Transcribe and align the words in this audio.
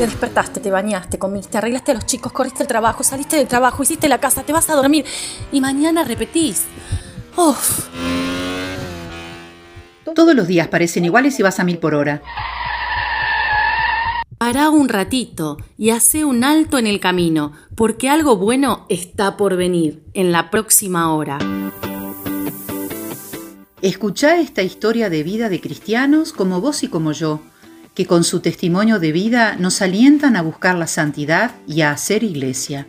Te 0.00 0.06
despertaste, 0.06 0.60
te 0.60 0.70
bañaste, 0.70 1.18
comiste, 1.18 1.58
arreglaste 1.58 1.90
a 1.90 1.94
los 1.94 2.06
chicos, 2.06 2.32
corriste 2.32 2.62
el 2.62 2.66
trabajo, 2.66 3.02
saliste 3.02 3.36
del 3.36 3.46
trabajo, 3.46 3.82
hiciste 3.82 4.08
la 4.08 4.18
casa, 4.18 4.44
te 4.44 4.50
vas 4.54 4.70
a 4.70 4.74
dormir 4.74 5.04
y 5.52 5.60
mañana 5.60 6.04
repetís. 6.04 6.64
Uf. 7.36 7.86
Todos 10.14 10.34
los 10.34 10.48
días 10.48 10.68
parecen 10.68 11.04
iguales 11.04 11.38
y 11.38 11.42
vas 11.42 11.60
a 11.60 11.64
mil 11.64 11.76
por 11.76 11.94
hora. 11.94 12.22
Pará 14.38 14.70
un 14.70 14.88
ratito 14.88 15.58
y 15.76 15.90
hace 15.90 16.24
un 16.24 16.44
alto 16.44 16.78
en 16.78 16.86
el 16.86 16.98
camino, 16.98 17.52
porque 17.74 18.08
algo 18.08 18.38
bueno 18.38 18.86
está 18.88 19.36
por 19.36 19.54
venir 19.56 20.02
en 20.14 20.32
la 20.32 20.48
próxima 20.48 21.12
hora. 21.12 21.36
Escuchá 23.82 24.40
esta 24.40 24.62
historia 24.62 25.10
de 25.10 25.22
vida 25.24 25.50
de 25.50 25.60
cristianos 25.60 26.32
como 26.32 26.62
vos 26.62 26.84
y 26.84 26.88
como 26.88 27.12
yo, 27.12 27.40
que 28.00 28.06
con 28.06 28.24
su 28.24 28.40
testimonio 28.40 28.98
de 28.98 29.12
vida 29.12 29.56
nos 29.58 29.82
alientan 29.82 30.34
a 30.34 30.40
buscar 30.40 30.74
la 30.74 30.86
santidad 30.86 31.50
y 31.66 31.82
a 31.82 31.90
hacer 31.90 32.24
iglesia. 32.24 32.86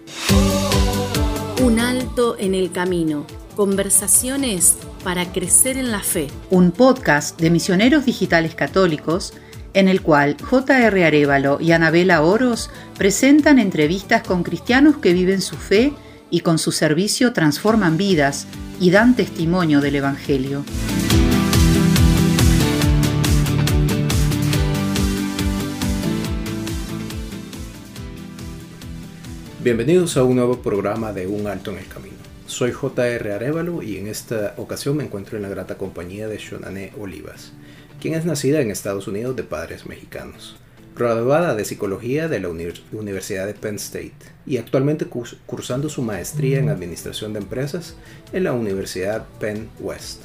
Un 1.61 1.81
alto 1.81 2.37
en 2.39 2.55
el 2.55 2.71
camino. 2.71 3.27
Conversaciones 3.57 4.77
para 5.03 5.33
crecer 5.33 5.75
en 5.75 5.91
la 5.91 5.99
fe. 5.99 6.29
Un 6.49 6.71
podcast 6.71 7.37
de 7.41 7.49
misioneros 7.49 8.05
digitales 8.05 8.55
católicos 8.55 9.33
en 9.73 9.89
el 9.89 10.01
cual 10.01 10.37
J.R. 10.41 11.03
Arevalo 11.03 11.59
y 11.59 11.73
Anabela 11.73 12.21
Oros 12.21 12.69
presentan 12.97 13.59
entrevistas 13.59 14.23
con 14.25 14.43
cristianos 14.43 14.95
que 14.99 15.11
viven 15.11 15.41
su 15.41 15.57
fe 15.57 15.91
y 16.29 16.39
con 16.39 16.57
su 16.57 16.71
servicio 16.71 17.33
transforman 17.33 17.97
vidas 17.97 18.47
y 18.79 18.91
dan 18.91 19.17
testimonio 19.17 19.81
del 19.81 19.97
Evangelio. 19.97 20.63
Bienvenidos 29.63 30.17
a 30.17 30.23
un 30.23 30.37
nuevo 30.37 30.63
programa 30.63 31.13
de 31.13 31.27
Un 31.27 31.45
Alto 31.45 31.69
en 31.69 31.77
el 31.77 31.87
Camino. 31.87 32.15
Soy 32.47 32.71
J.R. 32.71 33.31
Arevalo 33.31 33.83
y 33.83 33.97
en 33.97 34.07
esta 34.07 34.55
ocasión 34.57 34.97
me 34.97 35.03
encuentro 35.03 35.37
en 35.37 35.43
la 35.43 35.49
grata 35.49 35.77
compañía 35.77 36.27
de 36.27 36.39
Shonane 36.39 36.93
Olivas, 36.99 37.53
quien 37.99 38.15
es 38.15 38.25
nacida 38.25 38.61
en 38.61 38.71
Estados 38.71 39.07
Unidos 39.07 39.35
de 39.35 39.43
padres 39.43 39.85
mexicanos, 39.85 40.55
graduada 40.95 41.53
de 41.53 41.63
psicología 41.63 42.27
de 42.27 42.39
la 42.39 42.49
Universidad 42.49 43.45
de 43.45 43.53
Penn 43.53 43.75
State 43.75 44.15
y 44.47 44.57
actualmente 44.57 45.05
cursando 45.05 45.89
su 45.89 46.01
maestría 46.01 46.57
en 46.57 46.69
administración 46.69 47.31
de 47.33 47.41
empresas 47.41 47.95
en 48.33 48.45
la 48.45 48.53
Universidad 48.53 49.27
Penn 49.39 49.69
West. 49.79 50.23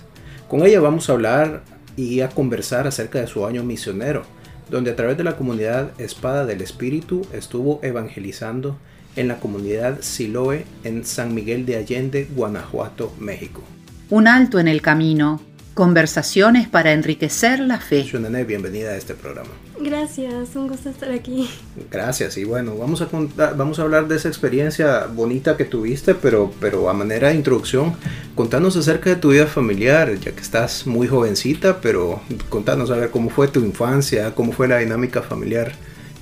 Con 0.48 0.64
ella 0.64 0.80
vamos 0.80 1.10
a 1.10 1.12
hablar 1.12 1.62
y 1.94 2.22
a 2.22 2.30
conversar 2.30 2.86
acerca 2.86 3.20
de 3.20 3.26
su 3.26 3.44
año 3.44 3.62
misionero, 3.64 4.22
donde 4.70 4.92
a 4.92 4.96
través 4.96 5.18
de 5.18 5.24
la 5.24 5.36
comunidad 5.36 5.90
Espada 6.00 6.46
del 6.46 6.62
Espíritu 6.62 7.26
estuvo 7.34 7.80
evangelizando 7.82 8.78
en 9.16 9.28
la 9.28 9.40
comunidad 9.40 9.98
Siloe 10.00 10.64
en 10.84 11.04
San 11.04 11.34
Miguel 11.34 11.66
de 11.66 11.76
Allende, 11.76 12.28
Guanajuato, 12.34 13.12
México. 13.18 13.62
Un 14.10 14.28
alto 14.28 14.60
en 14.60 14.68
el 14.68 14.82
camino. 14.82 15.40
Conversaciones 15.74 16.68
para 16.68 16.92
enriquecer 16.92 17.60
la 17.60 17.78
fe. 17.78 18.02
Shunane, 18.02 18.44
bienvenida 18.44 18.92
a 18.92 18.96
este 18.96 19.14
programa. 19.14 19.50
Gracias, 19.78 20.56
un 20.56 20.68
gusto 20.68 20.88
estar 20.88 21.10
aquí. 21.10 21.50
Gracias, 21.90 22.38
y 22.38 22.44
bueno, 22.44 22.76
vamos 22.78 23.02
a 23.02 23.06
contar, 23.06 23.54
vamos 23.58 23.78
a 23.78 23.82
hablar 23.82 24.08
de 24.08 24.16
esa 24.16 24.28
experiencia 24.28 25.04
bonita 25.04 25.58
que 25.58 25.66
tuviste, 25.66 26.14
pero, 26.14 26.50
pero 26.60 26.88
a 26.88 26.94
manera 26.94 27.28
de 27.28 27.34
introducción, 27.34 27.94
contanos 28.34 28.74
acerca 28.76 29.10
de 29.10 29.16
tu 29.16 29.32
vida 29.32 29.46
familiar, 29.46 30.18
ya 30.18 30.32
que 30.32 30.40
estás 30.40 30.86
muy 30.86 31.08
jovencita, 31.08 31.80
pero 31.82 32.22
contanos 32.48 32.90
a 32.90 32.96
ver 32.96 33.10
cómo 33.10 33.28
fue 33.28 33.48
tu 33.48 33.60
infancia, 33.60 34.34
cómo 34.34 34.52
fue 34.52 34.68
la 34.68 34.78
dinámica 34.78 35.20
familiar, 35.20 35.72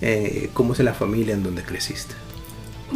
eh, 0.00 0.50
cómo 0.52 0.72
es 0.72 0.80
la 0.80 0.94
familia 0.94 1.34
en 1.34 1.44
donde 1.44 1.62
creciste. 1.62 2.14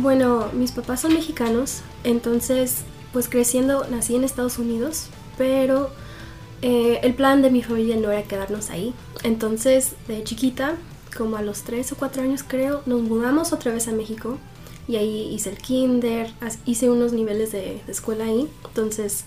Bueno, 0.00 0.46
mis 0.52 0.70
papás 0.70 1.00
son 1.00 1.12
mexicanos, 1.12 1.80
entonces 2.04 2.82
pues 3.12 3.28
creciendo 3.28 3.84
nací 3.90 4.14
en 4.14 4.22
Estados 4.22 4.60
Unidos, 4.60 5.08
pero 5.36 5.90
eh, 6.62 7.00
el 7.02 7.14
plan 7.14 7.42
de 7.42 7.50
mi 7.50 7.64
familia 7.64 7.96
no 7.96 8.12
era 8.12 8.22
quedarnos 8.22 8.70
ahí. 8.70 8.94
Entonces 9.24 9.94
de 10.06 10.22
chiquita, 10.22 10.76
como 11.16 11.36
a 11.36 11.42
los 11.42 11.62
3 11.62 11.90
o 11.90 11.96
4 11.96 12.22
años 12.22 12.44
creo, 12.46 12.82
nos 12.86 13.02
mudamos 13.02 13.52
otra 13.52 13.72
vez 13.72 13.88
a 13.88 13.92
México 13.92 14.38
y 14.86 14.94
ahí 14.94 15.34
hice 15.34 15.50
el 15.50 15.58
kinder, 15.58 16.30
hice 16.64 16.90
unos 16.90 17.12
niveles 17.12 17.50
de, 17.50 17.82
escuela 17.88 18.26
ahí. 18.26 18.48
Entonces 18.68 19.24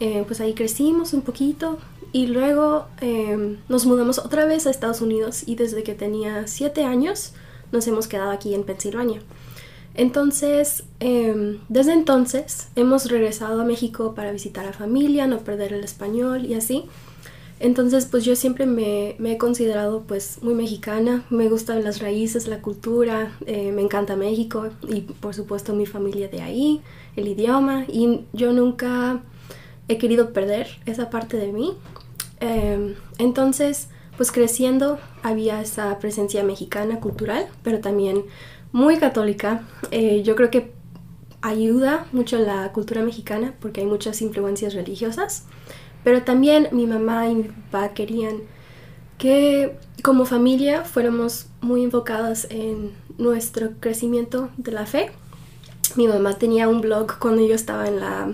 eh, 0.00 0.24
pues 0.26 0.40
ahí 0.40 0.54
crecimos 0.54 1.12
un 1.12 1.20
poquito 1.20 1.76
y 2.12 2.28
luego 2.28 2.86
em, 3.02 3.58
nos 3.68 3.84
mudamos 3.84 4.18
otra 4.18 4.46
vez 4.46 4.66
a 4.66 4.70
Estados 4.70 5.02
Unidos 5.02 5.42
y 5.44 5.56
desde 5.56 5.82
que 5.82 5.94
tenía 5.94 6.46
7 6.46 6.84
años 6.84 7.34
nos 7.72 7.86
hemos 7.86 8.08
quedado 8.08 8.30
aquí 8.30 8.54
en 8.54 8.64
Pensilvania. 8.64 9.20
Entonces, 9.98 10.84
em, 11.00 11.58
desde 11.68 11.92
entonces 11.92 12.68
hemos 12.76 13.10
regresado 13.10 13.60
a 13.60 13.64
México 13.64 14.14
para 14.14 14.30
visitar 14.30 14.64
a 14.64 14.72
familia, 14.72 15.26
no 15.26 15.40
perder 15.40 15.72
el 15.72 15.82
español 15.82 16.46
y 16.46 16.54
así. 16.54 16.84
Entonces, 17.58 18.06
pues 18.06 18.24
yo 18.24 18.36
siempre 18.36 18.64
me, 18.66 19.16
he 19.18 19.38
considerado 19.38 20.04
pues 20.06 20.40
muy 20.40 20.54
mexicana, 20.54 21.24
me 21.30 21.48
gustan 21.48 21.82
las 21.82 21.98
raíces, 21.98 22.46
la 22.46 22.62
cultura, 22.62 23.32
eh, 23.46 23.72
me 23.72 23.82
encanta 23.82 24.14
México 24.14 24.68
y 24.86 25.00
por 25.00 25.34
supuesto 25.34 25.74
mi 25.74 25.84
familia 25.84 26.28
de 26.28 26.42
ahí, 26.42 26.80
el 27.16 27.26
idioma 27.26 27.84
y 27.88 28.20
yo 28.32 28.52
nunca 28.52 29.20
he 29.88 29.98
querido 29.98 30.32
perder 30.32 30.68
esa 30.86 31.10
parte 31.10 31.38
de 31.38 31.50
mí. 31.50 31.72
Em, 32.38 32.94
entonces, 33.18 33.88
pues 34.16 34.30
creciendo 34.30 35.00
había 35.24 35.60
esa 35.60 35.98
presencia 35.98 36.44
mexicana 36.44 37.00
cultural, 37.00 37.48
pero 37.64 37.80
también 37.80 38.22
muy 38.72 38.98
católica. 38.98 39.62
Eh, 39.90 40.22
yo 40.22 40.36
creo 40.36 40.50
que 40.50 40.72
ayuda 41.40 42.06
mucho 42.12 42.38
la 42.38 42.72
cultura 42.72 43.02
mexicana 43.02 43.54
porque 43.60 43.80
hay 43.80 43.86
muchas 43.86 44.20
influencias 44.22 44.74
religiosas, 44.74 45.44
pero 46.04 46.22
también 46.22 46.68
mi 46.72 46.86
mamá 46.86 47.28
y 47.28 47.34
mi 47.34 47.42
papá 47.44 47.94
querían 47.94 48.42
que 49.18 49.76
como 50.02 50.24
familia 50.24 50.84
fuéramos 50.84 51.46
muy 51.60 51.82
enfocadas 51.84 52.46
en 52.50 52.92
nuestro 53.18 53.72
crecimiento 53.80 54.50
de 54.56 54.72
la 54.72 54.86
fe. 54.86 55.10
Mi 55.96 56.06
mamá 56.06 56.34
tenía 56.34 56.68
un 56.68 56.80
blog 56.80 57.18
cuando 57.18 57.44
yo 57.44 57.54
estaba 57.54 57.88
en 57.88 58.00
la, 58.00 58.32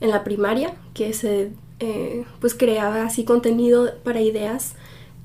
en 0.00 0.10
la 0.10 0.24
primaria 0.24 0.74
que 0.94 1.12
se 1.12 1.52
eh, 1.80 2.24
pues 2.40 2.54
creaba 2.54 3.04
así 3.04 3.24
contenido 3.24 3.94
para 4.02 4.20
ideas 4.20 4.74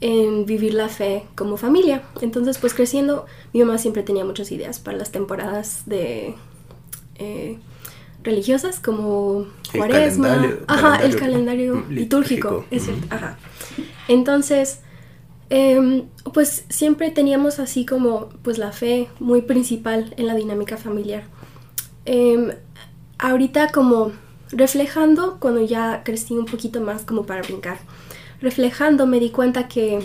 en 0.01 0.45
vivir 0.45 0.73
la 0.73 0.89
fe 0.89 1.25
como 1.35 1.57
familia. 1.57 2.03
Entonces, 2.21 2.57
pues 2.57 2.73
creciendo, 2.73 3.25
mi 3.53 3.61
mamá 3.61 3.77
siempre 3.77 4.03
tenía 4.03 4.25
muchas 4.25 4.51
ideas 4.51 4.79
para 4.79 4.97
las 4.97 5.11
temporadas 5.11 5.83
de 5.85 6.35
eh, 7.15 7.57
religiosas 8.23 8.79
como 8.79 9.47
cuaresma, 9.73 10.57
ajá, 10.67 11.03
el 11.03 11.15
calendario 11.15 11.85
litúrgico, 11.89 12.65
es 12.71 12.89
ajá. 13.09 13.37
Entonces, 14.07 14.79
em, 15.49 16.05
pues 16.33 16.65
siempre 16.69 17.11
teníamos 17.11 17.59
así 17.59 17.85
como 17.85 18.29
pues 18.41 18.57
la 18.57 18.71
fe 18.71 19.09
muy 19.19 19.41
principal 19.41 20.13
en 20.17 20.27
la 20.27 20.35
dinámica 20.35 20.77
familiar. 20.77 21.23
Em, 22.05 22.51
ahorita 23.19 23.69
como 23.71 24.11
reflejando 24.51 25.37
cuando 25.39 25.61
ya 25.65 26.03
crecí 26.03 26.33
un 26.33 26.45
poquito 26.45 26.81
más 26.81 27.03
como 27.03 27.25
para 27.25 27.41
brincar 27.41 27.79
reflejando 28.43 29.07
me 29.07 29.19
di 29.21 29.29
cuenta 29.29 29.67
que 29.69 29.99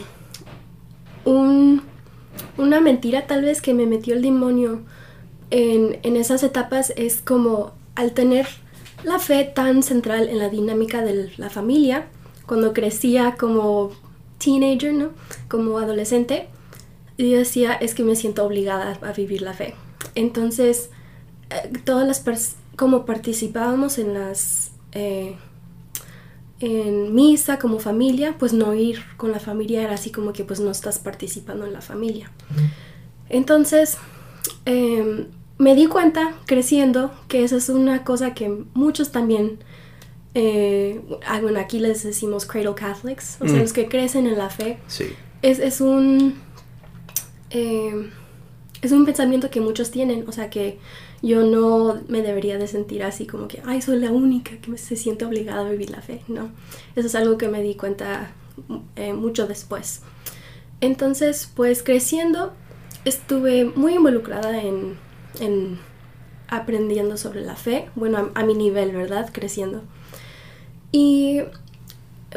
una 1.25 2.81
mentira 2.81 3.27
tal 3.27 3.43
vez 3.43 3.61
que 3.61 3.75
me 3.75 3.85
metió 3.85 4.15
el 4.15 4.23
demonio 4.23 4.81
en, 5.51 5.99
esas 6.17 6.43
etapas 6.45 6.93
es 6.97 7.21
como 7.21 7.73
al 7.97 8.13
tener 8.13 8.47
la 9.03 9.19
fe 9.19 9.45
tan 9.45 9.83
central 9.83 10.29
en 10.29 10.39
la 10.39 10.49
dinámica 10.49 11.03
de 11.03 11.33
la 11.37 11.51
familia, 11.51 12.07
cuando 12.47 12.73
crecía 12.73 13.35
como 13.39 13.91
teenager, 14.39 14.95
¿no? 14.95 15.11
Como 15.49 15.79
adolescente, 15.79 16.49
yo 17.19 17.39
decía, 17.39 17.75
es 17.75 17.95
que 17.95 18.05
me 18.05 18.17
siento 18.17 18.45
obligada 18.45 18.99
a 19.03 19.13
vivir 19.13 19.43
la 19.43 19.53
fe. 19.53 19.75
Entonces, 20.15 20.91
eh, 21.51 21.73
todas 21.85 22.07
las, 22.07 22.55
como 22.77 23.05
participábamos 23.05 23.99
en 23.99 24.15
las 24.15 24.71
eh, 24.93 25.37
en 26.61 27.15
misa 27.15 27.59
como 27.59 27.79
familia, 27.79 28.35
pues 28.39 28.53
no 28.53 28.75
ir 28.75 29.01
con 29.17 29.31
la 29.31 29.39
familia 29.39 29.83
era 29.83 29.95
así 29.95 30.11
como 30.11 30.33
que 30.33 30.45
pues 30.45 30.61
no 30.61 30.71
estás 30.71 30.99
participando 30.99 31.67
en 31.67 31.73
la 31.73 31.81
familia. 31.81 32.31
Entonces, 33.29 33.97
em, 34.65 35.27
me 35.59 35.75
di 35.75 35.87
cuenta 35.87 36.35
creciendo 36.47 37.13
que 37.29 37.45
esa 37.45 37.57
es 37.57 37.69
una 37.69 38.05
cosa 38.05 38.35
que 38.35 38.65
muchos 38.75 39.13
también, 39.13 39.59
eh, 40.35 41.01
ah, 41.27 41.41
bueno, 41.41 41.61
aquí 41.61 41.79
les 41.79 42.03
decimos 42.03 42.45
cradle 42.45 42.75
Catholics, 42.75 43.39
o 43.41 43.47
sea, 43.47 43.57
mm. 43.57 43.61
los 43.61 43.73
que 43.73 43.89
crecen 43.89 44.27
en 44.27 44.39
la 44.39 44.51
fe. 44.51 44.79
Sí. 44.89 45.07
Es, 45.43 45.59
es 45.59 45.81
un... 45.81 46.35
Eh, 47.51 48.11
es 48.81 48.93
un 48.93 49.05
pensamiento 49.05 49.51
que 49.51 49.61
muchos 49.61 49.91
tienen, 49.91 50.25
o 50.29 50.33
sea 50.33 50.51
que 50.51 50.79
yo 51.23 51.43
no 51.43 52.01
me 52.09 52.23
debería 52.23 52.59
de 52.59 52.69
sentir 52.69 53.03
así 53.03 53.27
como 53.27 53.49
que, 53.49 53.63
ay, 53.65 53.83
soy 53.83 53.99
la 53.99 54.13
única 54.13 54.57
que 54.59 54.77
se 54.79 54.97
siente 54.97 55.25
obligada 55.25 55.67
a 55.67 55.71
vivir 55.71 55.91
la 55.91 56.01
fe, 56.01 56.23
no. 56.29 56.51
Eso 56.95 57.07
es 57.09 57.15
algo 57.15 57.39
que 57.39 57.49
me 57.49 57.63
di 57.63 57.75
cuenta 57.75 58.31
eh, 58.97 59.13
mucho 59.13 59.47
después. 59.47 60.03
Entonces, 60.81 61.51
pues 61.55 61.83
creciendo, 61.83 62.53
estuve 63.05 63.65
muy 63.65 63.95
involucrada 63.95 64.63
en, 64.63 64.97
en 65.41 65.79
aprendiendo 66.49 67.17
sobre 67.17 67.41
la 67.41 67.57
fe, 67.57 67.91
bueno, 67.97 68.31
a, 68.35 68.41
a, 68.41 68.45
mi 68.45 68.55
nivel, 68.55 68.93
¿verdad? 68.93 69.31
Creciendo. 69.33 69.83
Y 70.93 71.41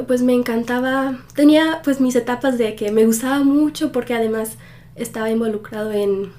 pues 0.07 0.21
me 0.21 0.33
encantaba, 0.33 1.19
tenía 1.35 1.81
pues 1.83 1.99
mis 1.99 2.15
etapas 2.15 2.57
de 2.57 2.75
que 2.75 2.91
me 2.91 3.05
gustaba 3.05 3.43
mucho 3.43 3.91
porque 3.91 4.13
además 4.13 4.57
estaba 4.95 5.29
involucrado 5.29 5.91
en 5.91 6.31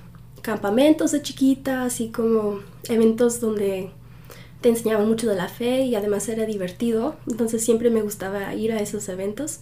campamentos 0.43 1.13
de 1.13 1.23
chiquita, 1.23 1.85
así 1.85 2.11
como 2.11 2.61
eventos 2.89 3.41
donde 3.41 3.91
te 4.61 4.69
enseñaban 4.69 5.09
mucho 5.09 5.29
de 5.29 5.37
la 5.37 5.49
fe 5.49 5.83
y 5.83 5.95
además 5.95 6.29
era 6.29 6.47
divertido, 6.47 7.17
entonces 7.29 7.65
siempre 7.65 7.91
me 7.91 8.03
gustaba 8.03 8.55
ir 8.55 8.73
a 8.73 8.81
esos 8.81 9.09
eventos. 9.09 9.61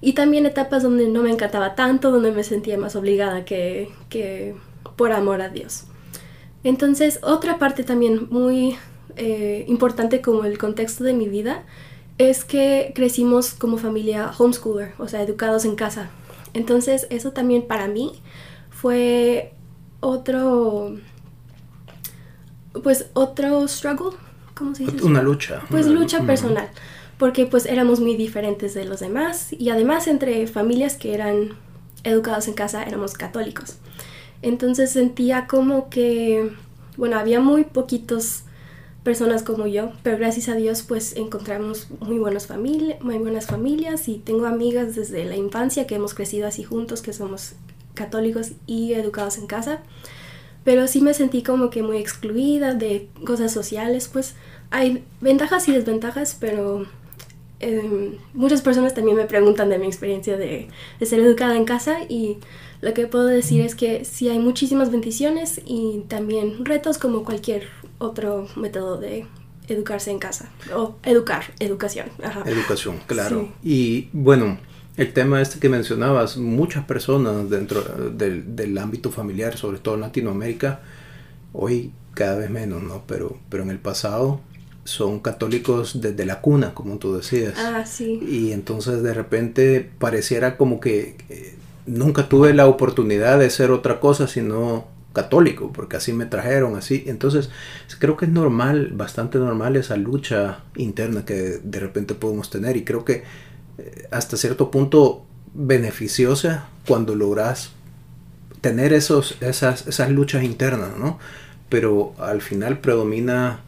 Y 0.00 0.12
también 0.12 0.46
etapas 0.46 0.82
donde 0.82 1.08
no 1.08 1.22
me 1.22 1.30
encantaba 1.30 1.74
tanto, 1.74 2.10
donde 2.10 2.30
me 2.30 2.44
sentía 2.44 2.78
más 2.78 2.94
obligada 2.94 3.44
que, 3.44 3.90
que 4.08 4.54
por 4.96 5.12
amor 5.12 5.40
a 5.40 5.48
Dios. 5.48 5.84
Entonces, 6.62 7.18
otra 7.22 7.58
parte 7.58 7.82
también 7.82 8.28
muy 8.30 8.76
eh, 9.16 9.64
importante 9.66 10.20
como 10.20 10.44
el 10.44 10.58
contexto 10.58 11.02
de 11.02 11.14
mi 11.14 11.28
vida 11.28 11.64
es 12.18 12.44
que 12.44 12.92
crecimos 12.94 13.54
como 13.54 13.78
familia 13.78 14.30
homeschooler, 14.38 14.92
o 14.98 15.08
sea, 15.08 15.22
educados 15.22 15.64
en 15.64 15.74
casa. 15.74 16.10
Entonces, 16.54 17.06
eso 17.10 17.32
también 17.32 17.66
para 17.66 17.88
mí 17.88 18.12
fue 18.70 19.52
otro, 20.00 20.96
pues 22.82 23.10
otro 23.14 23.66
struggle, 23.68 24.16
¿cómo 24.54 24.74
se 24.74 24.84
dice? 24.84 25.04
Una 25.04 25.22
lucha. 25.22 25.62
Pues 25.70 25.86
lucha 25.86 26.22
personal, 26.22 26.68
porque 27.18 27.46
pues 27.46 27.66
éramos 27.66 28.00
muy 28.00 28.16
diferentes 28.16 28.74
de 28.74 28.84
los 28.84 29.00
demás 29.00 29.52
y 29.52 29.70
además 29.70 30.06
entre 30.06 30.46
familias 30.46 30.96
que 30.96 31.14
eran 31.14 31.50
educados 32.04 32.48
en 32.48 32.54
casa 32.54 32.84
éramos 32.84 33.14
católicos. 33.14 33.76
Entonces 34.42 34.92
sentía 34.92 35.46
como 35.46 35.90
que, 35.90 36.52
bueno, 36.96 37.18
había 37.18 37.40
muy 37.40 37.64
poquitos 37.64 38.44
personas 39.02 39.42
como 39.42 39.66
yo, 39.66 39.92
pero 40.02 40.18
gracias 40.18 40.48
a 40.48 40.54
Dios 40.54 40.82
pues 40.82 41.16
encontramos 41.16 41.88
muy 42.00 42.18
buenas, 42.18 42.46
familias 42.46 43.00
muy 43.00 43.16
buenas 43.18 43.46
familias 43.46 44.08
y 44.08 44.18
tengo 44.18 44.46
amigas 44.46 44.94
desde 44.94 45.24
la 45.24 45.36
infancia 45.36 45.86
que 45.86 45.94
hemos 45.94 46.14
crecido 46.14 46.46
así 46.46 46.62
juntos, 46.62 47.00
que 47.00 47.12
somos 47.12 47.54
católicos 47.98 48.52
y 48.66 48.94
educados 48.94 49.36
en 49.38 49.46
casa, 49.46 49.80
pero 50.64 50.86
sí 50.86 51.00
me 51.00 51.14
sentí 51.14 51.42
como 51.42 51.68
que 51.70 51.82
muy 51.82 51.98
excluida 51.98 52.74
de 52.74 53.08
cosas 53.26 53.52
sociales, 53.52 54.08
pues 54.12 54.34
hay 54.70 55.04
ventajas 55.20 55.68
y 55.68 55.72
desventajas, 55.72 56.36
pero 56.38 56.86
eh, 57.60 58.18
muchas 58.34 58.62
personas 58.62 58.94
también 58.94 59.16
me 59.16 59.24
preguntan 59.24 59.68
de 59.68 59.78
mi 59.78 59.86
experiencia 59.86 60.36
de, 60.36 60.68
de 61.00 61.06
ser 61.06 61.20
educada 61.20 61.56
en 61.56 61.64
casa 61.64 61.98
y 62.08 62.38
lo 62.80 62.94
que 62.94 63.06
puedo 63.06 63.26
decir 63.26 63.62
es 63.62 63.74
que 63.74 64.04
sí 64.04 64.28
hay 64.28 64.38
muchísimas 64.38 64.92
bendiciones 64.92 65.60
y 65.64 66.04
también 66.06 66.64
retos 66.64 66.98
como 66.98 67.24
cualquier 67.24 67.68
otro 67.98 68.46
método 68.54 68.98
de 68.98 69.26
educarse 69.66 70.10
en 70.10 70.18
casa 70.18 70.50
o 70.74 70.94
educar, 71.02 71.44
educación. 71.58 72.08
Ajá. 72.22 72.42
Educación, 72.46 73.00
claro. 73.06 73.52
Sí. 73.62 73.68
Y 73.68 74.08
bueno, 74.12 74.58
el 74.98 75.12
tema 75.12 75.40
este 75.40 75.60
que 75.60 75.68
mencionabas, 75.68 76.36
muchas 76.36 76.84
personas 76.84 77.48
dentro 77.48 77.82
del, 77.82 78.56
del, 78.56 78.76
ámbito 78.78 79.12
familiar, 79.12 79.56
sobre 79.56 79.78
todo 79.78 79.94
en 79.94 80.00
Latinoamérica, 80.00 80.80
hoy 81.52 81.92
cada 82.14 82.36
vez 82.36 82.50
menos, 82.50 82.82
¿no? 82.82 83.04
Pero, 83.06 83.38
pero 83.48 83.62
en 83.62 83.70
el 83.70 83.78
pasado 83.78 84.40
son 84.82 85.20
católicos 85.20 86.00
desde 86.00 86.26
la 86.26 86.40
cuna, 86.40 86.74
como 86.74 86.98
tú 86.98 87.14
decías. 87.14 87.54
Ah, 87.56 87.86
sí. 87.86 88.20
Y 88.28 88.50
entonces 88.50 89.04
de 89.04 89.14
repente 89.14 89.88
pareciera 90.00 90.56
como 90.56 90.80
que 90.80 91.16
eh, 91.28 91.54
nunca 91.86 92.28
tuve 92.28 92.52
la 92.52 92.66
oportunidad 92.66 93.38
de 93.38 93.50
ser 93.50 93.70
otra 93.70 94.00
cosa 94.00 94.26
sino 94.26 94.86
católico, 95.12 95.72
porque 95.72 95.96
así 95.96 96.12
me 96.12 96.26
trajeron, 96.26 96.76
así. 96.76 97.04
Entonces, 97.06 97.50
creo 98.00 98.16
que 98.16 98.24
es 98.24 98.32
normal, 98.32 98.90
bastante 98.94 99.38
normal 99.38 99.76
esa 99.76 99.96
lucha 99.96 100.64
interna 100.76 101.24
que 101.24 101.60
de 101.62 101.80
repente 101.80 102.14
podemos 102.14 102.50
tener 102.50 102.76
y 102.76 102.84
creo 102.84 103.04
que 103.04 103.22
hasta 104.10 104.36
cierto 104.36 104.70
punto 104.70 105.24
beneficiosa 105.54 106.68
cuando 106.86 107.14
logras 107.14 107.70
tener 108.60 108.92
esos, 108.92 109.36
esas, 109.40 109.86
esas 109.86 110.10
luchas 110.10 110.42
internas, 110.42 110.96
¿no? 110.98 111.18
Pero 111.68 112.14
al 112.18 112.40
final 112.40 112.80
predomina 112.80 113.60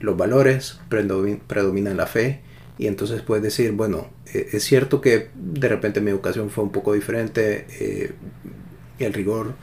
los 0.00 0.16
valores, 0.16 0.78
predomina 0.88 1.94
la 1.94 2.06
fe 2.06 2.40
y 2.78 2.86
entonces 2.86 3.22
puedes 3.22 3.42
decir, 3.42 3.72
bueno, 3.72 4.08
eh, 4.32 4.48
es 4.52 4.64
cierto 4.64 5.00
que 5.00 5.30
de 5.34 5.68
repente 5.68 6.00
mi 6.00 6.10
educación 6.10 6.50
fue 6.50 6.64
un 6.64 6.72
poco 6.72 6.92
diferente, 6.92 7.66
eh, 7.80 8.12
el 8.98 9.12
rigor 9.12 9.54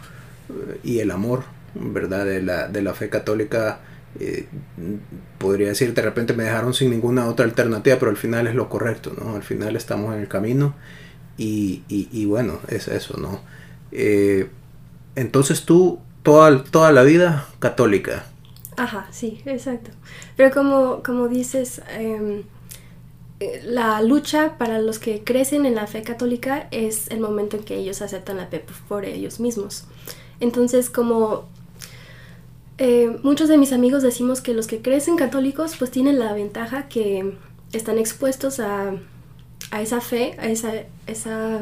eh, 0.49 0.79
y 0.83 0.99
el 0.99 1.11
amor, 1.11 1.43
¿verdad? 1.75 2.25
De 2.25 2.41
la, 2.41 2.67
de 2.67 2.81
la 2.81 2.93
fe 2.93 3.09
católica, 3.09 3.79
eh, 4.19 4.47
podría 5.37 5.69
decir, 5.69 5.93
de 5.93 6.01
repente 6.01 6.33
me 6.33 6.43
dejaron 6.43 6.73
sin 6.73 6.89
ninguna 6.91 7.27
otra 7.27 7.45
alternativa, 7.45 7.97
pero 7.97 8.11
al 8.11 8.17
final 8.17 8.47
es 8.47 8.55
lo 8.55 8.69
correcto, 8.69 9.13
¿no? 9.17 9.35
Al 9.35 9.43
final 9.43 9.75
estamos 9.75 10.13
en 10.13 10.21
el 10.21 10.27
camino 10.27 10.75
y, 11.37 11.83
y, 11.87 12.09
y 12.11 12.25
bueno, 12.25 12.59
es 12.67 12.87
eso, 12.87 13.17
¿no? 13.17 13.41
Eh, 13.91 14.49
entonces 15.15 15.65
tú, 15.65 15.99
toda, 16.23 16.63
toda 16.63 16.91
la 16.91 17.03
vida 17.03 17.47
católica. 17.59 18.25
Ajá, 18.77 19.07
sí, 19.11 19.41
exacto. 19.45 19.91
Pero 20.35 20.51
como, 20.51 21.03
como 21.03 21.27
dices, 21.27 21.81
eh, 21.89 22.43
la 23.63 24.01
lucha 24.01 24.57
para 24.57 24.79
los 24.79 24.99
que 24.99 25.23
crecen 25.23 25.65
en 25.65 25.75
la 25.75 25.87
fe 25.87 26.03
católica 26.03 26.67
es 26.71 27.09
el 27.09 27.19
momento 27.19 27.57
en 27.57 27.63
que 27.63 27.75
ellos 27.75 28.01
aceptan 28.01 28.37
la 28.37 28.47
fe 28.47 28.63
por 28.87 29.05
ellos 29.05 29.39
mismos. 29.39 29.85
Entonces, 30.39 30.89
como 30.89 31.49
eh, 32.83 33.19
muchos 33.21 33.47
de 33.47 33.59
mis 33.59 33.73
amigos 33.73 34.01
decimos 34.01 34.41
que 34.41 34.55
los 34.55 34.65
que 34.65 34.81
crecen 34.81 35.15
católicos 35.15 35.75
pues 35.77 35.91
tienen 35.91 36.17
la 36.17 36.33
ventaja 36.33 36.87
que 36.87 37.35
están 37.73 37.99
expuestos 37.99 38.59
a, 38.59 38.95
a 39.69 39.81
esa 39.83 40.01
fe, 40.01 40.35
a 40.39 40.47
esa, 40.47 40.71
esa 41.05 41.61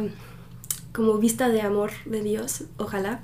como 0.93 1.17
vista 1.17 1.49
de 1.49 1.59
amor 1.59 1.91
de 2.05 2.23
Dios, 2.23 2.63
ojalá, 2.77 3.19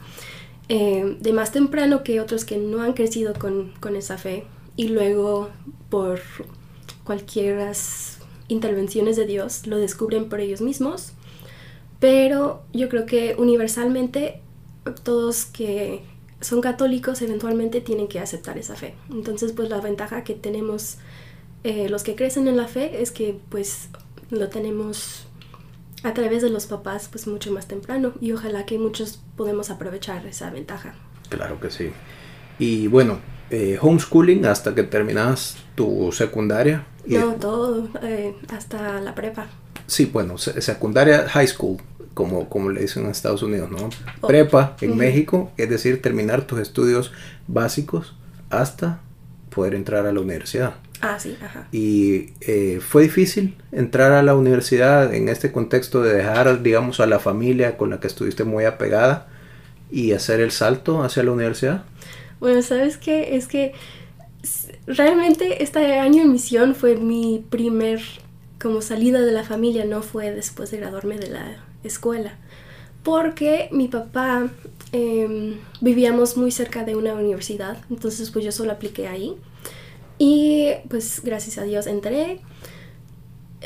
eh, 0.68 1.16
de 1.22 1.32
más 1.32 1.54
temprano 1.54 2.04
que 2.04 2.20
otros 2.20 2.44
que 2.44 2.58
no 2.58 2.82
han 2.82 2.92
crecido 2.92 3.34
con, 3.34 3.72
con 3.80 3.96
esa 3.96 4.18
fe 4.18 4.46
y 4.76 4.90
luego 4.90 5.50
por 5.90 6.20
cualquier 7.06 7.72
intervenciones 8.50 9.16
de 9.16 9.26
Dios 9.26 9.68
lo 9.68 9.78
descubren 9.78 10.28
por 10.28 10.42
ellos 10.42 10.60
mismos. 10.60 11.14
Pero 12.02 12.62
yo 12.74 12.90
creo 12.90 13.06
que 13.06 13.38
universalmente 13.38 14.42
todos 15.06 15.46
que 15.46 16.04
son 16.46 16.62
católicos 16.62 17.22
eventualmente 17.24 17.82
tienen 17.82 18.08
que 18.08 18.20
aceptar 18.20 18.58
esa 18.60 18.76
fe. 18.76 18.94
Entonces, 19.10 19.52
pues 19.52 19.68
la 19.70 19.82
ventaja 19.82 20.24
que 20.24 20.36
tenemos 20.36 20.98
eh, 21.64 21.90
los 21.90 22.04
que 22.04 22.16
crecen 22.16 22.48
en 22.48 22.56
la 22.56 22.68
fe 22.68 23.02
es 23.02 23.10
que 23.10 23.40
pues 23.50 23.90
lo 24.30 24.50
tenemos 24.50 25.26
a 26.04 26.14
través 26.14 26.44
de 26.44 26.52
los 26.52 26.68
papás 26.68 27.08
pues 27.12 27.26
mucho 27.26 27.52
más 27.52 27.68
temprano 27.68 28.14
y 28.22 28.32
ojalá 28.34 28.68
que 28.68 28.78
muchos 28.78 29.20
podemos 29.36 29.72
aprovechar 29.72 30.24
esa 30.28 30.52
ventaja. 30.52 30.94
Claro 31.30 31.60
que 31.60 31.72
sí. 31.72 31.92
Y 32.60 32.86
bueno, 32.86 33.18
eh, 33.50 33.80
homeschooling 33.82 34.46
hasta 34.46 34.76
que 34.76 34.84
terminas 34.84 35.58
tu 35.74 36.12
secundaria. 36.12 36.86
No, 37.08 37.34
todo, 37.34 37.90
eh, 38.04 38.36
hasta 38.56 39.02
la 39.02 39.16
prepa. 39.16 39.48
Sí, 39.88 40.06
bueno, 40.06 40.38
secundaria, 40.38 41.28
high 41.28 41.48
school 41.48 41.78
como, 42.16 42.50
como 42.50 42.72
le 42.72 42.82
dicen 42.82 43.04
en 43.06 43.12
Estados 43.12 43.44
Unidos, 43.44 43.70
¿no? 43.70 43.90
Oh. 44.22 44.28
Prepa 44.28 44.76
en 44.82 44.92
uh 44.92 44.94
-huh. 44.94 44.98
México, 44.98 45.52
es 45.58 45.70
decir, 45.70 46.02
terminar 46.02 46.48
tus 46.48 46.60
estudios 46.60 47.12
básicos 47.48 48.16
hasta 48.50 49.02
poder 49.52 49.76
entrar 49.76 50.08
a 50.08 50.12
la 50.12 50.22
universidad. 50.22 50.76
Ah, 51.02 51.20
sí, 51.20 51.38
ajá. 51.44 51.68
Y 51.72 52.32
eh, 52.42 52.80
fue 52.82 53.04
difícil 53.04 53.56
entrar 53.72 54.14
a 54.14 54.24
la 54.24 54.36
universidad 54.36 55.14
en 55.14 55.30
este 55.30 55.52
contexto 55.52 56.02
de 56.02 56.14
dejar, 56.16 56.64
digamos, 56.64 57.00
a 57.00 57.06
la 57.06 57.20
familia 57.20 57.78
con 57.78 57.90
la 57.90 58.00
que 58.00 58.08
estuviste 58.08 58.44
muy 58.46 58.64
apegada 58.64 59.28
y 59.92 60.14
hacer 60.14 60.40
el 60.40 60.52
salto 60.52 61.04
hacia 61.04 61.22
la 61.24 61.32
universidad. 61.32 61.84
Bueno, 62.40 62.62
¿sabes 62.62 62.98
qué? 62.98 63.36
Es 63.36 63.48
que 63.48 63.74
realmente 64.88 65.64
este 65.64 66.00
año 66.00 66.24
en 66.24 66.32
misión 66.32 66.76
fue 66.76 66.96
mi 66.96 67.46
primer 67.50 68.02
como 68.62 68.82
salida 68.82 69.22
de 69.22 69.32
la 69.32 69.44
familia, 69.44 69.86
no 69.86 70.02
fue 70.02 70.32
después 70.32 70.72
de 70.72 70.78
graduarme 70.78 71.18
de 71.18 71.30
la 71.30 71.64
escuela, 71.88 72.38
porque 73.04 73.70
mi 73.72 73.88
papá 73.88 74.50
eh, 74.92 75.58
vivíamos 75.82 76.38
muy 76.38 76.52
cerca 76.52 76.84
de 76.84 76.96
una 76.96 77.14
universidad, 77.14 77.78
entonces 77.90 78.32
pues 78.32 78.46
yo 78.46 78.52
solo 78.52 78.72
apliqué 78.72 79.08
ahí 79.08 79.36
y 80.18 80.72
pues 80.90 81.22
gracias 81.24 81.58
a 81.58 81.64
Dios 81.64 81.88
entré. 81.88 82.42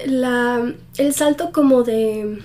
La, 0.06 0.74
el 0.98 1.14
salto 1.14 1.52
como 1.52 1.84
de, 1.84 2.42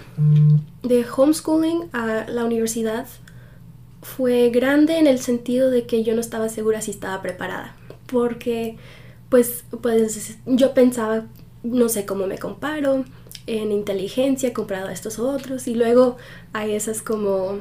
de 0.83 1.07
homeschooling 1.17 1.89
a 1.93 2.27
la 2.29 2.45
universidad 2.45 3.07
fue 4.03 4.51
grande 4.51 4.99
en 4.99 5.07
el 5.07 5.19
sentido 5.19 5.71
de 5.71 5.87
que 5.87 6.03
yo 6.03 6.15
no 6.15 6.21
estaba 6.21 6.49
segura 6.49 6.81
si 6.81 6.91
estaba 6.91 7.23
preparada, 7.23 7.77
porque 8.07 8.77
pues, 9.29 9.65
pues 9.81 10.39
yo 10.47 10.75
pensaba, 10.75 11.25
no 11.63 11.89
sé 11.89 12.05
cómo 12.07 12.27
me 12.27 12.39
comparo, 12.39 13.05
en 13.47 13.73
inteligencia 13.73 14.53
comparado 14.53 14.89
a 14.89 14.93
estos 14.93 15.19
otros 15.19 15.67
y 15.69 15.75
luego 15.75 16.17
hay 16.53 16.73
esas 16.73 17.03
como 17.03 17.59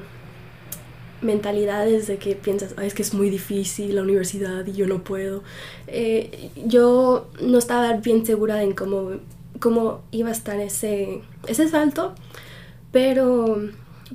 mentalidades 1.22 2.08
de 2.08 2.18
que 2.18 2.36
piensas, 2.36 2.76
es 2.82 2.94
que 2.94 3.02
es 3.02 3.14
muy 3.14 3.30
difícil 3.30 3.96
la 3.96 4.02
universidad 4.02 4.66
y 4.66 4.74
yo 4.74 4.88
no 4.88 5.04
puedo. 5.04 5.44
Eh, 5.88 6.50
yo 6.66 7.30
no 7.42 7.58
estaba 7.58 7.94
bien 7.94 8.26
segura 8.26 8.62
en 8.62 8.74
cómo, 8.74 9.12
cómo 9.60 10.02
iba 10.12 10.30
a 10.30 10.34
estar 10.34 10.60
ese, 10.60 11.22
ese 11.48 11.68
salto, 11.68 12.14
pero 12.92 13.62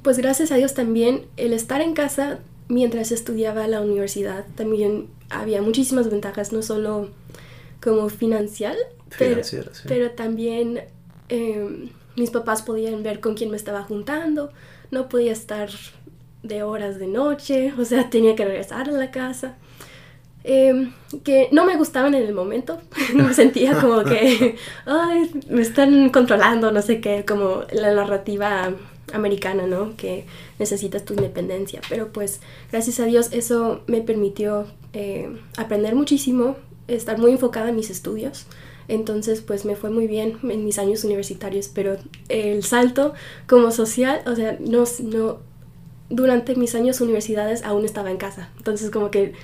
pues 0.02 0.18
gracias 0.18 0.52
a 0.52 0.56
Dios 0.56 0.75
también 0.75 1.26
el 1.37 1.52
estar 1.52 1.80
en 1.80 1.94
casa 1.94 2.38
mientras 2.68 3.10
estudiaba 3.12 3.66
la 3.66 3.80
universidad 3.80 4.44
también 4.54 5.08
había 5.30 5.62
muchísimas 5.62 6.10
ventajas, 6.10 6.52
no 6.52 6.62
solo 6.62 7.08
como 7.80 8.08
financial, 8.08 8.76
pero, 9.18 9.40
pero 9.87 10.10
también 10.10 10.82
em, 11.28 11.90
mis 12.16 12.30
papás 12.30 12.62
podían 12.62 13.02
ver 13.02 13.20
con 13.20 13.35
quién 13.35 13.50
me 13.50 13.56
estaba 13.56 13.82
juntando, 13.82 14.50
no 14.90 15.08
podía 15.08 15.32
estar 15.32 15.70
de 16.42 16.62
horas 16.62 16.99
de 16.99 17.06
noche, 17.06 17.73
o 17.78 17.85
sea, 17.85 18.11
tenía 18.11 18.35
que 18.35 18.44
regresar 18.44 18.88
a 18.88 18.92
la 18.92 19.11
casa. 19.11 19.56
Em, 20.44 20.92
que 21.25 21.49
no 21.52 21.66
me 21.66 21.76
gustaban 21.76 22.14
en 22.14 22.23
el 22.23 22.32
momento, 22.32 22.80
me 23.14 23.35
sentía 23.35 23.78
como 23.80 24.04
que 24.04 24.56
Ay, 24.87 25.30
me 25.50 25.62
están 25.62 26.11
controlando, 26.11 26.70
no 26.70 26.80
sé 26.80 27.00
qué, 27.00 27.25
como 27.26 27.62
la 27.73 27.92
narrativa 27.92 28.73
americana, 29.12 29.66
¿no? 29.66 29.97
Que 29.97 30.26
necesitas 30.58 31.04
tu 31.04 31.14
independencia, 31.14 31.80
pero 31.88 32.12
pues 32.12 32.40
gracias 32.70 33.00
a 33.00 33.04
Dios 33.04 33.30
eso 33.32 33.82
me 33.87 34.00
permitió 34.00 34.66
eh, 34.92 35.28
aprender 35.56 35.94
muchísimo, 35.94 36.56
estar 36.87 37.18
muy 37.18 37.32
enfocada 37.32 37.70
en 37.70 37.76
mis 37.76 37.90
estudios. 37.90 38.47
Entonces, 38.88 39.42
pues 39.42 39.66
me 39.66 39.76
fue 39.76 39.90
muy 39.90 40.07
bien 40.07 40.38
en 40.42 40.64
mis 40.64 40.78
años 40.78 41.04
universitarios, 41.04 41.68
pero 41.68 41.99
el 42.30 42.64
salto 42.64 43.12
como 43.47 43.71
social, 43.71 44.23
o 44.26 44.35
sea, 44.35 44.57
no, 44.61 44.85
no, 45.02 45.40
durante 46.09 46.57
mis 46.57 46.75
años 46.75 47.00
universidades 47.02 47.62
aún 47.64 47.85
estaba 47.85 48.11
en 48.11 48.16
casa. 48.16 48.49
Entonces, 48.57 48.90
como 48.90 49.11
que, 49.11 49.35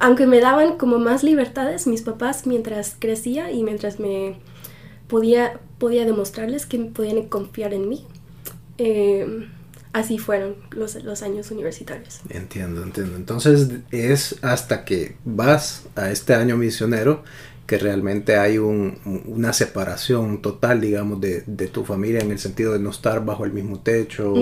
aunque 0.00 0.26
me 0.26 0.40
daban 0.40 0.78
como 0.78 0.98
más 0.98 1.22
libertades 1.22 1.86
mis 1.86 2.02
papás 2.02 2.46
mientras 2.46 2.96
crecía 2.98 3.52
y 3.52 3.62
mientras 3.62 4.00
me 4.00 4.36
podía, 5.06 5.60
podía 5.78 6.06
demostrarles 6.06 6.64
que 6.64 6.78
podían 6.78 7.28
confiar 7.28 7.74
en 7.74 7.90
mí, 7.90 8.06
eh, 8.78 9.48
así 9.92 10.16
fueron 10.18 10.56
los, 10.70 10.94
los 11.04 11.22
años 11.22 11.50
universitarios. 11.50 12.20
Entiendo, 12.30 12.82
entiendo. 12.82 13.16
Entonces 13.16 13.68
es 13.90 14.36
hasta 14.42 14.86
que 14.86 15.16
vas 15.26 15.84
a 15.94 16.10
este 16.10 16.34
año 16.34 16.56
misionero 16.56 17.22
que 17.68 17.76
realmente 17.76 18.38
hay 18.38 18.56
una 18.56 19.52
separación 19.52 20.40
total, 20.40 20.80
digamos, 20.80 21.20
de, 21.20 21.42
tu 21.70 21.84
familia 21.84 22.20
en 22.20 22.30
el 22.30 22.38
sentido 22.38 22.72
de 22.72 22.78
no 22.78 22.88
estar 22.88 23.22
bajo 23.26 23.44
el 23.44 23.52
mismo 23.52 23.80
techo, 23.80 24.32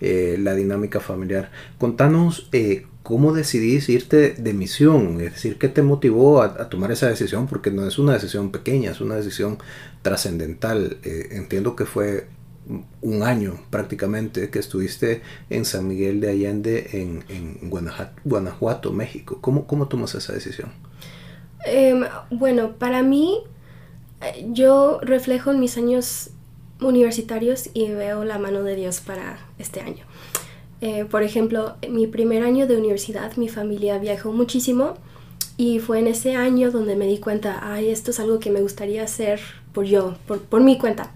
eh, 0.00 0.36
la 0.38 0.54
dinámica 0.54 1.00
familiar. 1.00 1.50
Contanos 1.76 2.48
eh, 2.52 2.86
cómo 3.02 3.32
decidís 3.32 3.88
irte 3.88 4.34
de 4.38 4.52
misión, 4.54 5.20
es 5.20 5.32
decir, 5.32 5.58
qué 5.58 5.66
te 5.66 5.82
motivó 5.82 6.40
a, 6.40 6.68
tomar 6.68 6.92
esa 6.92 7.08
decisión, 7.08 7.48
porque 7.48 7.72
no 7.72 7.84
es 7.84 7.98
una 7.98 8.12
decisión 8.12 8.52
pequeña, 8.52 8.92
es 8.92 9.00
una 9.00 9.16
decisión 9.16 9.58
trascendental. 10.02 10.98
Eh, 11.02 11.30
entiendo 11.32 11.74
que 11.74 11.84
fue 11.84 12.28
un 13.00 13.24
año 13.24 13.60
prácticamente 13.70 14.50
que 14.50 14.60
estuviste 14.60 15.22
en 15.50 15.64
San 15.64 15.88
Miguel 15.88 16.20
de 16.20 16.30
Allende, 16.30 16.90
en, 16.92 17.24
en 17.28 17.70
Guanajuato, 18.24 18.92
México. 18.92 19.38
¿Cómo, 19.40 19.66
¿Cómo 19.66 19.88
tomas 19.88 20.14
esa 20.14 20.32
decisión? 20.32 20.70
Em, 21.64 22.04
bueno, 22.30 22.72
para 22.72 23.02
mí, 23.02 23.38
eh, 24.20 24.46
yo 24.50 25.00
reflejo 25.02 25.50
en 25.50 25.60
mis 25.60 25.76
años 25.76 26.30
universitarios 26.80 27.70
y 27.74 27.90
veo 27.90 28.24
la 28.24 28.38
mano 28.38 28.62
de 28.62 28.76
Dios 28.76 29.00
para 29.00 29.38
este 29.58 29.80
año. 29.80 30.04
Eh, 30.80 31.04
por 31.04 31.22
ejemplo, 31.22 31.76
mi 31.88 32.06
primer 32.08 32.42
año 32.42 32.66
de 32.66 32.76
universidad, 32.76 33.36
mi 33.36 33.48
familia 33.48 33.98
viajó 33.98 34.32
muchísimo 34.32 34.94
y 35.56 35.78
fue 35.78 36.00
en 36.00 36.08
ese 36.08 36.34
año 36.34 36.72
donde 36.72 36.96
me 36.96 37.06
di 37.06 37.18
cuenta, 37.18 37.60
ay, 37.62 37.88
esto 37.88 38.10
es 38.10 38.18
algo 38.18 38.40
que 38.40 38.50
me 38.50 38.60
gustaría 38.60 39.04
hacer 39.04 39.40
por 39.72 39.84
yo, 39.84 40.16
por 40.26 40.60
mi 40.60 40.78
cuenta. 40.78 41.12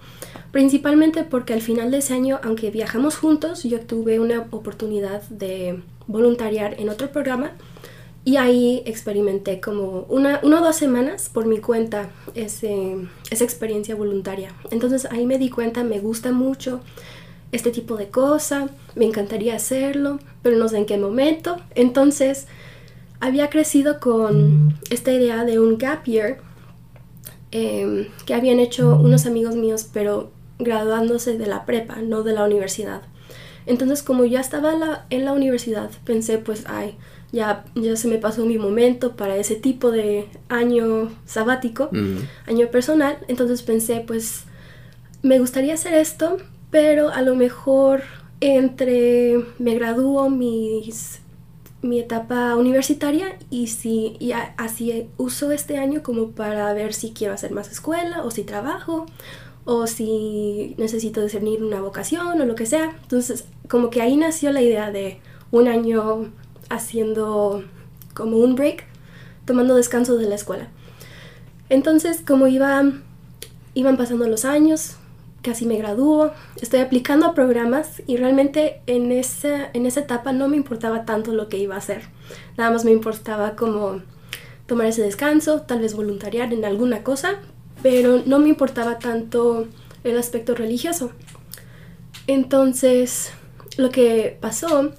Principalmente 0.52 1.24
porque 1.24 1.52
al 1.52 1.60
final 1.60 1.90
de 1.90 1.98
ese 1.98 2.14
año, 2.14 2.38
aunque 2.42 2.70
viajamos 2.70 3.16
juntos, 3.16 3.64
yo 3.64 3.80
tuve 3.80 4.20
una 4.20 4.46
oportunidad 4.52 5.22
de 5.24 5.82
voluntariar 6.06 6.80
en 6.80 6.88
otro 6.88 7.10
programa 7.10 7.50
y 8.26 8.38
ahí 8.38 8.82
experimenté 8.86 9.60
como 9.60 10.04
una, 10.08 10.40
o 10.42 10.48
dos 10.48 10.74
semanas 10.74 11.30
por 11.32 11.46
mi 11.46 11.58
cuenta 11.58 12.10
ese, 12.34 12.96
esa 13.30 13.44
experiencia 13.44 13.94
voluntaria. 13.94 14.52
Entonces 14.72 15.06
ahí 15.12 15.24
me 15.26 15.38
di 15.38 15.48
cuenta, 15.48 15.84
me 15.84 16.00
gusta 16.00 16.32
mucho 16.32 16.80
este 17.52 17.70
tipo 17.70 17.96
de 17.96 18.08
cosa, 18.08 18.68
me 18.96 19.04
encantaría 19.04 19.54
hacerlo, 19.54 20.18
pero 20.42 20.56
no 20.56 20.68
sé 20.68 20.78
en 20.78 20.86
qué 20.86 20.98
momento. 20.98 21.58
Entonces 21.76 22.48
había 23.20 23.48
crecido 23.48 24.00
con 24.00 24.74
esta 24.90 25.12
idea 25.12 25.44
de 25.44 25.60
un 25.60 25.78
gap 25.78 26.04
year 26.04 26.38
em, 27.52 28.08
que 28.26 28.34
habían 28.34 28.58
hecho 28.58 28.96
unos 28.96 29.26
amigos 29.26 29.54
míos, 29.54 29.86
pero 29.92 30.32
graduándose 30.58 31.38
de 31.38 31.46
la 31.46 31.64
prepa, 31.64 32.02
no 32.02 32.24
de 32.24 32.32
la 32.32 32.44
universidad. 32.44 33.02
Entonces, 33.66 34.02
como 34.02 34.24
ya 34.24 34.40
estaba 34.40 35.06
en 35.10 35.24
la 35.24 35.32
universidad, 35.32 35.90
pensé, 36.04 36.38
pues, 36.38 36.64
ay, 36.66 36.96
ya, 37.32 37.64
ya 37.74 37.96
se 37.96 38.08
me 38.08 38.18
pasó 38.18 38.46
mi 38.46 38.58
momento 38.58 39.16
para 39.16 39.36
ese 39.36 39.56
tipo 39.56 39.90
de 39.90 40.28
año 40.48 41.10
sabático, 41.24 41.90
año 42.46 42.68
personal. 42.70 43.18
Entonces 43.28 43.62
pensé, 43.62 44.04
pues, 44.06 44.44
me 45.22 45.38
gustaría 45.38 45.74
hacer 45.74 45.94
esto, 45.94 46.38
pero 46.70 47.10
a 47.10 47.22
lo 47.22 47.34
mejor 47.34 48.02
entre 48.40 49.44
me 49.58 49.74
gradúo 49.74 50.28
mis, 50.30 51.20
mi 51.82 51.98
etapa 51.98 52.54
universitaria 52.56 53.38
y 53.50 53.68
si 53.68 54.16
y 54.20 54.32
así 54.32 55.08
uso 55.16 55.52
este 55.52 55.78
año 55.78 56.02
como 56.02 56.30
para 56.30 56.72
ver 56.74 56.92
si 56.92 57.12
quiero 57.12 57.34
hacer 57.34 57.52
más 57.52 57.70
escuela 57.70 58.22
o 58.24 58.30
si 58.30 58.44
trabajo 58.44 59.06
o 59.64 59.86
si 59.86 60.74
necesito 60.78 61.22
discernir 61.22 61.62
una 61.62 61.80
vocación 61.80 62.40
o 62.40 62.44
lo 62.44 62.54
que 62.54 62.66
sea. 62.66 62.96
Entonces, 63.02 63.46
como 63.68 63.90
que 63.90 64.00
ahí 64.00 64.16
nació 64.16 64.52
la 64.52 64.62
idea 64.62 64.92
de 64.92 65.18
un 65.50 65.66
año 65.66 66.30
haciendo 66.68 67.64
como 68.14 68.38
un 68.38 68.54
break, 68.54 68.84
tomando 69.44 69.74
descanso 69.74 70.16
de 70.16 70.28
la 70.28 70.34
escuela. 70.34 70.68
Entonces, 71.68 72.22
como 72.26 72.46
iba, 72.46 72.84
iban 73.74 73.96
pasando 73.96 74.28
los 74.28 74.44
años, 74.44 74.96
casi 75.42 75.66
me 75.66 75.76
graduó, 75.76 76.32
estoy 76.60 76.80
aplicando 76.80 77.26
a 77.26 77.34
programas 77.34 78.02
y 78.06 78.16
realmente 78.16 78.80
en 78.86 79.12
esa, 79.12 79.70
en 79.72 79.86
esa 79.86 80.00
etapa 80.00 80.32
no 80.32 80.48
me 80.48 80.56
importaba 80.56 81.04
tanto 81.04 81.32
lo 81.32 81.48
que 81.48 81.58
iba 81.58 81.74
a 81.74 81.78
hacer. 81.78 82.02
Nada 82.56 82.70
más 82.70 82.84
me 82.84 82.90
importaba 82.90 83.54
como 83.54 84.02
tomar 84.66 84.86
ese 84.86 85.02
descanso, 85.02 85.62
tal 85.62 85.80
vez 85.80 85.94
voluntariar 85.94 86.52
en 86.52 86.64
alguna 86.64 87.04
cosa, 87.04 87.36
pero 87.82 88.22
no 88.26 88.38
me 88.38 88.48
importaba 88.48 88.98
tanto 88.98 89.68
el 90.02 90.18
aspecto 90.18 90.54
religioso. 90.54 91.12
Entonces, 92.26 93.30
lo 93.76 93.90
que 93.90 94.36
pasó 94.40 94.92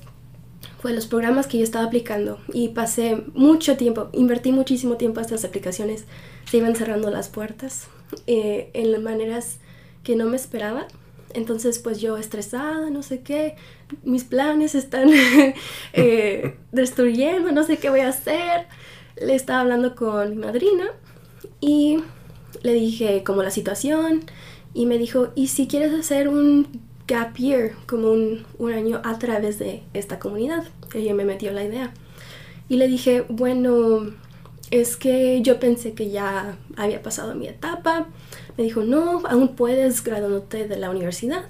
fue 0.79 0.93
los 0.93 1.07
programas 1.07 1.47
que 1.47 1.57
yo 1.57 1.63
estaba 1.63 1.85
aplicando 1.85 2.39
y 2.53 2.69
pasé 2.69 3.23
mucho 3.33 3.77
tiempo, 3.77 4.09
invertí 4.13 4.51
muchísimo 4.51 4.95
tiempo 4.95 5.19
a 5.19 5.23
estas 5.23 5.43
aplicaciones, 5.43 6.05
se 6.49 6.57
iban 6.57 6.75
cerrando 6.75 7.09
las 7.09 7.29
puertas 7.29 7.87
eh, 8.27 8.69
en 8.73 9.03
maneras 9.03 9.57
que 10.03 10.15
no 10.15 10.25
me 10.25 10.37
esperaba. 10.37 10.87
Entonces, 11.33 11.79
pues 11.79 11.99
yo 11.99 12.17
estresada, 12.17 12.89
no 12.89 13.03
sé 13.03 13.21
qué, 13.21 13.55
mis 14.03 14.23
planes 14.23 14.75
están 14.75 15.09
eh, 15.93 16.55
destruyendo, 16.71 17.51
no 17.51 17.63
sé 17.63 17.77
qué 17.77 17.89
voy 17.89 17.99
a 18.01 18.09
hacer. 18.09 18.67
Le 19.21 19.35
estaba 19.35 19.61
hablando 19.61 19.95
con 19.95 20.29
mi 20.29 20.37
madrina 20.37 20.85
y 21.59 21.99
le 22.63 22.73
dije 22.73 23.23
como 23.23 23.43
la 23.43 23.51
situación 23.51 24.23
y 24.73 24.85
me 24.85 24.97
dijo, 24.97 25.29
¿y 25.35 25.47
si 25.47 25.67
quieres 25.67 25.93
hacer 25.93 26.27
un 26.27 26.86
gap 27.07 27.35
year, 27.37 27.71
como 27.87 28.11
un, 28.11 28.45
un 28.57 28.73
año 28.73 29.01
a 29.03 29.17
través 29.17 29.59
de 29.59 29.83
esta 29.93 30.19
comunidad? 30.19 30.65
Ella 30.93 31.13
me 31.13 31.25
metió 31.25 31.51
la 31.51 31.63
idea. 31.63 31.93
Y 32.69 32.77
le 32.77 32.87
dije, 32.87 33.25
bueno, 33.29 34.11
es 34.71 34.97
que 34.97 35.41
yo 35.41 35.59
pensé 35.59 35.93
que 35.93 36.09
ya 36.09 36.57
había 36.75 37.01
pasado 37.01 37.35
mi 37.35 37.47
etapa. 37.47 38.07
Me 38.57 38.63
dijo, 38.63 38.83
no, 38.83 39.23
aún 39.25 39.55
puedes 39.55 40.03
graduarte 40.03 40.67
de 40.67 40.77
la 40.77 40.89
universidad. 40.89 41.45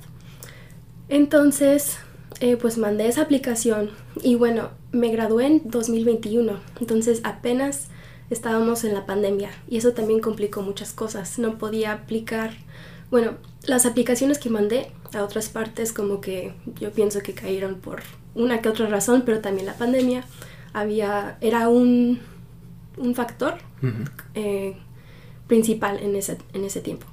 Entonces, 1.10 1.98
eh, 2.40 2.58
pues 2.58 2.78
mandé 2.78 3.08
esa 3.08 3.22
aplicación 3.22 3.90
y 4.22 4.36
bueno, 4.36 4.70
me 4.92 5.10
gradué 5.10 5.48
en 5.48 5.62
2021. 5.66 6.60
Entonces 6.80 7.22
apenas 7.24 7.88
estábamos 8.30 8.84
en 8.84 8.94
la 8.94 9.06
pandemia 9.06 9.50
y 9.68 9.78
eso 9.78 9.94
también 9.94 10.20
complicó 10.20 10.62
muchas 10.62 10.94
cosas. 10.94 11.40
No 11.40 11.58
podía 11.58 11.94
aplicar, 11.94 12.52
bueno, 13.10 13.38
las 13.64 13.86
aplicaciones 13.86 14.38
que 14.38 14.50
mandé 14.50 14.92
a 15.14 15.24
otras 15.24 15.50
partes 15.50 15.94
como 15.94 16.22
que 16.22 16.54
yo 16.80 16.92
pienso 16.92 17.22
que 17.22 17.34
cayeron 17.34 17.76
por 17.76 18.02
una 18.36 18.62
que 18.62 18.70
otra 18.70 18.88
razón, 18.88 19.24
pero 19.26 19.40
también 19.40 19.66
la 19.66 19.74
pandemia 19.74 20.24
había, 20.74 21.38
era 21.42 21.70
un, 21.70 22.20
un 22.98 23.16
factor 23.16 23.58
eh, 24.36 24.78
principal 25.48 26.00
en 26.00 26.16
ese, 26.16 26.38
en 26.54 26.66
ese 26.66 26.82
tiempo. 26.82 27.08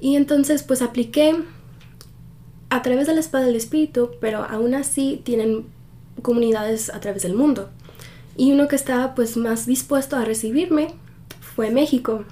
Y 0.00 0.16
entonces 0.16 0.62
pues 0.62 0.82
apliqué 0.82 1.36
a 2.70 2.82
través 2.82 3.06
de 3.06 3.14
la 3.14 3.20
espada 3.20 3.44
del 3.44 3.56
espíritu, 3.56 4.12
pero 4.20 4.44
aún 4.44 4.74
así 4.74 5.20
tienen 5.24 5.66
comunidades 6.22 6.90
a 6.90 7.00
través 7.00 7.22
del 7.22 7.34
mundo. 7.34 7.70
Y 8.36 8.52
uno 8.52 8.68
que 8.68 8.76
estaba 8.76 9.14
pues 9.14 9.36
más 9.36 9.66
dispuesto 9.66 10.16
a 10.16 10.24
recibirme 10.24 10.94
fue 11.40 11.70
México, 11.70 12.24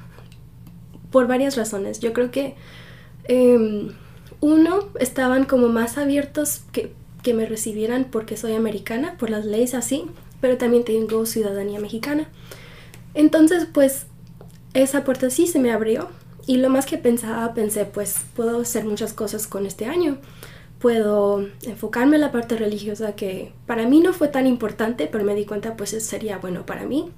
por 1.11 1.27
varias 1.27 1.57
razones. 1.57 2.01
Yo 2.01 2.13
creo 2.13 2.31
que 2.31 2.55
em, 3.25 3.93
uno, 4.41 4.89
estaban 4.99 5.45
como 5.45 5.69
más 5.69 5.99
abiertos 5.99 6.63
que, 6.73 6.93
que 7.23 7.35
me 7.35 7.47
recibieran 7.47 8.07
porque 8.11 8.37
soy 8.37 8.55
americana, 8.55 9.17
por 9.19 9.31
las 9.31 9.45
leyes 9.45 9.75
así, 9.75 10.07
pero 10.41 10.57
también 10.57 10.85
tengo 10.85 11.27
ciudadanía 11.27 11.81
mexicana. 11.81 12.29
Entonces, 13.15 13.67
pues, 13.73 14.07
esa 14.75 15.05
puerta 15.05 15.31
sí 15.31 15.47
se 15.47 15.59
me 15.59 15.73
abrió 15.73 16.09
y 16.47 16.57
lo 16.57 16.71
más 16.71 16.87
que 16.87 16.99
pensaba, 16.99 17.55
pensé, 17.55 17.85
pues, 17.85 18.17
puedo 18.35 18.61
hacer 18.61 18.85
muchas 18.85 19.13
cosas 19.13 19.47
con 19.47 19.67
este 19.67 19.87
año. 19.87 20.19
Puedo 20.79 21.47
enfocarme 21.63 22.17
en 22.17 22.23
la 22.23 22.33
parte 22.33 22.57
religiosa 22.57 23.15
que 23.15 23.53
para 23.67 23.87
mí 23.87 24.01
no 24.01 24.15
fue 24.15 24.29
tan 24.29 24.47
importante, 24.47 25.09
pero 25.11 25.25
me 25.25 25.35
di 25.35 25.45
cuenta, 25.45 25.77
pues, 25.77 25.91
sería 26.03 26.39
bueno 26.39 26.65
para 26.65 26.85
mí. 26.85 27.11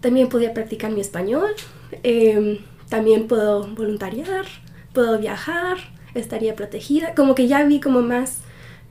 También 0.00 0.28
podía 0.28 0.52
practicar 0.52 0.90
mi 0.90 1.00
español. 1.00 1.54
Em, 2.02 2.58
también 2.90 3.26
puedo 3.26 3.66
voluntariar, 3.68 4.44
puedo 4.92 5.18
viajar, 5.18 5.78
estaría 6.14 6.56
protegida. 6.56 7.14
Como 7.14 7.34
que 7.34 7.48
ya 7.48 7.64
vi 7.64 7.80
como 7.80 8.02
más 8.02 8.38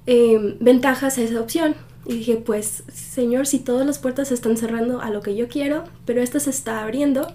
em, 0.05 0.57
ventajas 0.59 1.17
a 1.17 1.21
esa 1.21 1.39
opción. 1.39 1.75
Y 2.05 2.15
dije, 2.15 2.35
pues, 2.37 2.83
Señor, 2.93 3.47
si 3.47 3.59
todas 3.59 3.85
las 3.85 3.99
puertas 3.99 4.27
se 4.27 4.33
están 4.33 4.57
cerrando 4.57 5.01
a 5.01 5.09
lo 5.09 5.21
que 5.21 5.35
yo 5.35 5.47
quiero, 5.47 5.85
pero 6.05 6.21
esta 6.21 6.39
se 6.39 6.49
está 6.49 6.81
abriendo, 6.81 7.27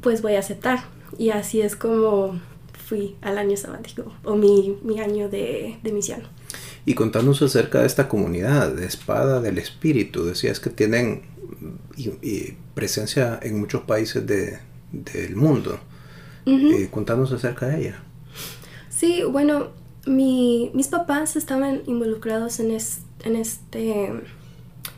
pues 0.00 0.22
voy 0.22 0.34
a 0.34 0.38
aceptar. 0.38 0.84
Y 1.18 1.30
así 1.30 1.60
es 1.60 1.76
como 1.76 2.40
fui 2.84 3.16
al 3.22 3.38
año 3.38 3.56
sabático 3.56 4.12
o 4.24 4.36
mi, 4.36 4.78
mi 4.82 5.00
año 5.00 5.28
de, 5.28 5.78
de, 5.82 5.92
misión. 5.92 6.22
Y 6.84 6.94
contanos 6.94 7.40
acerca 7.40 7.80
de 7.80 7.86
esta 7.86 8.08
comunidad 8.08 8.72
de 8.72 8.86
Espada 8.86 9.40
del 9.40 9.58
Espíritu. 9.58 10.24
Decías 10.24 10.60
que 10.60 10.70
tienen 10.70 11.22
y, 11.96 12.54
presencia 12.74 13.38
en 13.42 13.58
muchos 13.58 13.82
países 13.82 14.26
de, 14.26 14.58
del 14.92 15.36
mundo. 15.36 15.78
Uh 16.46 16.88
contanos 16.90 17.32
acerca 17.32 17.66
de 17.66 17.80
ella. 17.80 18.02
Sí, 19.04 19.22
bueno, 19.22 19.66
mi, 20.06 20.70
mis 20.72 20.88
papás 20.88 21.36
estaban 21.36 21.82
involucrados 21.84 22.58
en, 22.58 22.70
en, 22.70 23.36
este, 23.36 24.06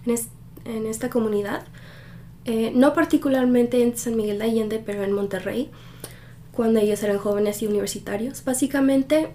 en, 0.07 0.87
esta 0.87 1.11
comunidad. 1.11 1.67
Eh, 2.45 2.71
no 2.73 2.95
particularmente 2.95 3.83
en 3.83 3.97
San 3.97 4.15
Miguel 4.15 4.39
de 4.39 4.45
Allende, 4.45 4.79
pero 4.79 5.03
en 5.03 5.11
Monterrey, 5.11 5.73
cuando 6.53 6.79
ellos 6.79 7.03
eran 7.03 7.19
jóvenes 7.19 7.63
y 7.63 7.67
universitarios, 7.67 8.45
básicamente. 8.45 9.31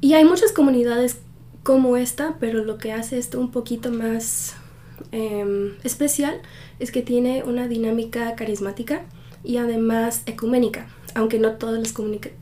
Y 0.00 0.14
hay 0.14 0.24
muchas 0.24 0.50
comunidades 0.50 1.20
como 1.62 1.96
esta, 1.96 2.38
pero 2.40 2.64
lo 2.64 2.78
que 2.78 2.90
hace 2.90 3.18
esto 3.18 3.38
un 3.38 3.52
poquito 3.52 3.92
más 3.92 4.56
em, 5.12 5.74
especial 5.84 6.42
es 6.80 6.90
que 6.90 7.02
tiene 7.02 7.44
una 7.44 7.68
dinámica 7.68 8.34
carismática 8.34 9.02
y 9.44 9.58
además 9.58 10.22
ecuménica, 10.26 10.88
aunque 11.14 11.38
no 11.38 11.52
todas 11.52 11.80
las 11.80 11.92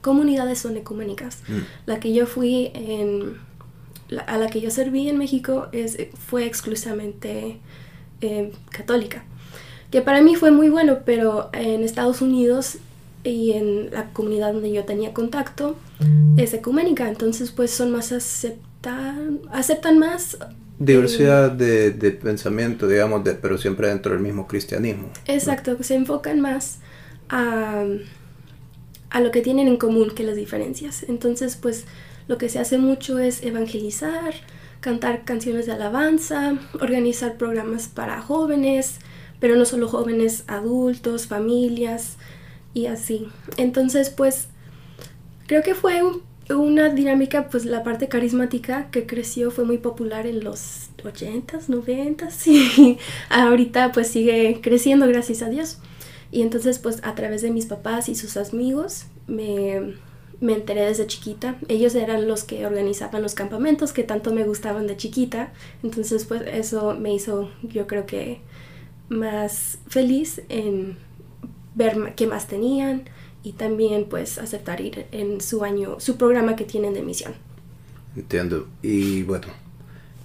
comunidades 0.01 0.59
son 0.59 0.77
ecuménicas. 0.77 1.39
Mm. 1.49 1.59
La 1.87 2.01
que 2.01 2.13
yo 2.13 2.27
fui 2.27 2.71
en, 2.75 3.37
a 4.27 4.39
la 4.39 4.49
que 4.49 4.61
yo 4.61 4.71
serví 4.71 5.09
en 5.09 5.19
México 5.19 5.69
es, 5.73 5.99
fue 6.27 6.47
exclusivamente 6.47 7.59
eh, 8.21 8.53
católica, 8.71 9.25
que 9.91 10.03
para 10.03 10.23
mí 10.23 10.37
fue 10.37 10.51
muy 10.51 10.69
bueno, 10.69 10.99
pero 11.05 11.51
en 11.53 11.83
Estados 11.83 12.23
Unidos 12.23 12.79
y 13.25 13.53
en 13.53 13.91
la 13.91 14.11
comunidad 14.13 14.53
donde 14.53 14.73
yo 14.73 14.85
tenía 14.85 15.13
contacto 15.13 15.77
es 16.39 16.55
ecuménica, 16.55 17.09
entonces 17.09 17.51
pues 17.51 17.71
son 17.71 17.91
más 17.91 18.13
aceptan, 18.13 19.41
aceptan 19.53 19.99
más 19.99 20.39
Diversidad 20.81 21.61
eh, 21.61 21.91
de, 21.91 22.11
pensamiento, 22.13 22.89
digamos, 22.89 23.23
de, 23.23 23.35
pero 23.35 23.59
siempre 23.59 23.89
dentro 23.89 24.13
del 24.13 24.23
mismo 24.23 24.49
cristianismo. 24.49 25.11
Exacto, 25.27 25.77
se 25.83 25.95
enfocan 25.95 26.41
más 26.41 26.79
a, 27.29 27.85
a, 29.11 29.21
lo 29.21 29.31
que 29.31 29.43
tienen 29.43 29.69
en 29.69 29.77
común 29.77 30.11
que 30.11 30.25
las 30.25 30.37
diferencias. 30.37 31.05
Entonces, 31.09 31.57
pues 31.57 31.87
lo 32.29 32.39
que 32.39 32.49
se 32.49 32.59
hace 32.59 32.79
mucho 32.79 33.19
es 33.19 33.43
evangelizar, 33.43 34.35
cantar 34.81 35.25
canciones 35.25 35.67
de 35.67 35.73
alabanza, 35.73 36.59
organizar 36.81 37.37
programas 37.37 37.89
para 37.89 38.21
jóvenes, 38.21 38.99
pero 39.41 39.57
no 39.57 39.65
solo 39.65 39.89
jóvenes, 39.89 40.45
adultos, 40.47 41.27
familias 41.27 42.17
y 42.75 42.87
así. 42.87 43.29
Entonces, 43.57 44.11
pues 44.11 44.49
creo 45.47 45.63
que 45.63 45.75
fue 45.75 46.03
un 46.03 46.23
una 46.55 46.89
dinámica, 46.89 47.49
pues 47.49 47.65
la 47.65 47.83
parte 47.83 48.09
carismática 48.09 48.91
que 48.91 49.07
creció 49.07 49.51
fue 49.51 49.65
muy 49.65 49.79
popular 49.79 50.27
en 50.27 50.43
los 50.43 50.91
80s, 51.03 51.69
90s 51.69 52.47
y 52.47 52.99
ahorita 53.29 53.93
pues 53.93 54.09
sigue 54.09 54.61
creciendo 54.63 55.07
gracias 55.07 55.43
a 55.43 55.49
Dios. 55.49 55.79
Y 56.33 56.43
entonces 56.43 56.79
pues 56.79 57.01
a 57.03 57.15
través 57.15 57.43
de 57.43 57.51
mis 57.51 57.67
papás 57.67 58.09
y 58.09 58.15
sus 58.15 58.37
amigos 58.37 59.07
me, 59.27 59.95
me 60.41 60.55
enteré 60.55 60.85
desde 60.85 61.07
chiquita. 61.07 61.57
Ellos 61.69 61.95
eran 61.95 62.29
los 62.29 62.45
que 62.45 62.67
organizaban 62.67 63.23
los 63.23 63.35
campamentos 63.35 63.93
que 63.93 64.05
tanto 64.05 64.33
me 64.33 64.45
gustaban 64.45 64.87
de 64.87 64.97
chiquita. 64.97 65.53
Entonces 65.83 66.25
pues 66.25 66.43
eso 66.47 66.95
me 66.95 67.15
hizo 67.15 67.51
yo 67.63 67.87
creo 67.87 68.07
que 68.07 68.41
más 69.09 69.79
feliz 69.89 70.43
en 70.49 70.97
ver 71.75 72.15
qué 72.17 72.27
más 72.27 72.47
tenían 72.47 73.05
y 73.43 73.53
también 73.53 74.07
pues 74.09 74.39
aceptar 74.39 74.81
ir 74.81 75.07
en 75.13 75.41
su 75.41 75.65
año, 75.65 75.99
su 76.01 76.17
programa 76.17 76.57
que 76.57 76.65
tienen 76.65 76.95
de 76.95 77.03
misión. 77.03 77.35
Entiendo. 78.17 78.69
Y 78.83 79.23
bueno, 79.23 79.49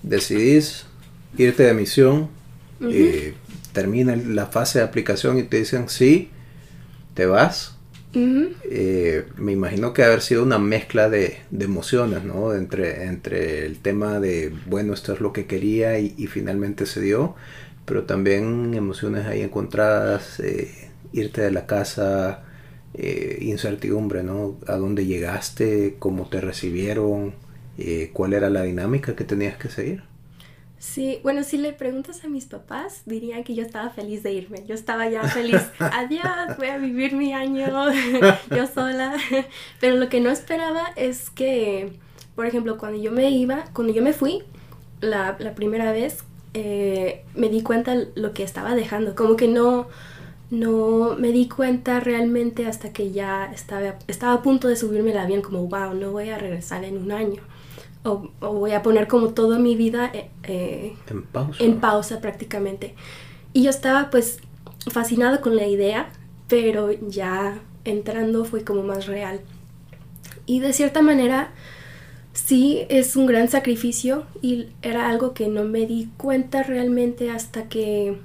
decidís 0.03 0.85
irte 1.37 1.63
de 1.63 1.73
misión, 1.73 2.29
eh, 2.81 3.33
termina 3.75 4.15
la 4.15 4.47
fase 4.47 4.79
de 4.79 4.85
aplicación 4.85 5.38
y 5.38 5.43
te 5.43 5.57
dicen 5.57 5.89
sí, 5.89 6.29
te 7.13 7.27
vas. 7.27 7.73
Eh, 8.17 9.25
me 9.35 9.51
imagino 9.51 9.91
que 9.91 10.01
haber 10.01 10.21
sido 10.21 10.41
una 10.41 10.57
mezcla 10.57 11.09
de, 11.09 11.35
de, 11.51 11.65
emociones, 11.65 12.23
¿no? 12.23 12.53
Entre, 12.53 13.03
entre 13.03 13.65
el 13.65 13.79
tema 13.79 14.21
de, 14.21 14.53
bueno, 14.67 14.93
esto 14.93 15.11
es 15.11 15.19
lo 15.19 15.33
que 15.33 15.47
quería 15.47 15.99
y, 15.99 16.25
finalmente 16.27 16.85
se 16.85 17.01
dio, 17.01 17.35
pero 17.83 18.05
también 18.05 18.73
emociones 18.73 19.25
ahí 19.25 19.41
encontradas, 19.41 20.39
eh, 20.39 20.71
irte 21.11 21.41
de 21.41 21.51
la 21.51 21.65
casa, 21.65 22.45
eh, 22.93 23.39
incertidumbre, 23.41 24.23
¿no? 24.23 24.57
A 24.65 24.77
dónde 24.77 25.05
llegaste, 25.05 25.97
cómo 25.99 26.29
te 26.29 26.39
recibieron, 26.39 27.33
cuál 28.13 28.31
era 28.31 28.49
la 28.49 28.61
dinámica 28.63 29.17
que 29.17 29.25
tenías 29.25 29.57
que 29.57 29.67
seguir. 29.67 30.14
Sí, 30.77 31.19
bueno, 31.23 31.43
si 31.43 31.57
le 31.57 31.73
preguntas 31.73 32.23
a 32.23 32.27
mis 32.27 32.45
papás, 32.45 33.01
dirían 33.05 33.43
que 33.43 33.55
yo 33.55 33.63
estaba 33.63 33.89
feliz 33.89 34.23
de 34.23 34.33
irme. 34.33 34.65
Yo 34.67 34.75
estaba 34.75 35.09
ya 35.09 35.23
feliz. 35.23 35.61
Adiós, 35.79 36.57
voy 36.57 36.67
a 36.67 36.77
vivir 36.77 37.15
mi 37.15 37.33
año 37.33 37.67
yo 38.55 38.67
sola. 38.67 39.15
Pero 39.79 39.95
lo 39.95 40.09
que 40.09 40.19
no 40.19 40.29
esperaba 40.29 40.85
es 40.95 41.29
que, 41.29 41.93
por 42.35 42.45
ejemplo, 42.45 42.77
cuando 42.77 43.01
yo 43.01 43.11
me 43.11 43.29
iba, 43.31 43.65
cuando 43.73 43.93
yo 43.93 44.03
me 44.03 44.13
fui 44.13 44.43
la, 45.01 45.35
la 45.39 45.55
primera 45.55 45.91
vez, 45.91 46.23
eh, 46.53 47.23
me 47.35 47.49
di 47.49 47.61
cuenta 47.61 47.95
lo 48.15 48.33
que 48.33 48.43
estaba 48.43 48.75
dejando. 48.75 49.15
Como 49.15 49.35
que 49.35 49.47
no, 49.47 49.88
no 50.51 51.15
me 51.17 51.31
di 51.31 51.47
cuenta 51.47 51.99
realmente 51.99 52.67
hasta 52.67 52.93
que 52.93 53.11
ya 53.11 53.51
estaba, 53.53 53.95
estaba 54.07 54.33
a 54.33 54.41
punto 54.41 54.67
de 54.67 54.75
subirme 54.75 55.11
el 55.11 55.17
avión 55.17 55.41
como, 55.41 55.67
wow, 55.67 55.93
no 55.93 56.11
voy 56.11 56.29
a 56.29 56.38
regresar 56.38 56.83
en 56.83 56.97
un 56.97 57.11
año. 57.11 57.41
O, 58.05 58.29
voy 58.39 58.71
a 58.71 58.81
poner 58.81 59.07
como 59.07 59.29
toda 59.29 59.59
mi 59.59 59.75
vida 59.75 60.11
eh, 60.13 60.29
eh, 60.43 60.95
en, 61.09 61.23
pausa. 61.23 61.63
en 61.63 61.79
pausa 61.81 62.21
prácticamente. 62.21 62.95
Y 63.51 63.63
yo 63.63 63.69
estaba 63.69 64.09
pues 64.09 64.39
fascinada 64.91 65.41
con 65.41 65.55
la 65.55 65.67
idea, 65.67 66.11
pero 66.47 66.91
ya 66.91 67.59
entrando 67.83 68.45
fue 68.45 68.63
como 68.63 68.83
más 68.83 69.07
real. 69.07 69.41
Y 70.45 70.59
de 70.59 70.73
cierta 70.73 71.01
manera 71.01 71.51
sí 72.33 72.85
es 72.89 73.15
un 73.15 73.25
gran 73.25 73.47
sacrificio 73.47 74.25
y 74.41 74.67
era 74.81 75.09
algo 75.09 75.33
que 75.33 75.47
no 75.47 75.63
me 75.63 75.87
di 75.87 76.09
cuenta 76.17 76.63
realmente 76.63 77.31
hasta 77.31 77.67
que 77.69 78.19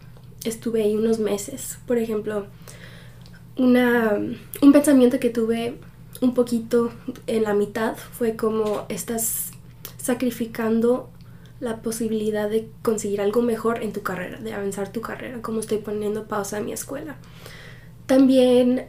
estuve 0.45 0.83
ahí 0.83 0.97
unos 0.97 1.19
meses. 1.19 1.79
Por 1.87 1.99
ejemplo, 1.99 2.47
una, 3.57 4.19
un 4.61 4.73
pensamiento 4.73 5.21
que 5.21 5.31
tuve 5.31 5.79
un 6.21 6.35
poquito 6.35 6.93
en 7.27 7.45
la 7.45 7.55
mitad 7.55 7.97
fue 7.97 8.37
como 8.37 8.85
estás 8.89 9.50
sacrificando 10.01 11.11
la 11.61 11.83
posibilidad 11.83 12.49
de 12.49 12.69
conseguir 12.83 13.21
algo 13.21 13.43
mejor 13.43 13.83
en 13.83 13.93
tu 13.93 14.03
carrera, 14.03 14.39
de 14.39 14.53
avanzar 14.53 14.91
tu 14.91 15.01
carrera, 15.01 15.43
como 15.43 15.61
estoy 15.61 15.79
poniendo 15.79 16.27
pausa 16.27 16.59
en 16.59 16.65
mi 16.67 16.73
escuela. 16.73 17.17
También 18.07 18.87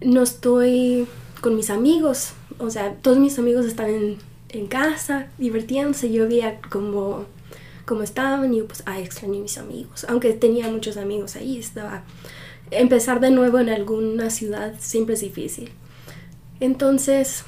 no 0.00 0.22
estoy 0.22 1.06
con 1.40 1.54
mis 1.56 1.70
amigos, 1.70 2.32
o 2.58 2.70
sea, 2.70 2.94
todos 2.94 3.18
mis 3.18 3.38
amigos 3.38 3.66
están 3.66 3.90
en, 3.90 4.18
en 4.48 4.66
casa 4.66 5.28
divirtiéndose, 5.38 6.10
yo 6.10 6.26
veía 6.26 6.60
como 6.70 7.26
cómo 7.84 8.02
estaban 8.02 8.54
y 8.54 8.62
pues, 8.62 8.82
ay, 8.86 9.02
extrañé 9.02 9.38
a 9.38 9.42
mis 9.42 9.58
amigos. 9.58 10.06
Aunque 10.08 10.32
tenía 10.32 10.68
muchos 10.68 10.96
amigos 10.96 11.36
ahí, 11.36 11.58
estaba... 11.58 12.04
Empezar 12.70 13.20
de 13.20 13.30
nuevo 13.30 13.58
en 13.58 13.68
alguna 13.68 14.30
ciudad 14.30 14.74
siempre 14.78 15.14
es 15.14 15.20
difícil. 15.20 15.70
Entonces, 16.60 17.44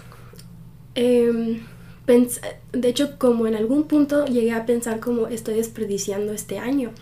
em, 2.07 2.41
de 2.73 2.89
hecho, 2.89 3.19
como 3.19 3.47
en 3.47 3.57
algún 3.57 3.85
punto 3.85 4.27
llegué 4.27 4.53
a 4.53 4.67
pensar 4.67 5.01
como 5.01 5.27
estoy 5.27 5.57
desperdiciando 5.57 6.33
este 6.33 6.59
año 6.59 6.93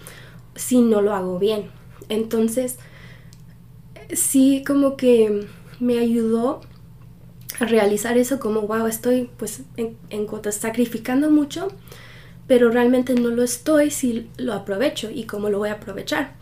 si 0.54 0.80
no 0.80 1.02
lo 1.02 1.14
hago 1.14 1.38
bien. 1.38 1.70
Entonces, 2.08 2.78
sí 4.12 4.64
como 4.66 4.96
que 4.96 5.46
me 5.80 5.98
ayudó 5.98 6.60
a 7.60 7.66
realizar 7.66 8.18
eso 8.18 8.38
como, 8.38 8.62
wow, 8.62 8.86
estoy 8.86 9.30
pues 9.36 9.62
en, 9.76 9.96
en 10.10 10.26
sacrificando 10.52 11.30
mucho, 11.30 11.68
pero 12.46 12.70
realmente 12.70 13.14
no 13.14 13.30
lo 13.30 13.42
estoy 13.42 13.90
si 13.90 14.28
lo 14.36 14.52
aprovecho 14.52 15.10
y 15.10 15.24
cómo 15.24 15.50
lo 15.50 15.58
voy 15.58 15.68
a 15.68 15.74
aprovechar. 15.74 16.32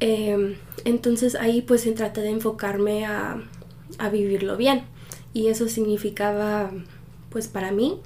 Em, 0.00 0.56
entonces 0.84 1.34
ahí 1.36 1.62
pues 1.62 1.82
se 1.82 1.92
trata 1.92 2.20
de 2.20 2.30
enfocarme 2.30 3.06
a, 3.06 3.42
a 3.98 4.08
vivirlo 4.10 4.56
bien 4.56 4.82
y 5.32 5.48
eso 5.48 5.68
significaba 5.68 6.70
pues 7.36 7.48
para 7.48 7.70
mí 7.70 8.00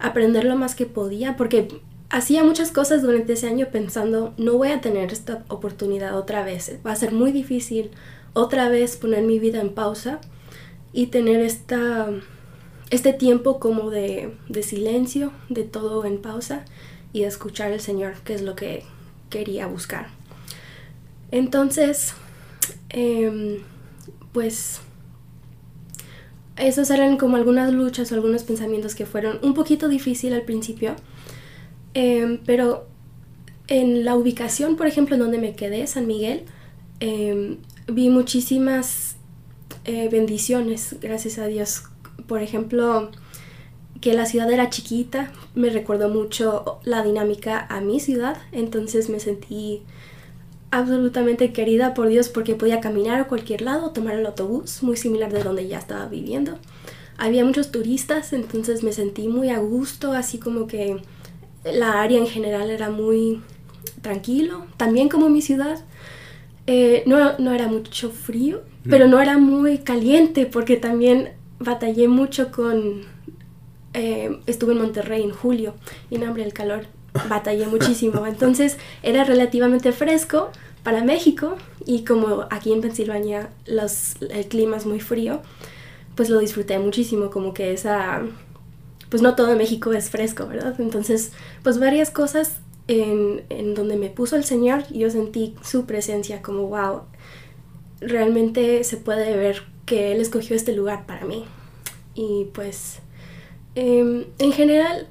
aprender 0.00 0.44
lo 0.44 0.56
más 0.56 0.74
que 0.74 0.84
podía 0.84 1.36
porque 1.36 1.68
hacía 2.10 2.42
muchas 2.42 2.72
cosas 2.72 3.02
durante 3.02 3.34
ese 3.34 3.46
año 3.46 3.68
pensando 3.70 4.34
no 4.36 4.54
voy 4.54 4.72
a 4.72 4.80
tener 4.80 5.12
esta 5.12 5.44
oportunidad 5.46 6.18
otra 6.18 6.42
vez 6.42 6.72
va 6.84 6.90
a 6.90 6.96
ser 6.96 7.12
muy 7.12 7.30
difícil 7.30 7.92
otra 8.32 8.68
vez 8.68 8.96
poner 8.96 9.22
mi 9.22 9.38
vida 9.38 9.60
en 9.60 9.70
pausa 9.70 10.18
y 10.92 11.06
tener 11.06 11.38
esta, 11.40 12.08
este 12.90 13.12
tiempo 13.12 13.60
como 13.60 13.90
de, 13.90 14.34
de 14.48 14.64
silencio, 14.64 15.30
de 15.48 15.62
todo 15.62 16.04
en 16.04 16.20
pausa 16.20 16.64
y 17.12 17.22
escuchar 17.22 17.70
al 17.70 17.80
Señor, 17.80 18.14
que 18.24 18.34
es 18.34 18.42
lo 18.42 18.56
que 18.56 18.82
quería 19.30 19.68
buscar. 19.68 20.08
Entonces, 21.30 22.14
em, 22.88 23.58
pues 24.32 24.80
esos 26.58 26.90
eran 26.90 27.16
como 27.16 27.36
algunas 27.36 27.72
luchas 27.72 28.10
o 28.10 28.14
algunos 28.14 28.42
pensamientos 28.44 28.94
que 28.94 29.06
fueron 29.06 29.38
un 29.42 29.54
poquito 29.54 29.88
difícil 29.88 30.32
al 30.32 30.42
principio, 30.42 30.94
em, 31.94 32.38
pero 32.44 32.86
en 33.68 34.04
la 34.04 34.16
ubicación, 34.16 34.76
por 34.76 34.86
ejemplo, 34.86 35.14
en 35.14 35.20
donde 35.20 35.38
me 35.38 35.54
quedé, 35.54 35.86
San 35.86 36.06
Miguel, 36.06 36.44
em, 37.00 37.58
vi 37.86 38.08
muchísimas 38.10 39.16
eh, 39.84 40.08
bendiciones, 40.10 40.96
gracias 41.00 41.38
a 41.38 41.46
Dios. 41.46 41.84
Por 42.26 42.42
ejemplo, 42.42 43.10
que 44.00 44.14
la 44.14 44.26
ciudad 44.26 44.50
era 44.50 44.70
chiquita, 44.70 45.32
me 45.54 45.70
recordó 45.70 46.08
mucho 46.08 46.80
la 46.84 47.02
dinámica 47.02 47.66
a 47.68 47.80
mi 47.80 48.00
ciudad, 48.00 48.36
entonces 48.52 49.08
me 49.08 49.20
sentí 49.20 49.82
absolutamente 50.70 51.52
querida 51.52 51.94
por 51.94 52.08
Dios 52.08 52.28
porque 52.28 52.54
podía 52.54 52.80
caminar 52.80 53.20
a 53.20 53.28
cualquier 53.28 53.62
lado, 53.62 53.90
tomar 53.90 54.14
el 54.14 54.26
autobús, 54.26 54.82
muy 54.82 54.96
similar 54.96 55.32
de 55.32 55.42
donde 55.42 55.66
ya 55.66 55.78
estaba 55.78 56.06
viviendo. 56.06 56.58
Había 57.16 57.44
muchos 57.44 57.70
turistas, 57.70 58.32
entonces 58.32 58.82
me 58.82 58.92
sentí 58.92 59.28
muy 59.28 59.50
a 59.50 59.58
gusto, 59.58 60.12
así 60.12 60.38
como 60.38 60.66
que 60.66 60.98
la 61.64 62.00
área 62.00 62.18
en 62.18 62.26
general 62.26 62.70
era 62.70 62.90
muy 62.90 63.42
tranquilo, 64.02 64.66
también 64.76 65.08
como 65.08 65.28
mi 65.28 65.42
ciudad. 65.42 65.84
Eh, 66.66 67.02
no, 67.06 67.38
no, 67.38 67.52
era 67.52 67.66
mucho 67.66 68.10
frío, 68.10 68.62
mm. 68.84 68.90
pero 68.90 69.08
no 69.08 69.20
era 69.20 69.38
muy 69.38 69.78
caliente 69.78 70.46
porque 70.46 70.76
también 70.76 71.32
batallé 71.58 72.08
mucho 72.08 72.52
con... 72.52 73.02
Eh, 73.94 74.38
estuve 74.46 74.74
en 74.74 74.78
Monterrey 74.78 75.22
en 75.22 75.30
julio 75.30 75.74
y 76.10 76.18
no, 76.18 76.26
hombre, 76.26 76.44
el 76.44 76.52
calor 76.52 76.86
batallé 77.28 77.66
muchísimo. 77.66 78.26
Entonces 78.26 78.78
era 79.02 79.24
relativamente 79.24 79.92
fresco 79.92 80.50
para 80.82 81.04
México 81.04 81.56
y 81.84 82.04
como 82.04 82.46
aquí 82.50 82.72
en 82.72 82.80
Pensilvania 82.80 83.50
los, 83.66 84.16
el 84.30 84.46
clima 84.46 84.76
es 84.76 84.86
muy 84.86 85.00
frío, 85.00 85.42
pues 86.14 86.30
lo 86.30 86.38
disfruté 86.38 86.78
muchísimo, 86.78 87.30
como 87.30 87.54
que 87.54 87.72
esa... 87.72 88.22
Pues 89.08 89.22
no 89.22 89.34
todo 89.34 89.56
México 89.56 89.94
es 89.94 90.10
fresco, 90.10 90.46
¿verdad? 90.46 90.78
Entonces, 90.80 91.32
pues 91.62 91.78
varias 91.78 92.10
cosas 92.10 92.60
en, 92.88 93.74
donde 93.74 93.96
me 93.96 94.10
puso 94.10 94.36
el 94.36 94.44
Señor, 94.44 94.86
yo 94.92 95.10
sentí 95.10 95.54
su 95.62 95.86
presencia 95.86 96.42
como, 96.42 96.66
wow, 96.68 97.02
realmente 98.00 98.82
se 98.84 98.96
puede 98.96 99.36
ver 99.36 99.62
que 99.86 100.12
Él 100.12 100.20
escogió 100.20 100.56
este 100.56 100.72
lugar 100.72 101.06
para 101.06 101.24
mí. 101.24 101.44
Y 102.14 102.48
pues, 102.52 102.98
em, 103.74 104.24
en 104.38 104.52
general, 104.52 105.06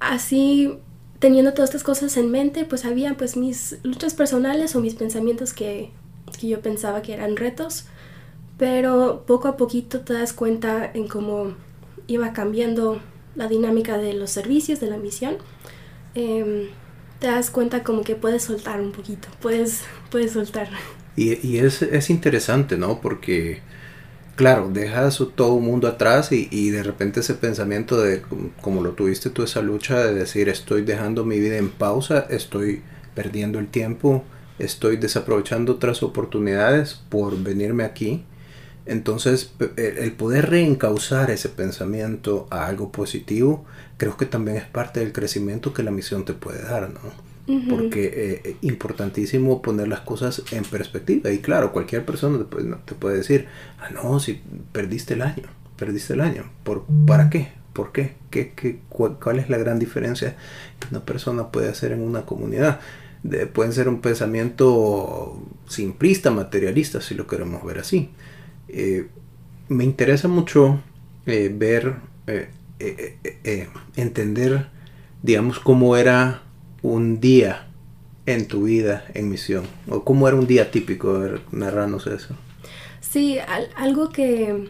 así 0.00 0.78
teniendo 1.22 1.54
todas 1.54 1.70
estas 1.70 1.84
cosas 1.84 2.16
en 2.16 2.32
mente, 2.32 2.64
pues 2.64 2.84
había 2.84 3.14
pues 3.16 3.36
mis 3.36 3.78
luchas 3.84 4.12
personales 4.12 4.74
o 4.74 4.80
mis 4.80 4.96
pensamientos 4.96 5.52
que, 5.52 5.92
que 6.40 6.48
yo 6.48 6.60
pensaba 6.60 7.00
que 7.00 7.12
eran 7.14 7.36
retos, 7.36 7.84
pero 8.58 9.22
poco 9.24 9.46
a 9.46 9.56
poquito 9.56 10.00
te 10.00 10.14
das 10.14 10.32
cuenta 10.32 10.90
en 10.92 11.06
cómo 11.06 11.54
iba 12.08 12.32
cambiando 12.32 13.00
la 13.36 13.46
dinámica 13.46 13.98
de 13.98 14.14
los 14.14 14.30
servicios, 14.30 14.80
de 14.80 14.88
la 14.88 14.96
misión. 14.96 15.36
Em, 16.16 16.70
te 17.20 17.28
das 17.28 17.52
cuenta 17.52 17.84
como 17.84 18.02
que 18.02 18.16
puedes 18.16 18.42
soltar 18.42 18.80
un 18.80 18.90
poquito, 18.90 19.28
puedes, 19.40 19.82
puedes 20.10 20.32
soltar. 20.32 20.70
Y, 21.14 21.46
y 21.46 21.58
es, 21.58 21.82
es, 21.82 22.10
interesante, 22.10 22.76
¿no? 22.76 23.00
Porque, 23.00 23.62
claro, 24.36 24.70
dejas 24.70 25.22
todo 25.34 25.54
un 25.54 25.64
mundo 25.64 25.88
atrás 25.88 26.30
y, 26.32 26.70
de 26.70 26.82
repente 26.82 27.20
ese 27.20 27.34
pensamiento 27.34 28.00
de, 28.00 28.22
como 28.60 28.82
lo 28.82 28.92
tuviste 28.92 29.30
tú, 29.30 29.42
esa 29.42 29.62
lucha 29.62 30.04
de 30.04 30.14
decir, 30.14 30.48
estoy 30.48 30.82
dejando 30.82 31.24
mi 31.24 31.38
vida 31.38 31.56
en 31.56 31.70
pausa, 31.70 32.26
estoy 32.30 32.82
perdiendo 33.14 33.58
el 33.58 33.68
tiempo, 33.68 34.24
estoy 34.58 34.96
desaprovechando 34.96 35.72
otras 35.72 36.02
oportunidades 36.02 37.00
por 37.08 37.42
venirme 37.42 37.84
aquí. 37.84 38.24
Entonces, 38.84 39.52
el 39.76 40.12
poder 40.12 40.50
reencauzar 40.50 41.30
ese 41.30 41.48
pensamiento 41.48 42.48
a 42.50 42.66
algo 42.66 42.90
positivo 42.90 43.64
creo 43.96 44.16
que 44.16 44.26
también 44.26 44.56
es 44.56 44.64
parte 44.64 44.98
del 44.98 45.12
crecimiento 45.12 45.72
que 45.72 45.84
la 45.84 45.92
misión 45.92 46.24
te 46.24 46.32
puede 46.32 46.62
dar, 46.62 46.90
¿no? 46.90 47.31
Porque 47.46 48.06
es 48.06 48.14
eh, 48.14 48.40
eh, 48.44 48.56
importantísimo 48.62 49.62
poner 49.62 49.88
las 49.88 50.00
cosas 50.00 50.42
en 50.52 50.64
perspectiva. 50.64 51.30
Y 51.30 51.38
claro, 51.38 51.72
cualquier 51.72 52.04
persona 52.04 52.38
te 52.38 52.44
puede, 52.44 52.74
te 52.84 52.94
puede 52.94 53.16
decir, 53.16 53.46
ah, 53.80 53.90
no, 53.90 54.20
si 54.20 54.40
perdiste 54.72 55.14
el 55.14 55.22
año, 55.22 55.44
perdiste 55.76 56.14
el 56.14 56.20
año. 56.20 56.44
¿Por, 56.62 56.84
¿Para 57.06 57.30
qué? 57.30 57.52
¿Por 57.72 57.92
qué? 57.92 58.14
¿Qué, 58.30 58.52
qué 58.54 58.80
cuál, 58.88 59.38
es 59.38 59.48
la 59.48 59.58
gran 59.58 59.78
diferencia 59.78 60.36
que 60.78 60.88
una 60.90 61.04
persona 61.04 61.48
puede 61.48 61.68
hacer 61.68 61.92
en 61.92 62.02
una 62.02 62.22
comunidad? 62.22 62.80
De, 63.22 63.46
pueden 63.46 63.72
ser 63.72 63.88
un 63.88 64.00
pensamiento 64.00 65.42
simplista, 65.66 66.30
materialista, 66.30 67.00
si 67.00 67.14
lo 67.14 67.26
queremos 67.26 67.64
ver 67.64 67.78
así. 67.78 68.10
Eh, 68.68 69.08
me 69.68 69.84
interesa 69.84 70.28
mucho 70.28 70.80
ver 71.24 71.96
eh, 72.26 72.48
eh, 73.22 73.38
eh, 73.44 73.68
entender, 73.94 74.66
digamos, 75.22 75.60
cómo 75.60 75.96
era 75.96 76.42
un 76.82 77.20
día 77.20 77.66
en 78.26 78.46
tu 78.46 78.64
vida 78.64 79.04
en 79.14 79.28
misión, 79.28 79.64
o 79.88 80.04
cómo 80.04 80.28
era 80.28 80.36
un 80.36 80.46
día 80.46 80.70
típico, 80.70 81.18
ver, 81.18 81.40
eso. 82.06 82.36
Sí, 83.00 83.38
algo 83.76 84.10
que, 84.10 84.68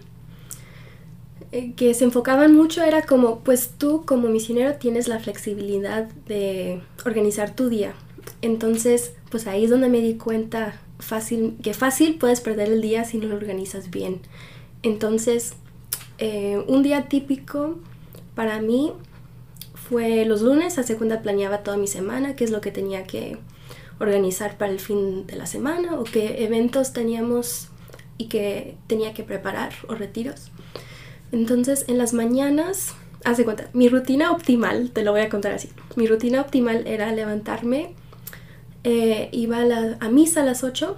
que 1.77 1.95
se 1.95 2.05
enfocaban 2.05 2.55
mucho 2.55 2.83
era 2.83 3.03
como, 3.03 3.41
pues 3.41 3.73
tú 3.77 4.05
como 4.07 4.29
misionero 4.29 4.75
tienes 4.77 5.09
la 5.09 5.21
flexibilidad 5.21 6.09
de 6.27 6.81
organizar 7.05 7.55
tu 7.55 7.69
día. 7.69 7.95
Entonces, 8.41 9.13
pues 9.31 9.47
ahí 9.47 9.65
es 9.65 9.71
donde 9.71 9.89
me 9.89 10.01
di 10.01 10.15
cuenta 10.15 10.81
fácil, 10.99 11.57
que 11.63 11.75
fácil 11.75 12.17
puedes 12.19 12.41
perder 12.41 12.71
el 12.71 12.81
día 12.81 13.05
si 13.05 13.19
no 13.19 13.29
lo 13.29 13.37
organizas 13.37 13.91
bien. 13.91 14.21
Entonces, 14.83 15.55
un 16.67 16.83
día 16.83 17.09
típico 17.09 17.79
para 18.35 18.61
mí 18.61 18.93
fue 19.93 20.25
los 20.25 20.41
lunes, 20.41 20.79
a 20.79 20.85
segunda 20.85 21.21
planeaba 21.21 21.59
toda 21.59 21.77
mi 21.77 21.87
semana, 21.87 22.35
qué 22.35 22.45
es 22.45 22.51
lo 22.51 22.63
que 22.63 22.71
tenía 22.71 23.05
que 23.05 23.37
organizar 24.01 24.57
para 24.57 24.73
el 24.73 24.81
fin 24.81 25.27
de 25.27 25.37
la 25.37 25.45
semana 25.45 26.01
o 26.01 26.05
qué 26.05 26.45
eventos 26.45 26.95
teníamos 26.95 27.69
y 28.17 28.29
que 28.29 28.75
tenía 28.87 29.13
que 29.13 29.23
preparar 29.23 29.75
o 29.89 29.95
retiros. 29.95 30.51
Entonces 31.31 31.85
en 31.89 31.99
las 31.99 32.15
mañanas, 32.15 32.95
hace 33.23 33.45
cuenta, 33.45 33.69
mi 33.75 33.91
rutina 33.91 34.33
optimal, 34.33 34.93
te 34.93 35.05
lo 35.05 35.13
voy 35.13 35.21
a 35.21 35.29
contar 35.29 35.53
así, 35.53 35.69
mi 35.95 36.07
rutina 36.07 36.41
optimal 36.41 36.87
era 36.87 37.13
levantarme, 37.13 37.95
eh, 38.85 39.29
iba 39.31 39.59
a, 39.59 39.97
a, 40.01 40.09
misa 40.09 40.41
a 40.41 40.45
las 40.47 40.65
8, 40.65 40.97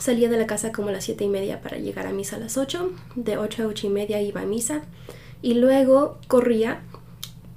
salía 0.00 0.30
de 0.30 0.38
la 0.38 0.46
casa 0.46 0.72
como 0.72 0.88
a 0.88 0.92
las 0.92 1.04
7 1.04 1.24
y 1.24 1.28
media 1.28 1.60
para 1.60 1.76
llegar 1.76 2.06
a 2.06 2.12
misa 2.14 2.36
a 2.36 2.38
las 2.38 2.56
8, 2.56 2.90
de 3.16 3.36
8 3.36 3.64
a 3.64 3.66
8 3.66 3.86
y 3.86 3.90
media 3.90 4.22
iba 4.22 4.40
a 4.40 4.46
misa, 4.46 4.80
y 5.42 5.52
luego 5.52 6.16
corría 6.26 6.80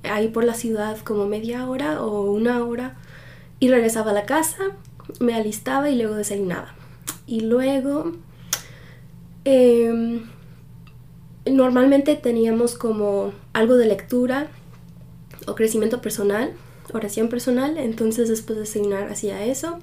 ahí 0.08 0.30
por 0.30 0.44
la 0.44 0.54
ciudad 0.54 0.98
como 1.00 1.28
media 1.28 1.68
hora 1.68 2.02
o 2.02 2.32
una 2.32 2.64
hora 2.64 2.96
y 3.60 3.70
regresaba 3.70 4.12
a 4.12 4.14
la 4.14 4.26
casa, 4.26 4.58
me 5.20 5.34
alistaba 5.34 5.90
y 5.90 5.98
luego 5.98 6.16
desayunaba. 6.16 6.76
Y 7.26 7.42
luego 7.42 8.14
em, 9.46 10.26
normalmente 11.46 12.16
teníamos 12.16 12.76
como 12.76 13.34
algo 13.54 13.76
de 13.76 13.86
lectura 13.86 14.48
o 15.48 15.56
crecimiento 15.56 16.02
personal, 16.02 16.54
oración 16.94 17.30
personal, 17.30 17.78
entonces 17.78 18.30
después 18.30 18.58
de 18.58 18.62
desayunar 18.62 19.10
hacía 19.10 19.46
eso, 19.46 19.80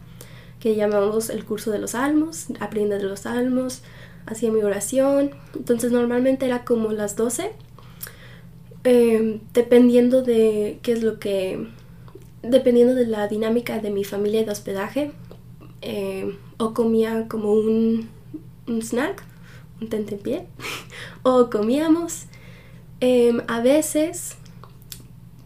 que 0.60 0.76
llamamos 0.76 1.30
el 1.30 1.44
curso 1.44 1.70
de 1.70 1.78
los 1.78 1.92
salmos, 1.92 2.46
aprende 2.60 2.96
de 2.98 3.04
los 3.04 3.20
salmos, 3.20 3.82
hacía 4.26 4.50
mi 4.50 4.62
oración, 4.62 5.32
entonces 5.54 5.92
normalmente 5.92 6.46
era 6.46 6.64
como 6.64 6.92
las 6.92 7.16
12 7.16 7.52
eh, 8.84 9.40
dependiendo 9.52 10.22
de 10.22 10.78
qué 10.82 10.92
es 10.92 11.02
lo 11.02 11.18
que, 11.18 11.66
dependiendo 12.42 12.94
de 12.94 13.06
la 13.06 13.26
dinámica 13.28 13.78
de 13.78 13.90
mi 13.90 14.04
familia 14.04 14.44
de 14.44 14.50
hospedaje, 14.50 15.12
eh, 15.82 16.36
o 16.58 16.74
comía 16.74 17.26
como 17.28 17.52
un, 17.52 18.08
un 18.66 18.82
snack, 18.82 19.22
un 19.80 19.88
tentempié, 19.88 20.46
o 21.22 21.50
comíamos. 21.50 22.26
Em, 23.00 23.40
a 23.48 23.60
veces 23.60 24.36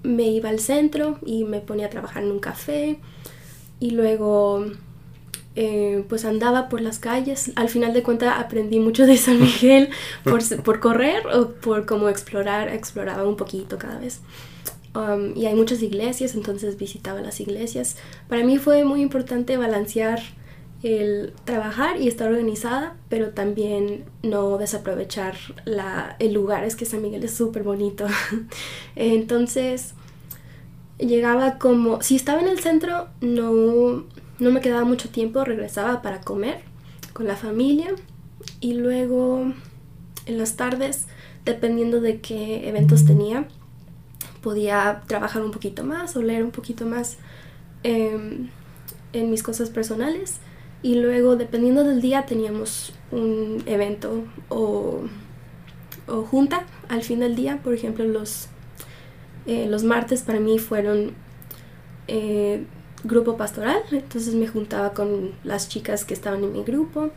me 0.03 0.25
iba 0.29 0.49
al 0.49 0.61
centro 0.61 1.19
y 1.25 1.45
me 1.45 1.61
ponía 1.61 1.87
a 1.87 1.91
trabajar 1.91 2.23
en 2.23 2.31
un 2.31 2.39
café 2.39 2.99
y 3.81 3.91
luego 3.91 4.67
eh, 5.57 6.05
pues 6.09 6.25
andaba 6.25 6.69
por 6.69 6.81
las 6.81 6.99
calles. 6.99 7.53
Al 7.57 7.69
final 7.69 7.93
de 7.93 8.03
cuentas 8.03 8.35
aprendí 8.39 8.79
mucho 8.79 9.07
de 9.07 9.17
San 9.17 9.41
Miguel 9.41 9.91
por, 10.25 10.43
por 10.63 10.81
correr 10.81 11.27
o 11.27 11.53
por 11.53 11.87
como 11.87 12.09
explorar, 12.09 12.69
exploraba 12.69 13.27
un 13.29 13.37
poquito 13.37 13.79
cada 13.79 13.99
vez. 13.99 14.21
Um, 14.95 15.37
y 15.37 15.47
hay 15.47 15.55
muchas 15.55 15.83
iglesias, 15.83 16.35
entonces 16.35 16.77
visitaba 16.77 17.21
las 17.21 17.41
iglesias. 17.41 17.97
Para 18.29 18.45
mí 18.45 18.59
fue 18.59 18.85
muy 18.85 19.03
importante 19.03 19.57
balancear 19.57 20.21
el 20.83 21.33
trabajar 21.45 22.01
y 22.01 22.09
estar 22.09 22.29
organizada, 22.31 22.97
pero 23.09 23.31
también 23.31 24.05
no 24.23 24.59
desaprovechar 24.59 25.37
la, 25.65 26.17
el 26.21 26.33
lugar. 26.33 26.65
Es 26.65 26.77
que 26.77 26.85
San 26.85 27.03
Miguel 27.03 27.25
es 27.25 27.35
súper 27.35 27.63
bonito. 27.65 28.07
entonces 28.97 29.95
llegaba 30.99 31.59
como, 31.59 32.03
si 32.03 32.17
estaba 32.17 32.41
en 32.41 32.49
el 32.49 32.61
centro, 32.61 33.09
no 33.21 34.05
no 34.39 34.51
me 34.51 34.61
quedaba 34.61 34.85
mucho 34.85 35.09
tiempo, 35.09 35.45
regresaba 35.45 36.03
para 36.03 36.21
comer 36.21 36.61
con 37.13 37.27
la 37.27 37.37
familia 37.37 37.89
y 38.61 38.75
luego 38.75 39.53
en 40.27 40.39
las 40.39 40.57
tardes, 40.57 41.07
dependiendo 41.45 42.01
de 42.01 42.21
qué 42.21 42.69
eventos 42.69 43.05
tenía, 43.05 43.49
podía 44.43 45.03
trabajar 45.07 45.43
un 45.43 45.51
poquito 45.51 45.85
más 45.85 46.17
o 46.17 46.23
leer 46.23 46.45
un 46.45 46.51
poquito 46.51 46.87
más 46.87 47.17
em, 47.83 48.51
en 49.13 49.31
mis 49.31 49.43
cosas 49.43 49.71
personales. 49.71 50.39
Y 50.81 50.95
luego 50.95 51.35
dependiendo 51.35 51.83
del 51.83 52.01
día 52.01 52.25
teníamos 52.25 52.93
un 53.11 53.63
evento 53.67 54.25
o, 54.49 55.03
junta 56.31 56.65
al 56.89 57.03
fin 57.03 57.21
del 57.21 57.35
día, 57.35 57.61
por 57.63 57.75
ejemplo 57.75 58.05
los, 58.05 58.49
eh, 59.47 59.67
los 59.69 59.83
martes 59.83 60.23
para 60.23 60.41
mí 60.41 60.59
fueron 60.59 61.13
eh, 62.07 62.65
grupo 63.05 63.37
pastoral, 63.37 63.83
entonces 63.93 64.35
me 64.35 64.49
juntaba 64.49 64.93
con 64.93 65.33
las 65.45 65.69
chicas 65.69 66.05
que 66.05 66.15
estaban 66.15 66.43
en 66.45 66.53
mi 66.53 66.65
grupo. 66.65 67.11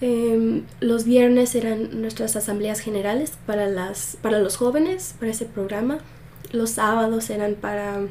Em, 0.00 0.64
los 0.80 1.04
viernes 1.04 1.54
eran 1.54 2.00
nuestras 2.00 2.34
asambleas 2.36 2.80
generales 2.80 3.32
para, 3.46 3.66
las, 3.66 4.16
para 4.22 4.38
los 4.38 4.56
jóvenes, 4.56 5.14
para 5.18 5.30
ese 5.30 5.44
programa. 5.44 5.98
Los 6.52 6.70
sábados 6.70 7.28
eran 7.30 7.54
para 7.54 8.06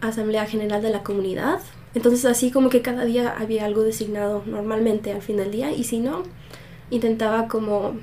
asamblea 0.00 0.46
general 0.46 0.82
de 0.82 0.90
la 0.90 1.02
comunidad. 1.02 1.60
Entonces 1.94 2.24
así 2.24 2.50
como 2.50 2.68
que 2.68 2.82
cada 2.82 3.04
día 3.04 3.34
había 3.36 3.64
algo 3.64 3.82
designado 3.82 4.42
normalmente 4.46 5.12
al 5.12 5.22
fin 5.22 5.38
del 5.38 5.50
día 5.50 5.72
y 5.72 5.84
si 5.84 5.98
no, 5.98 6.22
intentaba 6.90 7.48
como 7.48 7.94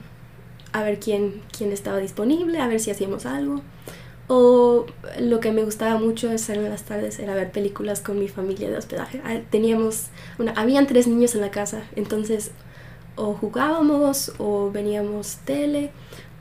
a 0.73 0.83
ver 0.83 0.99
quién, 0.99 1.41
quién 1.55 1.71
estaba 1.71 1.99
disponible, 1.99 2.59
a 2.59 2.67
ver 2.67 2.79
si 2.79 2.91
hacíamos 2.91 3.25
algo. 3.25 3.61
O 4.27 4.85
lo 5.19 5.39
que 5.39 5.51
me 5.51 5.63
gustaba 5.63 5.99
mucho 5.99 6.29
hacer 6.29 6.57
en 6.57 6.69
las 6.69 6.83
tardes 6.83 7.19
era 7.19 7.35
ver 7.35 7.51
películas 7.51 7.99
con 7.99 8.19
mi 8.19 8.27
familia 8.27 8.69
de 8.69 8.77
hospedaje. 8.77 9.21
Ah, 9.25 9.39
teníamos, 9.49 10.07
una, 10.39 10.53
habían 10.53 10.87
tres 10.87 11.07
niños 11.07 11.35
en 11.35 11.41
la 11.41 11.51
casa, 11.51 11.83
entonces 11.95 12.51
o 13.15 13.33
jugábamos 13.33 14.33
o 14.37 14.71
veníamos 14.71 15.37
tele 15.45 15.91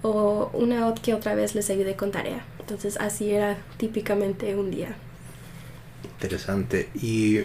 o 0.02 0.50
una 0.54 0.94
que 0.94 1.14
otra 1.14 1.34
vez 1.34 1.54
les 1.54 1.70
ayudé 1.70 1.96
con 1.96 2.10
tarea. 2.10 2.44
Entonces 2.60 2.96
así 3.00 3.32
era 3.32 3.58
típicamente 3.76 4.54
un 4.54 4.70
día. 4.70 4.96
Interesante. 6.04 6.88
Y 6.94 7.40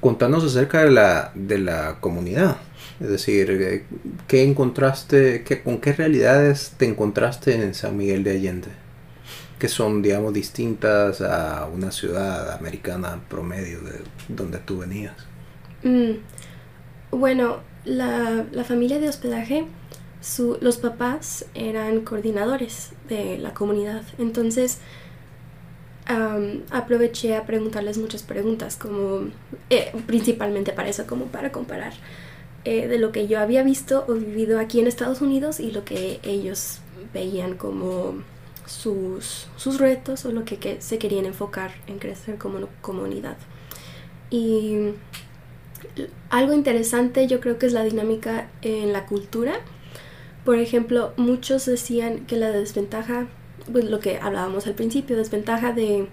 contanos 0.00 0.44
acerca 0.44 0.84
de 0.84 0.90
la, 0.90 1.32
de 1.34 1.58
la 1.58 1.98
comunidad. 2.00 2.58
Es 3.00 3.08
decir, 3.08 3.50
eh, 3.50 3.84
¿qué 4.26 4.42
encontraste, 4.42 5.42
qué, 5.44 5.62
con 5.62 5.80
qué 5.80 5.92
realidades 5.92 6.72
te 6.76 6.86
encontraste 6.86 7.54
en 7.54 7.74
San 7.74 7.96
Miguel 7.96 8.24
de 8.24 8.30
Allende? 8.30 8.85
Que 9.58 9.68
son, 9.68 10.02
digamos, 10.02 10.32
distintas 10.32 11.20
a 11.20 11.66
una 11.66 11.90
ciudad 11.90 12.52
americana 12.52 13.20
promedio 13.28 13.80
de 13.80 14.00
donde 14.28 14.58
tú 14.58 14.78
venías? 14.78 15.14
Mm, 15.82 16.12
bueno, 17.10 17.58
la, 17.84 18.44
la, 18.52 18.64
familia 18.64 18.98
de 18.98 19.08
hospedaje, 19.08 19.66
su, 20.20 20.58
los 20.60 20.76
papás 20.76 21.46
eran 21.54 22.00
coordinadores 22.02 22.90
de 23.08 23.38
la 23.38 23.54
comunidad, 23.54 24.02
entonces 24.18 24.80
aproveché 26.70 27.34
a 27.34 27.46
preguntarles 27.46 27.98
muchas 27.98 28.22
preguntas, 28.22 28.76
como 28.76 29.28
eh, 29.70 29.92
principalmente 30.06 30.72
para 30.72 30.88
eso, 30.88 31.06
como 31.06 31.26
para 31.26 31.50
comparar 31.50 31.94
eh, 32.64 32.86
de 32.86 32.98
lo 32.98 33.12
que 33.12 33.26
yo 33.26 33.40
había 33.40 33.62
visto 33.62 34.04
o 34.08 34.14
vivido 34.14 34.60
aquí 34.60 34.78
en 34.80 34.86
Estados 34.86 35.20
Unidos 35.20 35.58
y 35.58 35.72
lo 35.72 35.84
que 35.84 36.20
ellos 36.22 36.78
veían 37.12 37.56
como 37.56 38.22
sus, 38.66 39.46
sus 39.56 39.78
retos 39.78 40.24
o 40.24 40.32
lo 40.32 40.44
que, 40.44 40.76
se 40.80 40.98
querían 40.98 41.24
enfocar 41.24 41.72
en 41.86 41.98
crecer 41.98 42.36
como 42.36 42.58
comunidad. 42.80 43.36
Y 44.30 44.90
algo 46.30 46.52
interesante 46.52 47.26
yo 47.26 47.40
creo 47.40 47.58
que 47.58 47.66
es 47.66 47.72
la 47.72 47.84
dinámica 47.84 48.48
en 48.62 48.92
la 48.92 49.06
cultura. 49.06 49.54
Por 50.44 50.58
ejemplo, 50.58 51.12
muchos 51.16 51.66
decían 51.66 52.26
que 52.26 52.36
la 52.36 52.50
desventaja, 52.50 53.26
pues 53.72 53.84
lo 53.84 54.00
que 54.00 54.18
hablábamos 54.18 54.66
al 54.66 54.74
principio, 54.74 55.16
desventaja 55.16 55.72
de 55.72 56.08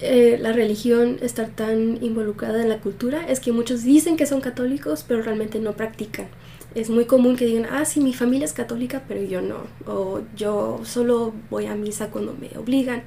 eh, 0.00 0.38
la 0.40 0.52
religión 0.52 1.18
estar 1.22 1.48
tan 1.48 2.02
involucrada 2.02 2.62
en 2.62 2.68
la 2.68 2.78
cultura 2.78 3.26
es 3.28 3.40
que 3.40 3.52
muchos 3.52 3.82
dicen 3.82 4.16
que 4.16 4.26
son 4.26 4.40
católicos 4.40 5.04
pero 5.06 5.22
realmente 5.22 5.58
no 5.60 5.72
practican 5.72 6.28
es 6.74 6.88
muy 6.90 7.04
común 7.04 7.36
que 7.36 7.46
digan, 7.46 7.66
ah, 7.70 7.84
sí, 7.84 8.00
mi 8.00 8.14
familia 8.14 8.44
es 8.44 8.52
católica, 8.52 9.02
pero 9.08 9.22
yo 9.22 9.42
no, 9.42 9.66
o 9.86 10.20
yo 10.36 10.80
solo 10.84 11.34
voy 11.50 11.66
a 11.66 11.74
misa 11.74 12.08
cuando 12.08 12.34
me 12.34 12.56
obligan. 12.58 13.02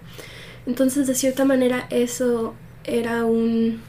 Entonces, 0.65 1.07
de 1.07 1.15
cierta 1.15 1.45
manera, 1.45 1.87
eso 1.89 2.55
era 2.83 3.25
un, 3.25 3.81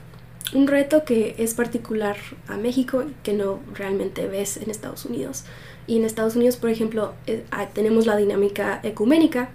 un 0.53 0.67
reto 0.67 1.05
que 1.05 1.35
es 1.39 1.55
particular 1.55 2.17
a 2.49 2.57
México 2.57 3.05
que 3.23 3.33
no 3.33 3.61
realmente 3.75 4.27
ves 4.27 4.57
en 4.57 4.71
Estados 4.71 5.05
Unidos. 5.05 5.45
Y 5.87 5.99
en 5.99 6.05
Estados 6.05 6.37
Unidos, 6.37 6.57
por 6.57 6.71
ejemplo, 6.71 7.15
eh, 7.27 7.45
ah, 7.51 7.69
tenemos 7.69 8.07
la 8.07 8.17
dinámica 8.17 8.81
ecuménica, 8.83 9.51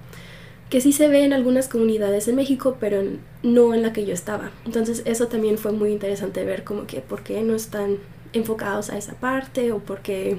que 0.70 0.82
sí 0.82 0.92
se 0.94 1.08
ve 1.08 1.24
en 1.24 1.34
algunas 1.34 1.68
comunidades 1.68 2.28
en 2.28 2.36
México, 2.36 2.78
pero 2.80 3.02
no 3.42 3.74
en 3.74 3.82
la 3.82 3.92
que 3.92 4.06
yo 4.06 4.14
estaba. 4.14 4.52
Entonces 4.66 5.02
eso 5.06 5.28
también 5.28 5.58
fue 5.58 5.72
muy 5.72 5.92
interesante 5.92 6.44
ver 6.46 6.64
como 6.64 6.86
que 6.86 7.02
por 7.02 7.24
qué 7.24 7.42
no 7.42 7.56
están 7.56 7.98
enfocados 8.34 8.92
a 8.92 8.98
esa 8.98 9.14
parte 9.14 9.72
o 9.72 9.80
porque 9.80 10.38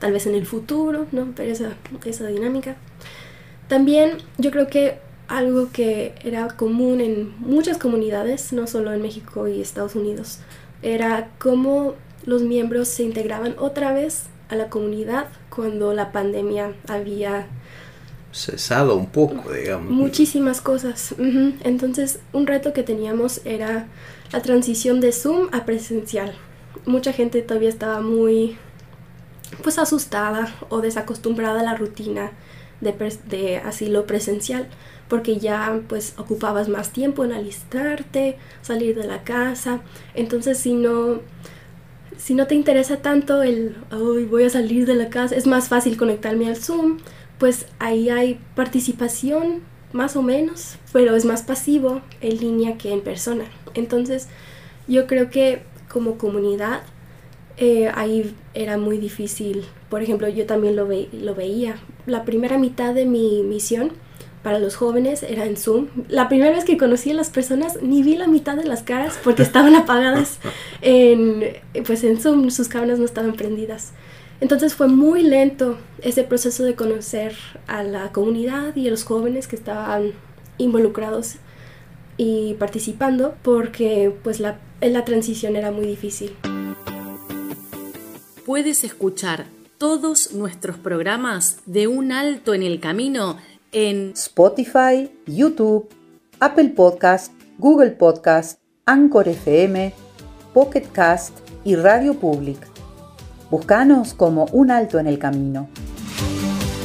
tal 0.00 0.12
vez 0.12 0.26
en 0.26 0.34
el 0.34 0.46
futuro, 0.46 1.06
¿no? 1.12 1.32
Pero 1.36 1.52
esa, 1.52 1.76
esa 2.04 2.26
dinámica. 2.26 2.76
También 3.68 4.18
yo 4.38 4.50
creo 4.50 4.66
que 4.66 4.98
algo 5.28 5.70
que 5.70 6.14
era 6.24 6.48
común 6.48 7.00
en 7.00 7.34
muchas 7.38 7.78
comunidades, 7.78 8.52
no 8.52 8.66
solo 8.66 8.92
en 8.92 9.02
México 9.02 9.46
y 9.46 9.60
Estados 9.60 9.94
Unidos, 9.94 10.40
era 10.82 11.30
cómo 11.38 11.94
los 12.24 12.42
miembros 12.42 12.88
se 12.88 13.04
integraban 13.04 13.54
otra 13.58 13.92
vez 13.92 14.24
a 14.48 14.56
la 14.56 14.68
comunidad 14.70 15.26
cuando 15.50 15.92
la 15.92 16.12
pandemia 16.12 16.72
había 16.88 17.46
cesado 18.38 18.96
un 18.96 19.06
poco, 19.06 19.52
digamos. 19.52 19.90
Muchísimas 19.90 20.60
cosas. 20.60 21.14
Entonces, 21.18 22.20
un 22.32 22.46
reto 22.46 22.72
que 22.72 22.82
teníamos 22.82 23.40
era 23.44 23.86
la 24.32 24.42
transición 24.42 25.00
de 25.00 25.12
Zoom 25.12 25.48
a 25.52 25.64
presencial 25.64 26.34
mucha 26.86 27.12
gente 27.12 27.42
todavía 27.42 27.68
estaba 27.68 28.00
muy 28.00 28.56
pues 29.62 29.78
asustada 29.78 30.54
o 30.68 30.80
desacostumbrada 30.80 31.60
a 31.60 31.64
la 31.64 31.74
rutina 31.74 32.32
de, 32.80 32.94
de 33.26 33.56
asilo 33.58 34.06
presencial 34.06 34.66
porque 35.08 35.38
ya 35.38 35.80
pues 35.88 36.14
ocupabas 36.18 36.68
más 36.68 36.90
tiempo 36.90 37.24
en 37.24 37.32
alistarte, 37.32 38.36
salir 38.60 38.94
de 38.94 39.06
la 39.06 39.24
casa. 39.24 39.80
Entonces 40.14 40.58
si 40.58 40.74
no 40.74 41.20
si 42.16 42.34
no 42.34 42.46
te 42.46 42.56
interesa 42.56 42.96
tanto 42.96 43.42
el 43.42 43.76
hoy 43.92 44.24
voy 44.24 44.44
a 44.44 44.50
salir 44.50 44.86
de 44.86 44.94
la 44.94 45.08
casa, 45.08 45.36
es 45.36 45.46
más 45.46 45.68
fácil 45.68 45.96
conectarme 45.96 46.48
al 46.48 46.56
Zoom, 46.56 46.98
pues 47.38 47.66
ahí 47.78 48.10
hay 48.10 48.40
participación 48.54 49.62
más 49.92 50.16
o 50.16 50.22
menos, 50.22 50.76
pero 50.92 51.16
es 51.16 51.24
más 51.24 51.42
pasivo 51.42 52.02
en 52.20 52.38
línea 52.38 52.76
que 52.76 52.92
en 52.92 53.00
persona. 53.00 53.44
Entonces 53.74 54.28
yo 54.86 55.06
creo 55.06 55.30
que 55.30 55.62
como 55.88 56.18
comunidad, 56.18 56.82
eh, 57.56 57.90
ahí 57.94 58.34
era 58.54 58.76
muy 58.76 58.98
difícil. 58.98 59.64
Por 59.88 60.02
ejemplo, 60.02 60.28
yo 60.28 60.46
también 60.46 60.76
lo, 60.76 60.86
lo 60.86 61.34
veía. 61.34 61.76
La 62.06 62.24
primera 62.24 62.58
mitad 62.58 62.94
de 62.94 63.06
mi 63.06 63.42
misión 63.42 63.92
para 64.42 64.58
los 64.58 64.76
jóvenes 64.76 65.22
era 65.22 65.44
en 65.44 65.56
Zoom. 65.56 65.88
La 66.08 66.28
primera 66.28 66.50
vez 66.50 66.64
que 66.64 66.76
conocí 66.76 67.10
a 67.10 67.14
las 67.14 67.30
personas 67.30 67.82
ni 67.82 68.02
vi 68.02 68.16
la 68.16 68.28
mitad 68.28 68.56
de 68.56 68.64
las 68.64 68.82
caras 68.82 69.18
porque 69.24 69.42
estaban 69.42 69.74
apagadas 69.74 70.38
en, 70.82 71.44
pues 71.86 72.04
en 72.04 72.20
Zoom, 72.20 72.50
sus 72.50 72.68
cámaras 72.68 72.98
no 72.98 73.04
estaban 73.04 73.34
prendidas. 73.34 73.92
Entonces 74.40 74.74
fue 74.74 74.88
muy 74.88 75.22
lento 75.22 75.78
ese 76.00 76.22
proceso 76.22 76.62
de 76.62 76.74
conocer 76.74 77.34
a 77.66 77.82
la 77.82 78.12
comunidad 78.12 78.76
y 78.76 78.86
a 78.86 78.90
los 78.90 79.04
jóvenes 79.04 79.48
que 79.48 79.56
estaban 79.56 80.12
involucrados 80.58 81.36
y 82.16 82.54
participando 82.54 83.34
porque 83.42 84.14
pues 84.22 84.38
la, 84.40 84.58
la 84.80 85.04
transición 85.04 85.56
era 85.56 85.70
muy 85.70 85.86
difícil. 85.86 86.36
Puedes 88.46 88.84
escuchar 88.84 89.46
todos 89.78 90.32
nuestros 90.32 90.76
programas 90.76 91.60
de 91.66 91.86
un 91.86 92.12
alto 92.12 92.54
en 92.54 92.62
el 92.62 92.80
camino 92.80 93.36
en 93.72 94.12
Spotify, 94.12 95.10
YouTube, 95.26 95.88
Apple 96.40 96.70
Podcast, 96.70 97.32
Google 97.58 97.90
Podcast, 97.90 98.60
Anchor 98.86 99.28
FM, 99.28 99.92
Pocket 100.54 100.84
Cast 100.92 101.38
y 101.64 101.76
Radio 101.76 102.14
Public. 102.14 102.67
Búscanos 103.50 104.12
como 104.12 104.44
Un 104.52 104.70
Alto 104.70 104.98
en 104.98 105.06
el 105.06 105.18
Camino. 105.18 105.68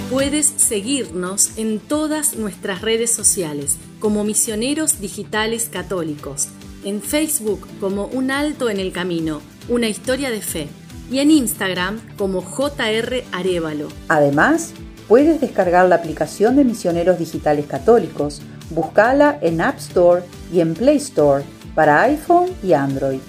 Puedes 0.09 0.45
seguirnos 0.45 1.57
en 1.57 1.79
todas 1.79 2.37
nuestras 2.37 2.81
redes 2.81 3.11
sociales 3.11 3.77
como 3.99 4.23
Misioneros 4.23 5.01
Digitales 5.01 5.67
Católicos, 5.69 6.47
en 6.85 7.01
Facebook 7.01 7.67
como 7.81 8.05
Un 8.05 8.31
Alto 8.31 8.69
en 8.69 8.79
el 8.79 8.93
Camino, 8.93 9.41
una 9.67 9.89
historia 9.89 10.29
de 10.29 10.41
fe, 10.41 10.67
y 11.11 11.19
en 11.19 11.31
Instagram 11.31 11.99
como 12.17 12.41
JR 12.41 13.23
Arevalo. 13.33 13.89
Además, 14.07 14.71
puedes 15.09 15.41
descargar 15.41 15.89
la 15.89 15.95
aplicación 15.95 16.55
de 16.55 16.63
Misioneros 16.63 17.19
Digitales 17.19 17.65
Católicos, 17.65 18.41
buscala 18.69 19.37
en 19.41 19.59
App 19.59 19.79
Store 19.79 20.23
y 20.53 20.61
en 20.61 20.75
Play 20.75 20.97
Store 20.97 21.43
para 21.75 22.03
iPhone 22.03 22.51
y 22.63 22.71
Android. 22.71 23.19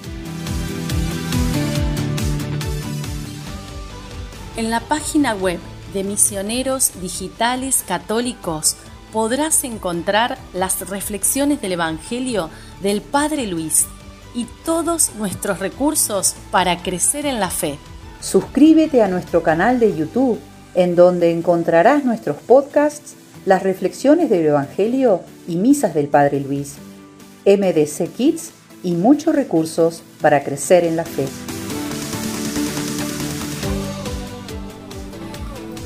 En 4.56 4.70
la 4.70 4.78
página 4.78 5.34
web 5.34 5.58
de 5.92 6.04
Misioneros 6.04 6.92
Digitales 7.00 7.82
Católicos 7.88 8.76
podrás 9.12 9.64
encontrar 9.64 10.38
las 10.52 10.88
reflexiones 10.88 11.60
del 11.60 11.72
Evangelio 11.72 12.50
del 12.80 13.02
Padre 13.02 13.48
Luis 13.48 13.86
y 14.32 14.46
todos 14.64 15.16
nuestros 15.16 15.58
recursos 15.58 16.36
para 16.52 16.84
crecer 16.84 17.26
en 17.26 17.40
la 17.40 17.50
fe. 17.50 17.78
Suscríbete 18.20 19.02
a 19.02 19.08
nuestro 19.08 19.42
canal 19.42 19.80
de 19.80 19.96
YouTube, 19.96 20.38
en 20.76 20.94
donde 20.94 21.32
encontrarás 21.32 22.04
nuestros 22.04 22.36
podcasts, 22.36 23.16
las 23.46 23.64
reflexiones 23.64 24.30
del 24.30 24.46
Evangelio 24.46 25.22
y 25.48 25.56
misas 25.56 25.94
del 25.94 26.06
Padre 26.06 26.38
Luis, 26.38 26.76
MDC 27.44 28.08
Kids 28.16 28.52
y 28.84 28.92
muchos 28.92 29.34
recursos 29.34 30.04
para 30.20 30.44
crecer 30.44 30.84
en 30.84 30.94
la 30.94 31.04
fe. 31.04 31.26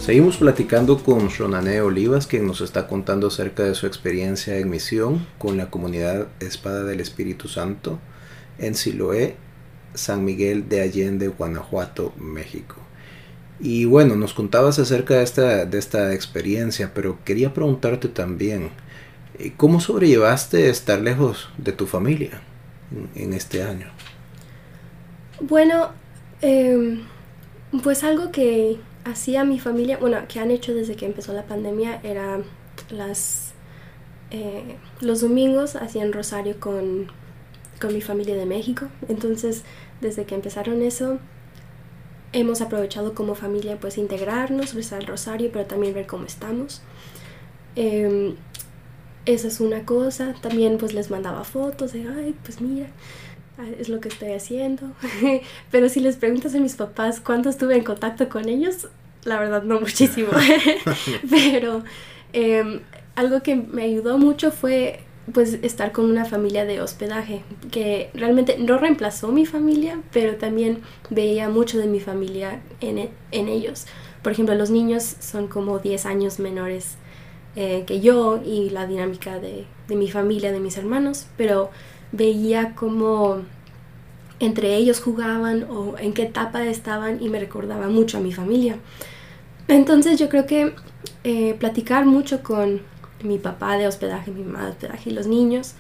Seguimos 0.09 0.39
platicando 0.39 0.97
con 0.97 1.29
Shonane 1.29 1.83
Olivas, 1.83 2.27
quien 2.27 2.47
nos 2.47 2.63
está 2.63 2.87
contando 2.87 3.27
acerca 3.27 3.65
de 3.65 3.75
su 3.75 3.87
experiencia 3.87 4.57
en 4.57 4.71
misión 4.71 5.27
con 5.37 5.59
la 5.59 5.69
comunidad 5.69 6.29
Espada 6.41 6.83
del 6.85 7.01
Espíritu 7.01 7.47
Santo 7.47 7.99
en 8.57 8.75
Siloé, 8.75 9.37
San 9.93 10.25
Miguel 10.25 10.67
de 10.71 10.81
Allende, 10.81 11.29
Guanajuato, 11.29 12.15
México. 12.17 12.77
Y 13.61 13.85
bueno, 13.85 14.17
nos 14.17 14.33
contabas 14.33 14.79
acerca 14.79 15.17
de 15.17 15.25
esta, 15.25 15.67
de 15.67 15.79
esta 15.79 16.15
experiencia, 16.15 16.93
pero 16.95 17.19
quería 17.27 17.53
preguntarte 17.53 18.09
también, 18.09 18.71
eh, 19.39 19.53
¿cómo 19.59 19.79
sobrellevaste 19.79 20.71
estar 20.71 21.03
lejos 21.03 21.51
de 21.59 21.73
tu 21.73 21.87
familia 21.87 22.41
en, 23.15 23.35
este 23.35 23.63
año? 23.63 23.89
Bueno, 25.39 25.91
em, 26.41 27.03
pues 27.83 28.05
algo 28.05 28.33
que 28.33 28.79
hacía 29.11 29.45
mi 29.45 29.59
familia, 29.59 29.99
bueno, 29.99 30.19
que 30.29 30.41
han 30.41 30.51
hecho 30.51 30.75
desde 30.75 30.97
que 30.97 31.07
empezó 31.07 31.33
la 31.33 31.45
pandemia, 31.45 32.01
era. 32.03 32.41
Eh, 34.31 34.77
los 35.01 35.21
domingos 35.23 35.75
hacían 35.75 36.13
rosario 36.13 36.61
con, 36.61 37.11
con 37.81 37.93
mi 37.93 38.01
familia 38.01 38.37
de 38.37 38.47
México. 38.47 38.87
Entonces, 39.09 39.65
desde 40.01 40.25
que 40.25 40.35
empezaron 40.35 40.83
eso, 40.83 41.19
hemos 42.33 42.61
aprovechado 42.61 43.15
como 43.15 43.35
familia 43.35 43.79
pues 43.81 43.99
integrarnos, 43.99 44.75
rezar 44.75 45.01
el 45.01 45.07
rosario, 45.07 45.51
pero 45.53 45.65
también 45.67 45.95
ver 45.95 46.07
cómo 46.07 46.25
estamos. 46.25 46.83
Eh, 47.77 48.35
esa 49.27 49.49
es 49.49 49.61
una 49.61 49.85
cosa. 49.85 50.35
También 50.41 50.79
pues 50.79 50.95
les 50.95 51.11
mandaba 51.11 51.45
fotos 51.45 51.93
de, 51.93 52.07
ay, 52.09 52.35
pues 52.45 52.61
mira, 52.61 52.89
es 53.79 53.89
lo 53.89 54.01
que 54.01 54.09
estoy 54.09 54.33
haciendo. 54.33 54.93
pero 55.71 55.89
si 55.89 56.01
les 56.01 56.17
preguntas 56.17 56.55
a 56.55 56.59
mis 56.59 56.77
papás 56.77 57.21
cuándo 57.21 57.51
estuve 57.51 57.77
en 57.77 57.85
contacto 57.85 58.29
con 58.29 58.49
ellos, 58.49 58.89
la 59.25 59.39
verdad 59.39 59.63
no 59.63 59.81
muchísimo. 59.81 60.29
pero 61.31 61.85
eh, 62.33 62.81
algo 63.15 63.43
que 63.43 63.57
me 63.57 63.83
ayudó 63.83 64.19
mucho 64.19 64.51
fue 64.51 65.01
pues 65.33 65.59
estar 65.63 65.93
con 65.93 66.07
una 66.07 66.25
familia 66.25 66.65
de 66.65 66.81
hospedaje 66.81 67.43
que 67.71 68.11
realmente 68.15 68.57
no 68.59 68.79
reemplazó 68.79 69.29
mi 69.29 69.47
familia, 69.47 70.01
pero 70.13 70.37
también 70.37 70.81
veía 71.11 71.49
mucho 71.49 71.79
de 71.79 71.87
mi 71.87 72.01
familia 72.01 72.61
en, 72.81 72.99
e, 72.99 73.11
en 73.31 73.49
ellos. 73.49 73.87
Por 74.23 74.33
ejemplo, 74.33 74.55
los 74.55 74.71
niños 74.71 75.17
son 75.21 75.49
como 75.49 75.79
10 75.79 76.07
años 76.07 76.39
menores 76.39 76.97
eh, 77.57 77.85
que 77.87 78.01
yo 78.01 78.41
y 78.45 78.71
la 78.71 78.87
dinámica 78.87 79.39
de, 79.39 79.67
de, 79.87 79.97
mi 79.97 80.11
familia, 80.11 80.53
de 80.53 80.61
mis 80.61 80.77
hermanos, 80.77 81.27
pero 81.37 81.71
veía 82.13 82.75
como 82.75 83.43
entre 84.41 84.75
ellos 84.77 85.01
jugaban 85.01 85.67
o 85.69 85.97
en 85.99 86.13
qué 86.13 86.23
etapa 86.23 86.65
estaban 86.65 87.23
y 87.23 87.29
me 87.29 87.41
recordaba 87.41 87.89
mucho 87.89 88.19
a 88.19 88.21
mi 88.21 88.33
familia. 88.33 88.77
Entonces 89.67 90.19
yo 90.19 90.29
creo 90.29 90.47
que 90.47 90.75
eh, 91.25 91.55
platicar 91.59 92.07
mucho 92.07 92.43
con 92.43 92.81
mi 93.23 93.39
papá 93.39 93.77
de 93.77 93.87
hospedaje, 93.87 94.31
mi 94.31 94.45
mamá 94.45 94.65
de 94.65 94.71
hospedaje 94.71 95.11
y 95.11 95.13
los 95.13 95.27
niños, 95.27 95.75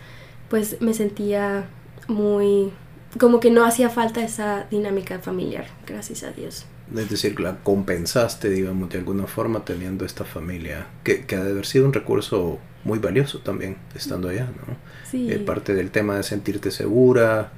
pues 0.48 0.80
me 0.80 0.92
sentía 0.94 1.68
muy 2.08 2.72
como 3.18 3.40
que 3.40 3.50
no 3.50 3.64
hacía 3.64 3.88
falta 3.88 4.22
esa 4.22 4.66
dinámica 4.70 5.18
familiar, 5.18 5.66
gracias 5.86 6.22
a 6.24 6.32
Dios. 6.32 6.66
Es 6.94 7.08
decir, 7.08 7.40
la 7.40 7.56
compensaste, 7.62 8.50
digamos, 8.50 8.90
de 8.90 8.98
alguna 8.98 9.26
forma 9.26 9.64
teniendo 9.64 10.04
esta 10.04 10.24
familia, 10.24 10.86
que, 11.04 11.24
que 11.24 11.36
ha 11.36 11.42
de 11.42 11.52
haber 11.52 11.66
sido 11.66 11.86
un 11.86 11.92
recurso 11.92 12.58
muy 12.84 12.98
valioso 12.98 13.40
también, 13.40 13.76
estando 13.94 14.28
allá, 14.28 14.46
¿no? 14.46 14.76
Sí. 15.10 15.30
Eh, 15.30 15.38
parte 15.38 15.74
del 15.74 15.90
tema 15.90 16.16
de 16.16 16.22
sentirte 16.22 16.70
segura, 16.70 17.52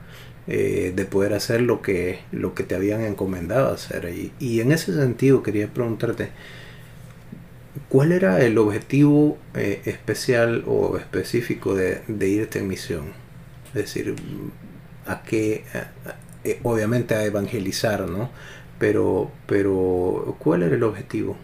eh, 0.51 0.93
de 0.95 1.05
poder 1.07 1.33
hacer 1.33 1.63
lo 1.63 1.81
que, 1.81 2.21
lo 2.33 2.55
que 2.55 2.65
te 2.65 2.75
habían 2.75 3.03
encomendado 3.03 3.73
hacer. 3.73 4.13
Y, 4.15 4.33
y 4.39 4.61
en 4.61 4.73
ese 4.73 4.95
sentido 4.95 5.43
quería 5.43 5.69
preguntarte, 5.69 6.31
¿Cuál 7.89 8.13
era 8.13 8.41
el 8.41 8.59
objetivo 8.59 9.39
eh, 9.55 9.83
especial 9.85 10.65
o 10.67 10.97
específico 10.97 11.75
de, 11.75 12.03
de, 12.09 12.29
irte 12.29 12.59
en 12.59 12.69
misión? 12.69 13.13
Es 13.69 13.75
decir, 13.75 14.15
a 15.07 15.23
qué, 15.23 15.65
eh, 16.45 16.61
obviamente 16.63 17.15
a 17.15 17.25
evangelizar, 17.25 18.09
¿no? 18.09 18.31
Pero, 18.79 19.31
pero, 19.47 20.37
¿cuál 20.39 20.63
era 20.63 20.75
el 20.75 20.83
objetivo? 20.83 21.37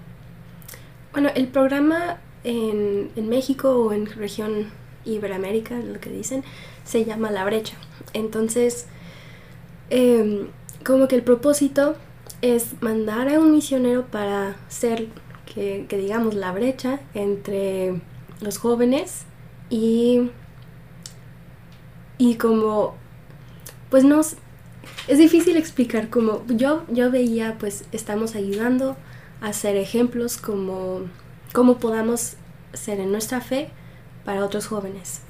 Bueno, 1.12 1.30
el 1.34 1.48
programa 1.48 2.18
en, 2.44 3.10
en 3.14 3.28
México 3.28 3.70
o 3.76 3.92
en 3.92 4.06
región 4.06 4.70
Iberoamérica, 5.04 5.78
lo 5.78 6.00
que 6.00 6.10
dicen, 6.10 6.44
se 6.84 7.04
llama 7.04 7.30
La 7.30 7.44
Brecha. 7.44 7.76
Entonces, 8.12 8.86
eh, 9.90 10.46
como 10.84 11.08
que 11.08 11.16
el 11.16 11.22
propósito 11.22 11.96
es 12.42 12.80
mandar 12.80 13.28
a 13.28 13.40
un 13.40 13.52
misionero 13.52 14.06
para 14.06 14.56
ser 14.68 15.08
que, 15.54 15.86
digamos 15.90 16.34
la 16.34 16.52
brecha 16.52 17.00
entre 17.14 18.00
los 18.40 18.58
jóvenes 18.58 19.24
y, 19.70 20.30
y 22.18 22.34
como, 22.34 22.94
pues 23.90 24.04
no, 24.04 24.20
es 24.20 25.18
difícil 25.18 25.56
explicar 25.56 26.10
como 26.10 26.44
yo, 26.46 26.84
yo 26.88 27.10
veía 27.10 27.56
pues 27.58 27.84
estamos 27.92 28.34
ayudando 28.34 28.96
a 29.40 29.48
hacer 29.48 29.76
ejemplos 29.76 30.36
como 30.36 31.02
cómo 31.52 31.78
podamos 31.78 32.34
ser 32.74 33.00
en 33.00 33.10
nuestra 33.10 33.40
fe 33.40 33.70
para 34.24 34.44
otros 34.44 34.66
jóvenes. 34.66 35.22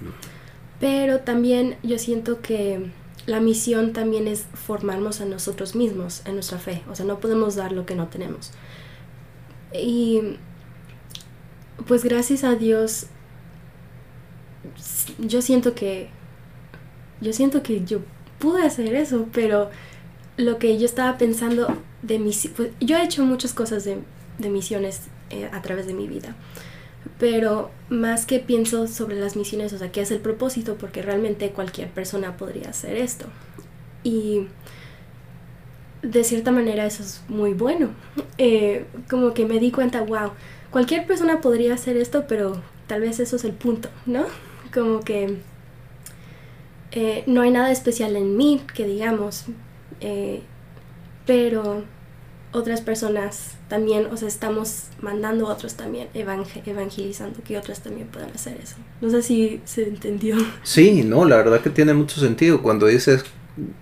Pero 0.81 1.21
también 1.21 1.77
yo 1.83 1.99
siento 1.99 2.41
que 2.41 2.91
la 3.27 3.41
misión 3.41 3.93
también 3.93 4.29
es 4.29 4.47
formarnos 4.55 5.21
a 5.21 5.25
nosotros 5.25 5.75
mismos 5.75 6.23
en 6.25 6.35
nuestra 6.35 6.59
fe. 6.59 6.83
O 6.89 6.95
sea, 6.95 7.05
no 7.05 7.19
podemos 7.19 7.57
dar 7.57 7.73
lo 7.73 7.85
que 7.85 7.97
no 7.97 8.07
tenemos. 8.07 8.53
Y 9.73 10.39
pues 11.87 12.05
gracias 12.05 12.45
a 12.45 12.55
Dios, 12.55 13.07
yo 15.19 15.43
siento 15.43 15.75
que, 15.75 16.09
yo 17.21 17.33
siento 17.33 17.63
que 17.63 17.85
yo 17.85 18.01
pude 18.39 18.65
hacer 18.65 18.95
eso, 18.95 19.27
pero 19.33 19.71
lo 20.37 20.59
que 20.59 20.79
yo 20.79 20.87
estaba 20.87 21.19
pensando 21.19 21.69
de 22.03 22.19
mis, 22.19 22.49
pues, 22.49 22.71
yo 22.81 22.97
he 22.97 23.05
hecho 23.05 23.25
muchas 23.25 23.53
cosas 23.53 23.85
de, 23.85 23.99
de 24.39 24.51
misiones 24.51 25.03
eh, 25.31 25.49
a 25.53 25.63
través 25.63 25.87
de 25.87 25.95
mi 25.95 26.07
vida, 26.07 26.37
pero 27.19 27.71
más 27.89 28.27
que 28.27 28.39
pienso 28.39 28.87
sobre 28.89 29.19
las 29.19 29.37
misiones, 29.37 29.73
o 29.73 29.79
sea, 29.79 29.93
qué 29.93 30.01
es 30.01 30.11
el 30.11 30.21
propósito, 30.21 30.77
porque 30.77 31.03
realmente 31.03 31.51
cualquier 31.51 31.91
persona 31.91 32.37
podría 32.37 32.71
hacer 32.71 32.97
esto. 32.97 33.27
Y 34.03 34.49
de 36.03 36.25
cierta 36.25 36.53
manera 36.53 36.87
eso 36.87 37.03
es 37.03 37.23
muy 37.29 37.55
bueno. 37.55 37.91
Eh, 38.39 38.87
como 39.09 39.35
que 39.35 39.47
me 39.47 39.59
di 39.59 39.71
cuenta, 39.71 40.03
wow, 40.03 40.33
cualquier 40.71 41.07
persona 41.07 41.41
podría 41.41 41.75
hacer 41.75 41.97
esto, 41.97 42.27
pero 42.29 42.61
tal 42.87 43.01
vez 43.01 43.21
eso 43.21 43.37
es 43.37 43.45
el 43.45 43.53
punto, 43.53 43.89
¿no? 44.05 44.25
Como 44.73 45.01
que 45.01 45.39
eh, 46.93 47.25
no 47.27 47.41
hay 47.41 47.51
nada 47.51 47.71
especial 47.71 48.17
en 48.17 48.37
mí, 48.37 48.63
que 48.75 48.87
digamos, 48.87 49.47
eh, 50.01 50.43
pero 51.27 51.85
otras 52.57 52.81
personas 52.81 53.53
también, 53.69 54.07
o 54.07 54.17
sea, 54.17 54.29
estamos 54.29 54.85
mandando 55.03 55.49
a 55.49 55.53
otros 55.53 55.75
también, 55.75 56.09
evangelizando 56.15 57.41
que 57.45 57.59
otras 57.59 57.81
también 57.81 58.09
puedan 58.09 58.31
hacer 58.31 58.59
eso. 58.63 58.77
No 59.03 59.11
sé 59.11 59.23
si 59.23 59.61
se 59.67 59.87
entendió. 59.87 60.37
Sí, 60.63 61.03
no, 61.05 61.27
la 61.27 61.37
verdad 61.37 61.61
que 61.61 61.69
tiene 61.69 61.93
mucho 61.93 62.19
sentido 62.19 62.63
cuando 62.63 62.87
dices 62.87 63.25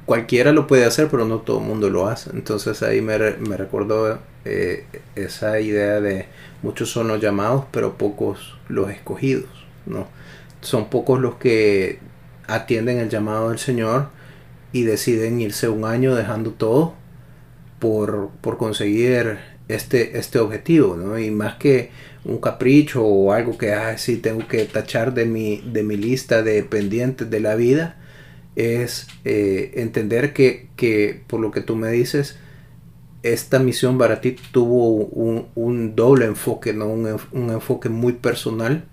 cualquiera 0.06 0.52
lo 0.52 0.66
puede 0.66 0.84
hacer, 0.84 1.08
pero 1.08 1.24
no 1.24 1.38
todo 1.38 1.60
el 1.60 1.66
mundo 1.66 1.88
lo 1.88 2.08
hace. 2.08 2.30
Entonces 2.30 2.82
ahí 2.82 3.00
me, 3.00 3.16
me 3.18 3.56
recordó 3.56 4.18
eh, 4.44 4.86
esa 5.14 5.60
idea 5.60 6.00
de 6.00 6.26
muchos 6.62 6.90
son 6.90 7.08
los 7.08 7.20
llamados, 7.20 7.64
pero 7.70 7.96
pocos 7.96 8.58
los 8.68 8.90
escogidos, 8.90 9.50
¿no? 9.86 10.08
Son 10.62 10.90
pocos 10.90 11.20
los 11.20 11.36
que 11.36 12.00
atienden 12.48 12.98
el 12.98 13.08
llamado 13.08 13.50
del 13.50 13.58
Señor 13.58 14.08
y 14.72 14.82
deciden 14.82 15.40
irse 15.40 15.68
un 15.68 15.84
año 15.84 16.14
dejando 16.16 16.50
todo 16.50 16.94
por, 17.78 18.30
por 18.40 18.58
conseguir 18.58 19.38
este, 19.68 20.18
este 20.18 20.38
objetivo, 20.38 20.96
¿no? 20.96 21.18
Y 21.18 21.30
más 21.30 21.54
que 21.56 21.90
un 22.24 22.38
capricho 22.38 23.04
o 23.04 23.32
algo 23.32 23.58
que, 23.58 23.72
ah, 23.72 23.96
tengo 24.22 24.46
que 24.48 24.64
tachar 24.64 25.14
de 25.14 25.26
mi, 25.26 25.58
de 25.60 25.82
mi 25.82 25.96
lista 25.96 26.42
de 26.42 26.62
pendientes 26.62 27.30
de 27.30 27.40
la 27.40 27.54
vida, 27.54 27.96
es 28.56 29.06
eh, 29.24 29.72
entender 29.76 30.32
que, 30.32 30.68
que, 30.76 31.22
por 31.26 31.40
lo 31.40 31.50
que 31.50 31.60
tú 31.60 31.76
me 31.76 31.90
dices, 31.90 32.38
esta 33.22 33.58
misión 33.58 33.98
para 33.98 34.20
ti 34.20 34.36
tuvo 34.52 34.88
un, 34.96 35.96
doble 35.96 36.26
enfoque, 36.26 36.72
¿no? 36.72 36.88
Un, 36.88 37.16
un, 37.32 37.50
enfoque 37.50 37.88
muy 37.88 38.12
personal, 38.12 38.84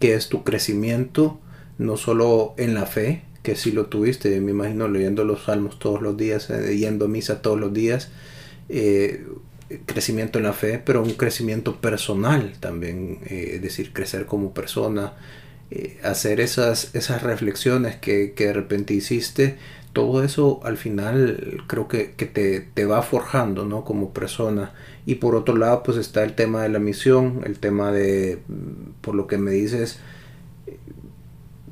que 0.00 0.14
es 0.14 0.28
tu 0.28 0.42
crecimiento, 0.42 1.38
no 1.78 1.96
solo 1.96 2.54
en 2.56 2.74
la 2.74 2.86
fe, 2.86 3.22
que 3.44 3.56
sí 3.56 3.72
lo 3.72 3.86
tuviste, 3.86 4.40
me 4.40 4.52
imagino 4.52 4.88
leyendo 4.88 5.22
los 5.22 5.44
salmos 5.44 5.78
todos 5.78 6.00
los 6.00 6.16
días, 6.16 6.48
eh, 6.48 6.78
yendo 6.78 7.04
a 7.04 7.08
misa 7.08 7.42
todos 7.42 7.60
los 7.60 7.74
días, 7.74 8.08
eh, 8.70 9.26
crecimiento 9.84 10.38
en 10.38 10.44
la 10.44 10.54
fe, 10.54 10.82
pero 10.84 11.02
un 11.02 11.12
crecimiento 11.12 11.78
personal 11.78 12.54
también, 12.58 13.18
es 13.26 13.60
decir, 13.60 13.92
crecer 13.92 14.24
como 14.24 14.54
persona, 14.54 15.12
eh, 15.70 15.98
hacer 16.02 16.40
esas, 16.40 16.94
esas 16.94 17.22
reflexiones 17.22 17.96
que, 17.96 18.32
de 18.34 18.52
repente 18.54 18.94
hiciste, 18.94 19.58
todo 19.92 20.24
eso 20.24 20.60
al 20.64 20.78
final 20.78 21.62
creo 21.66 21.86
que, 21.86 22.06
te, 22.06 22.84
va 22.86 23.02
forjando 23.02 23.66
¿no? 23.66 23.84
como 23.84 24.14
persona. 24.14 24.72
Y 25.04 25.16
por 25.16 25.34
otro 25.34 25.54
lado, 25.54 25.82
pues 25.82 25.98
está 25.98 26.24
el 26.24 26.34
tema 26.34 26.62
de 26.62 26.70
la 26.70 26.78
misión, 26.78 27.42
el 27.44 27.58
tema 27.58 27.92
de, 27.92 28.38
por 29.02 29.14
lo 29.14 29.26
que 29.26 29.36
me 29.36 29.50
dices, 29.50 29.98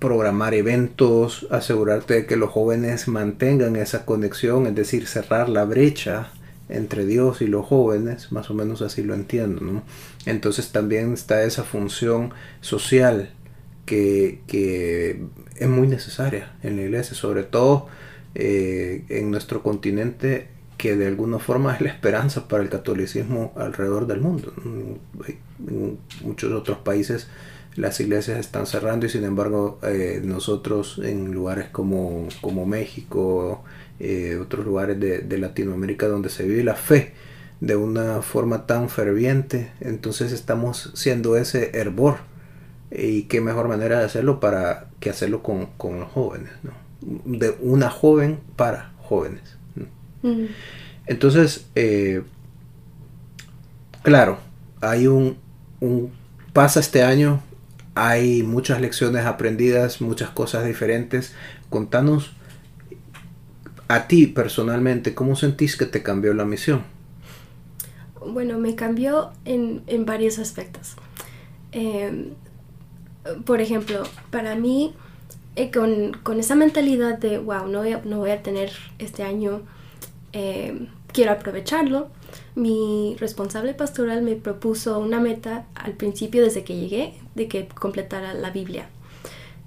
programar 0.03 0.53
eventos, 0.53 1.47
asegurarte 1.53 2.15
de 2.15 2.27
que 2.27 2.35
los 2.35 2.51
jóvenes 2.51 3.07
mantengan 3.07 3.77
esa 3.77 4.05
conexión, 4.05 4.67
es 4.67 4.75
decir, 4.75 5.07
cerrar 5.07 5.49
la 5.49 5.65
brecha 5.65 6.33
entre 6.69 7.07
Dios 7.07 7.41
y 7.41 7.47
los 7.47 7.65
jóvenes, 7.65 8.33
más 8.33 8.51
o 8.51 8.55
menos 8.55 8.83
así 8.83 9.05
lo 9.05 9.15
entiendo. 9.15 9.85
Entonces 10.27 10.73
también 10.73 11.13
está 11.13 11.45
esa 11.45 11.63
función 11.63 12.33
social 12.61 13.31
que, 13.87 14.41
es 15.55 15.69
muy 15.69 15.87
necesaria 15.87 16.53
en 16.65 16.75
la 16.75 16.83
iglesia, 16.83 17.15
sobre 17.15 17.45
todo 17.45 17.87
eh, 18.35 19.05
en 19.09 19.31
nuestro 19.31 19.63
continente 19.63 20.49
que 20.79 20.97
de 20.97 21.07
alguna 21.07 21.39
forma 21.39 21.77
es 21.77 21.81
la 21.81 21.91
esperanza 21.91 22.49
para 22.49 22.65
el 22.65 22.71
catolicismo 22.71 23.53
alrededor 23.55 24.09
del 24.09 24.21
mundo. 24.21 24.53
En 24.65 25.99
muchos 26.25 26.53
otros 26.53 26.79
países 26.79 27.29
las 27.77 28.01
iglesias 28.01 28.39
están 28.39 28.67
cerrando 28.67 29.07
y 29.07 29.09
sin 29.09 29.25
embargo 29.25 29.79
eh, 29.83 30.21
nosotros 30.25 31.01
en 31.03 31.33
lugares 31.33 31.69
como, 31.71 32.29
como 32.41 32.67
México, 32.67 33.65
eh, 33.99 34.39
otros 34.41 34.65
lugares 34.65 34.99
de, 35.01 35.21
de, 35.21 35.39
Latinoamérica 35.39 36.07
donde 36.07 36.29
se 36.29 36.47
vive 36.47 36.65
la 36.65 36.75
fe 36.75 37.13
de 37.61 37.77
una 37.77 38.23
forma 38.23 38.67
tan 38.67 38.89
ferviente, 38.89 39.71
entonces 39.81 40.33
estamos 40.33 40.91
siendo 40.95 41.37
ese 41.37 41.71
hervor 41.75 42.17
y 42.91 43.23
qué 43.25 43.41
mejor 43.41 43.69
manera 43.69 44.01
de 44.01 44.05
hacerlo 44.05 44.41
para 44.41 44.89
que 45.01 45.11
hacerlo 45.11 45.43
con, 45.43 45.69
los 46.01 46.09
jóvenes, 46.11 46.51
¿no? 46.63 46.73
De 47.01 47.57
una 47.61 47.89
joven 47.89 48.41
para 48.57 48.93
jóvenes. 48.99 49.57
Mm. 50.23 50.47
Entonces, 51.07 51.67
eh, 51.75 52.23
claro, 54.03 54.39
hay 54.81 55.07
un, 55.07 55.37
un, 55.81 56.13
pasa 56.53 56.81
este 56.81 57.03
año, 57.03 57.43
hay 57.95 58.43
muchas 58.43 58.81
lecciones 58.81 59.27
aprendidas, 59.27 60.01
muchas 60.01 60.31
cosas 60.31 60.65
diferentes. 60.65 61.35
Contanos 61.71 62.33
a 63.89 64.07
ti 64.09 64.27
personalmente, 64.27 65.15
¿cómo 65.15 65.37
sentís 65.37 65.77
que 65.77 65.87
te 65.87 66.03
cambió 66.03 66.33
la 66.35 66.45
misión? 66.45 66.83
Bueno, 68.27 68.59
me 68.59 68.75
cambió 68.75 69.33
en, 69.45 69.83
en 69.87 70.07
varios 70.07 70.39
aspectos. 70.39 70.97
Eh, 71.73 72.33
por 73.45 73.61
ejemplo, 73.61 74.03
para 74.31 74.55
mí, 74.55 74.95
eh, 75.57 75.71
con, 75.71 76.41
esa 76.41 76.55
mentalidad 76.55 77.19
de, 77.19 77.39
wow, 77.39 77.67
no 77.69 77.81
voy 77.81 77.93
a, 77.93 78.03
no 78.05 78.19
voy 78.19 78.31
a 78.31 78.43
tener 78.43 78.71
este 78.99 79.23
año, 79.23 79.63
eh, 80.33 80.89
quiero 81.13 81.33
aprovecharlo, 81.33 82.09
mi 82.55 83.17
responsable 83.19 83.75
pastoral 83.75 84.23
me 84.23 84.37
propuso 84.37 84.99
una 84.99 85.21
meta 85.21 85.67
al 85.75 85.93
principio 85.93 86.43
desde 86.43 86.65
que 86.65 86.77
llegué, 86.77 87.15
de 87.35 87.49
que 87.49 87.69
completara 87.69 88.35
la 88.35 88.51
Biblia. 88.51 88.89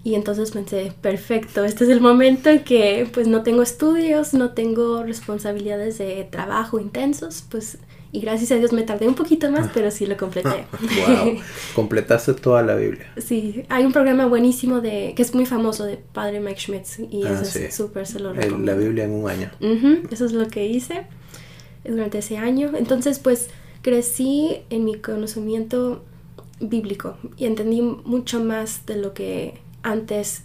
Y 0.03 0.13
entonces 0.13 0.51
pensé, 0.51 0.93
perfecto, 1.01 1.65
este 1.65 1.85
es 1.85 1.89
el 1.89 1.99
momento 1.99 2.51
en 2.51 2.63
que 2.63 3.09
pues 3.11 3.27
no 3.27 3.41
tengo 3.41 3.63
estudios, 3.63 4.35
no 4.35 4.51
tengo 4.51 5.01
responsabilidades 5.01 5.97
de 5.97 6.27
trabajo 6.29 6.79
intensos, 6.79 7.43
pues 7.49 7.79
y 8.15 8.21
gracias 8.21 8.51
a 8.51 8.55
Dios 8.55 8.71
me 8.71 8.83
tardé 8.83 9.09
un 9.09 9.15
poquito 9.15 9.51
más, 9.51 9.69
pero 9.73 9.91
sí 9.91 10.05
lo 10.05 10.15
completé. 10.15 10.47
wow. 10.79 11.35
Completaste 11.75 12.33
toda 12.35 12.61
la 12.61 12.75
Biblia. 12.75 13.11
Sí, 13.17 13.65
hay 13.67 13.83
un 13.83 13.91
programa 13.91 14.25
buenísimo 14.25 14.79
de 14.79 15.13
que 15.17 15.21
es 15.21 15.35
muy 15.35 15.45
famoso 15.45 15.83
de 15.83 15.97
Padre 15.97 16.39
Mike 16.39 16.61
Schmitz 16.61 16.99
y 16.99 17.25
ah, 17.25 17.33
eso 17.33 17.59
es 17.59 17.75
súper 17.75 18.07
se 18.07 18.19
lo 18.19 18.31
recomiendo. 18.31 18.71
La 18.71 18.77
Biblia 18.77 19.03
en 19.03 19.11
un 19.11 19.29
año. 19.29 19.51
eso 20.11 20.25
es 20.25 20.31
lo 20.31 20.47
que 20.47 20.65
hice 20.65 21.07
durante 21.83 22.19
ese 22.19 22.37
año. 22.37 22.71
Entonces, 22.77 23.19
pues 23.19 23.49
crecí 23.81 24.61
en 24.69 24.85
mi 24.85 24.95
conocimiento 24.95 26.05
bíblico 26.59 27.17
y 27.37 27.45
entendí 27.45 27.81
mucho 27.81 28.43
más 28.43 28.85
de 28.85 28.97
lo 28.97 29.13
que 29.13 29.59
antes 29.83 30.43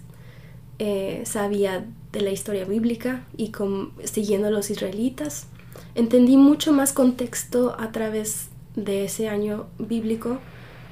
eh, 0.78 1.22
sabía 1.24 1.86
de 2.12 2.20
la 2.20 2.30
historia 2.30 2.64
bíblica 2.64 3.26
y 3.36 3.50
con, 3.50 3.92
siguiendo 4.04 4.48
a 4.48 4.50
los 4.50 4.70
israelitas 4.70 5.46
entendí 5.94 6.36
mucho 6.36 6.72
más 6.72 6.92
contexto 6.92 7.76
a 7.78 7.92
través 7.92 8.48
de 8.76 9.04
ese 9.04 9.28
año 9.28 9.66
bíblico, 9.78 10.38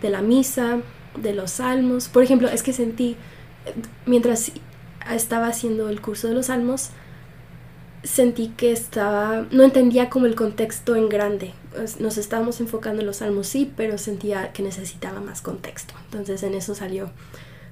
de 0.03 0.11
la 0.11 0.23
misa, 0.23 0.79
de 1.21 1.35
los 1.35 1.53
salmos. 1.53 2.09
Por 2.09 2.23
ejemplo, 2.23 2.49
es 2.49 2.63
que 2.63 2.73
sentí, 2.73 3.17
mientras 4.07 4.53
estaba 5.11 5.49
haciendo 5.49 5.89
el 5.89 6.01
curso 6.01 6.29
de 6.29 6.35
los 6.35 6.47
salmos, 6.47 6.91
sentí 8.03 8.49
que 8.57 8.73
estaba, 8.73 9.47
no 9.51 9.63
entendía 9.63 10.11
como 10.11 10.27
el 10.27 10.35
contexto 10.35 10.97
en 10.97 11.09
grande. 11.09 11.53
Nos 11.99 12.19
estábamos 12.19 12.61
enfocando 12.61 13.01
en 13.01 13.07
los 13.07 13.17
salmos, 13.17 13.47
sí, 13.47 13.73
pero 13.77 13.99
sentía 13.99 14.53
que 14.53 14.63
necesitaba 14.63 15.21
más 15.21 15.43
contexto. 15.43 15.95
Entonces 16.07 16.43
en 16.43 16.55
eso 16.55 16.75
salió, 16.75 17.11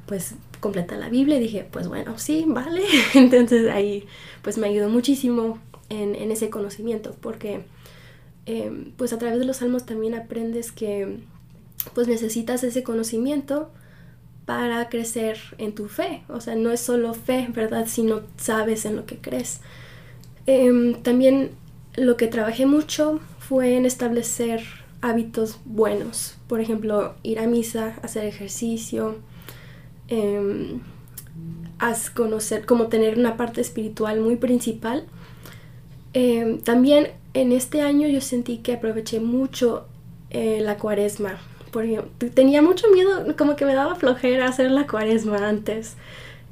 pues, 0.06 0.34
completa 0.60 0.96
la 0.96 1.08
Biblia 1.08 1.36
y 1.36 1.40
dije, 1.40 1.66
pues 1.70 1.88
bueno, 1.88 2.18
sí, 2.18 2.44
vale. 2.46 2.82
Entonces 3.14 3.70
ahí, 3.70 4.06
pues 4.42 4.58
me 4.58 4.68
ayudó 4.68 4.88
muchísimo 4.88 5.58
en, 5.88 6.30
ese 6.30 6.50
conocimiento, 6.50 7.16
porque 7.20 7.64
em, 8.46 8.92
pues 8.96 9.12
a 9.12 9.18
través 9.18 9.38
de 9.38 9.44
los 9.44 9.58
salmos 9.58 9.86
también 9.86 10.14
aprendes 10.14 10.72
que 10.72 11.20
pues 11.94 12.08
necesitas 12.08 12.64
ese 12.64 12.82
conocimiento 12.82 13.70
para 14.44 14.88
crecer 14.88 15.38
en 15.58 15.74
tu 15.74 15.88
fe. 15.88 16.22
O 16.28 16.40
sea, 16.40 16.54
no 16.54 16.70
es 16.70 16.80
solo 16.80 17.14
fe, 17.14 17.48
¿verdad? 17.52 17.86
Sino 17.88 18.22
sabes 18.36 18.84
en 18.84 18.96
lo 18.96 19.06
que 19.06 19.18
crees. 19.18 19.60
Em, 20.46 21.02
también 21.02 21.50
lo 21.96 22.16
que 22.16 22.28
trabajé 22.28 22.66
mucho 22.66 23.20
fue 23.48 23.76
en 23.76 23.86
establecer 23.86 24.62
hábitos 25.00 25.58
buenos. 25.64 26.36
Por 26.48 26.60
ejemplo, 26.60 27.14
ir 27.22 27.38
a 27.38 27.46
misa, 27.46 27.94
hacer 28.02 28.24
ejercicio, 28.24 29.16
eh, 30.08 30.78
conocer, 32.14 32.64
como 32.64 32.86
tener 32.86 33.18
una 33.18 33.36
parte 33.36 33.60
espiritual 33.60 34.20
muy 34.20 34.36
principal 34.36 35.06
Em, 36.18 36.62
también 36.62 37.08
en 37.34 37.52
este 37.52 37.82
año 37.82 38.08
yo 38.08 38.22
sentí 38.22 38.56
que 38.56 38.72
aproveché 38.72 39.20
mucho 39.20 39.86
eh, 40.30 40.60
la 40.62 40.78
cuaresma. 40.78 41.38
Porque 41.70 42.02
tenía 42.32 42.62
mucho 42.62 42.88
miedo, 42.90 43.36
como 43.36 43.54
que 43.54 43.66
me 43.66 43.74
daba 43.74 43.96
flojera 43.96 44.48
hacer 44.48 44.70
la 44.70 44.86
cuaresma 44.86 45.46
antes. 45.46 45.96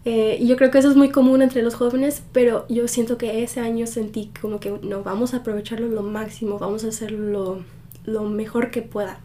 Eh, 0.04 0.36
y 0.38 0.46
yo 0.46 0.56
creo 0.56 0.70
que 0.70 0.78
eso 0.78 0.90
es 0.90 0.96
muy 0.96 1.10
común 1.10 1.40
entre 1.40 1.62
los 1.62 1.74
jóvenes, 1.74 2.22
pero 2.32 2.66
yo 2.68 2.86
siento 2.88 3.16
que 3.16 3.42
ese 3.42 3.60
año 3.60 3.86
sentí 3.86 4.30
como 4.40 4.60
que 4.60 4.70
no, 4.82 5.02
vamos 5.02 5.32
a 5.32 5.38
aprovecharlo 5.38 5.88
lo 5.88 6.02
máximo, 6.02 6.58
vamos 6.58 6.84
a 6.84 6.88
hacerlo 6.88 7.62
lo 8.04 8.24
mejor 8.24 8.70
que 8.70 8.82
pueda. 8.82 9.20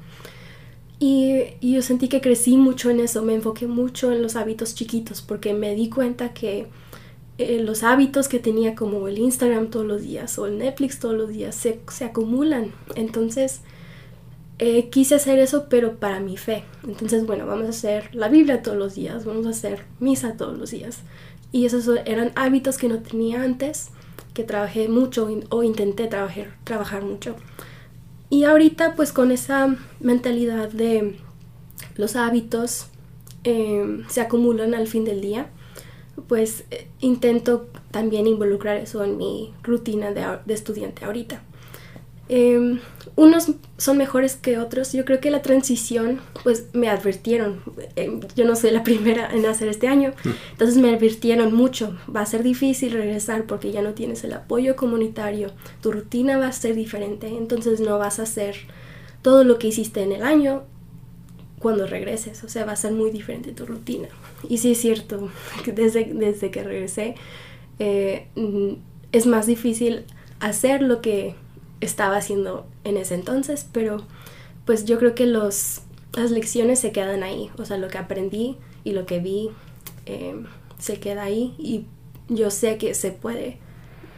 Y, 1.00 1.46
yo 1.62 1.82
sentí 1.82 2.08
que 2.10 2.22
crecí 2.22 2.58
mucho 2.58 2.90
en 2.90 3.00
eso, 3.00 3.24
me 3.24 3.34
enfoqué 3.34 3.68
mucho 3.68 4.12
en 4.12 4.22
los 4.22 4.36
hábitos 4.36 4.76
chiquitos, 4.76 5.22
porque 5.22 5.54
me 5.54 5.76
di 5.76 5.90
cuenta 5.90 6.34
que 6.34 6.68
eh, 7.38 7.62
los 7.62 7.84
hábitos 7.84 8.28
que 8.28 8.40
tenía 8.40 8.76
como 8.76 9.08
el 9.08 9.18
Instagram 9.18 9.70
todos 9.70 9.86
los 9.86 10.02
días 10.02 10.38
o 10.40 10.46
el 10.46 10.58
Netflix 10.58 11.00
todos 11.00 11.16
los 11.16 11.30
días 11.30 11.56
se, 11.56 11.80
se 11.90 12.06
acumulan. 12.06 12.72
Entonces 12.96 13.62
eh, 14.60 14.90
quise 14.90 15.16
hacer 15.16 15.40
eso, 15.40 15.68
pero 15.70 15.96
para 15.96 16.20
mi 16.20 16.38
fe. 16.38 16.64
Entonces, 16.88 17.26
bueno, 17.26 17.46
vamos 17.46 17.66
a 17.66 17.70
hacer 17.70 18.14
la 18.14 18.30
Biblia 18.30 18.62
todos 18.62 18.78
los 18.78 18.96
días, 18.96 19.26
vamos 19.26 19.46
a 19.48 19.52
hacer 19.52 19.86
misa 20.00 20.38
todos 20.38 20.58
los 20.58 20.72
días. 20.72 21.00
Y 21.52 21.66
esos 21.66 21.90
eran 22.06 22.32
hábitos 22.36 22.78
que 22.78 22.90
no 22.90 23.00
tenía 23.00 23.42
antes, 23.42 23.90
que 24.34 24.44
trabajé 24.44 24.88
mucho 24.88 25.30
o 25.50 25.64
intenté 25.64 26.08
trabajar, 26.08 26.56
trabajar 26.64 27.04
mucho. 27.04 27.36
Y 28.30 28.44
ahorita 28.44 28.96
pues 28.96 29.12
con 29.12 29.32
esa 29.32 29.76
mentalidad 30.00 30.70
de 30.70 31.16
los 31.96 32.16
hábitos 32.16 32.88
eh, 33.44 34.04
se 34.10 34.22
acumulan 34.22 34.76
al 34.76 34.88
fin 34.88 35.06
del 35.06 35.22
día, 35.22 35.48
pues 36.28 36.66
eh, 36.70 36.88
intento 37.00 37.70
también 37.92 38.28
involucrar 38.28 38.78
eso 38.78 39.04
en 39.04 39.18
mi 39.18 39.54
rutina 39.64 40.12
de, 40.12 40.54
estudiante 40.54 41.06
ahorita. 41.06 41.42
Em, 42.30 42.80
unos 43.16 43.52
son 43.78 43.98
mejores 43.98 44.36
que 44.36 44.60
otros. 44.60 44.94
Yo 44.94 45.04
creo 45.04 45.20
que 45.20 45.32
la 45.32 45.42
transición, 45.42 46.22
pues 46.44 46.68
me 46.74 46.88
advirtieron. 46.88 47.62
Em, 47.96 48.22
yo 48.36 48.46
no 48.46 48.56
soy 48.56 48.72
la 48.72 48.84
primera 48.90 49.30
en 49.34 49.46
hacer 49.46 49.68
este 49.68 49.88
año, 49.88 50.14
mm. 50.24 50.30
entonces 50.52 50.78
me 50.78 50.94
advirtieron 50.94 51.54
mucho. 51.54 51.98
Va 52.16 52.22
a 52.22 52.26
ser 52.26 52.44
difícil 52.44 52.94
regresar 52.94 53.46
porque 53.46 53.72
ya 53.72 53.82
no 53.82 53.94
tienes 53.94 54.24
el 54.24 54.34
apoyo 54.34 54.76
comunitario. 54.76 55.52
Tu 55.82 55.92
rutina 55.92 56.38
va 56.38 56.48
a 56.48 56.52
ser 56.52 56.76
diferente, 56.76 57.28
entonces 57.28 57.82
no 57.82 57.98
vas 57.98 58.20
a 58.20 58.24
hacer 58.24 58.56
todo 59.24 59.44
lo 59.44 59.58
que 59.58 59.68
hiciste 59.68 60.04
en 60.04 60.12
el 60.12 60.22
año 60.22 60.64
cuando 61.58 61.88
regreses. 61.88 62.44
O 62.44 62.48
sea, 62.48 62.64
va 62.64 62.74
a 62.74 62.78
ser 62.78 62.92
muy 62.94 63.10
diferente 63.10 63.52
tu 63.52 63.66
rutina. 63.66 64.08
Y 64.48 64.60
sí 64.60 64.74
es 64.74 64.80
cierto, 64.80 65.30
desde, 65.66 66.06
desde 66.14 66.52
que 66.52 66.64
regresé 66.64 67.16
eh, 67.80 68.28
mm, 68.36 68.74
es 69.12 69.26
más 69.26 69.48
difícil 69.48 70.04
hacer 70.40 70.82
lo 70.82 71.02
que 71.02 71.36
estaba 71.82 72.18
haciendo 72.18 72.68
en 72.84 72.98
ese 72.98 73.16
entonces, 73.16 73.66
pero 73.72 74.06
pues 74.66 74.86
yo 74.86 75.00
creo 75.00 75.16
que 75.16 75.26
los, 75.26 75.82
las 76.14 76.32
lecciones 76.32 76.80
se 76.80 76.92
quedan 76.92 77.24
ahí, 77.24 77.50
o 77.58 77.66
sea, 77.66 77.78
lo 77.78 77.88
que 77.88 77.98
aprendí 77.98 78.58
y 78.84 78.92
lo 78.94 79.06
que 79.06 79.20
vi 79.20 79.50
eh, 80.06 80.44
se 80.78 81.00
queda 81.00 81.24
ahí 81.24 81.56
y 81.58 81.86
yo 82.28 82.52
sé 82.52 82.78
que 82.78 82.94
se 82.94 83.12
puede 83.12 83.58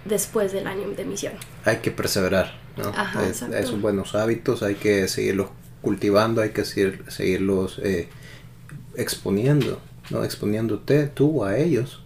después 0.06 0.52
del 0.52 0.68
año 0.68 0.90
de 0.90 1.06
misión. 1.06 1.34
Hay 1.66 1.78
que 1.78 1.92
perseverar, 1.92 2.54
¿no? 2.78 2.90
Ajá, 2.90 3.28
es, 3.28 3.42
esos 3.42 3.80
buenos 3.80 4.16
hábitos 4.16 4.64
hay 4.64 4.76
que 4.76 5.08
seguirlos 5.08 5.50
cultivando, 5.82 6.42
hay 6.42 6.50
que 6.50 6.66
seguir, 6.66 7.06
seguirlos 7.10 7.80
eh, 7.84 8.10
exponiendo. 8.96 9.80
¿no? 10.12 10.24
exponiéndote 10.24 11.08
tú 11.08 11.46
a 11.46 11.58
ellos 11.58 12.02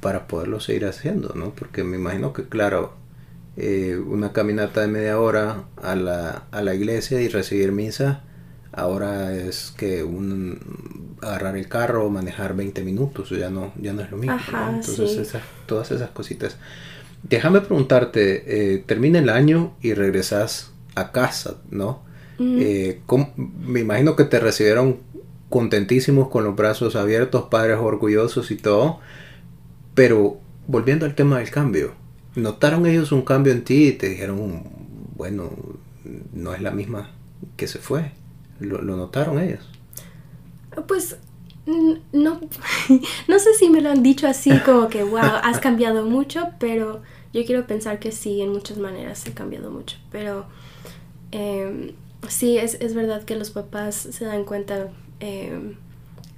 para 0.00 0.28
poderlo 0.28 0.60
seguir 0.60 0.86
haciendo, 0.86 1.34
¿no? 1.34 1.50
Porque 1.50 1.82
me 1.82 1.96
imagino 1.96 2.32
que, 2.32 2.44
claro, 2.44 2.94
eh, 3.60 3.96
una 3.96 4.32
caminata 4.32 4.82
de 4.82 4.86
media 4.86 5.18
hora 5.18 5.64
a 5.82 5.96
la, 5.96 6.44
a 6.52 6.62
la 6.62 6.76
iglesia 6.76 7.20
y 7.20 7.28
recibir 7.28 7.72
misa, 7.72 8.22
ahora 8.70 9.34
es 9.34 9.74
que 9.76 10.04
un, 10.04 11.16
agarrar 11.20 11.56
el 11.56 11.66
carro 11.66 12.06
o 12.06 12.08
manejar 12.08 12.54
20 12.54 12.84
minutos, 12.84 13.30
ya 13.30 13.50
no, 13.50 13.72
ya 13.80 13.92
no 13.92 14.02
es 14.02 14.12
lo 14.12 14.16
mismo. 14.16 14.38
Entonces, 14.72 15.32
todas 15.66 15.90
esas 15.90 16.10
cositas. 16.10 16.56
Déjame 17.24 17.60
preguntarte, 17.60 18.74
eh, 18.74 18.84
termina 18.86 19.18
el 19.18 19.28
año 19.28 19.74
y 19.82 19.92
regresas 19.94 20.70
a 20.94 21.10
casa, 21.10 21.56
¿no? 21.68 22.02
Mm. 22.38 22.58
Eh, 22.60 23.00
me 23.36 23.80
imagino 23.80 24.14
que 24.14 24.22
te 24.22 24.38
recibieron 24.38 24.98
contentísimos 25.48 26.28
con 26.28 26.44
los 26.44 26.54
brazos 26.54 26.94
abiertos, 26.94 27.46
padres 27.50 27.78
orgullosos 27.80 28.52
y 28.52 28.56
todo. 28.56 29.00
Pero 29.94 30.38
volviendo 30.68 31.06
al 31.06 31.16
tema 31.16 31.38
del 31.38 31.50
cambio, 31.50 31.94
¿notaron 32.38 32.86
ellos 32.86 33.12
un 33.12 33.22
cambio 33.22 33.52
en 33.52 33.64
ti 33.64 33.88
y 33.88 33.92
te 33.92 34.08
dijeron, 34.08 34.64
bueno, 35.16 35.50
no 36.32 36.54
es 36.54 36.62
la 36.62 36.70
misma 36.70 37.10
que 37.56 37.66
se 37.66 37.78
fue? 37.78 38.12
¿Lo, 38.60 38.80
notaron 38.82 39.40
ellos? 39.40 39.68
Pues 40.86 41.16
no, 42.12 42.40
no 43.28 43.38
sé 43.38 43.54
si 43.54 43.68
me 43.68 43.80
lo 43.80 43.90
han 43.90 44.02
dicho 44.02 44.26
así 44.26 44.50
como 44.60 44.88
que, 44.88 45.02
wow, 45.02 45.20
has 45.42 45.58
cambiado 45.60 46.04
mucho, 46.04 46.50
pero 46.58 47.02
yo 47.32 47.44
quiero 47.44 47.66
pensar 47.66 47.98
que 47.98 48.12
sí, 48.12 48.40
en 48.40 48.52
muchas 48.52 48.78
maneras 48.78 49.26
he 49.26 49.32
cambiado 49.32 49.70
mucho. 49.70 49.96
Pero 50.10 50.46
em, 51.30 51.92
sí, 52.28 52.58
es, 52.58 52.74
es 52.80 52.94
verdad 52.94 53.24
que 53.24 53.36
los 53.36 53.50
papás 53.50 53.94
se 53.94 54.24
dan 54.24 54.44
cuenta 54.44 54.88
eh, 55.20 55.74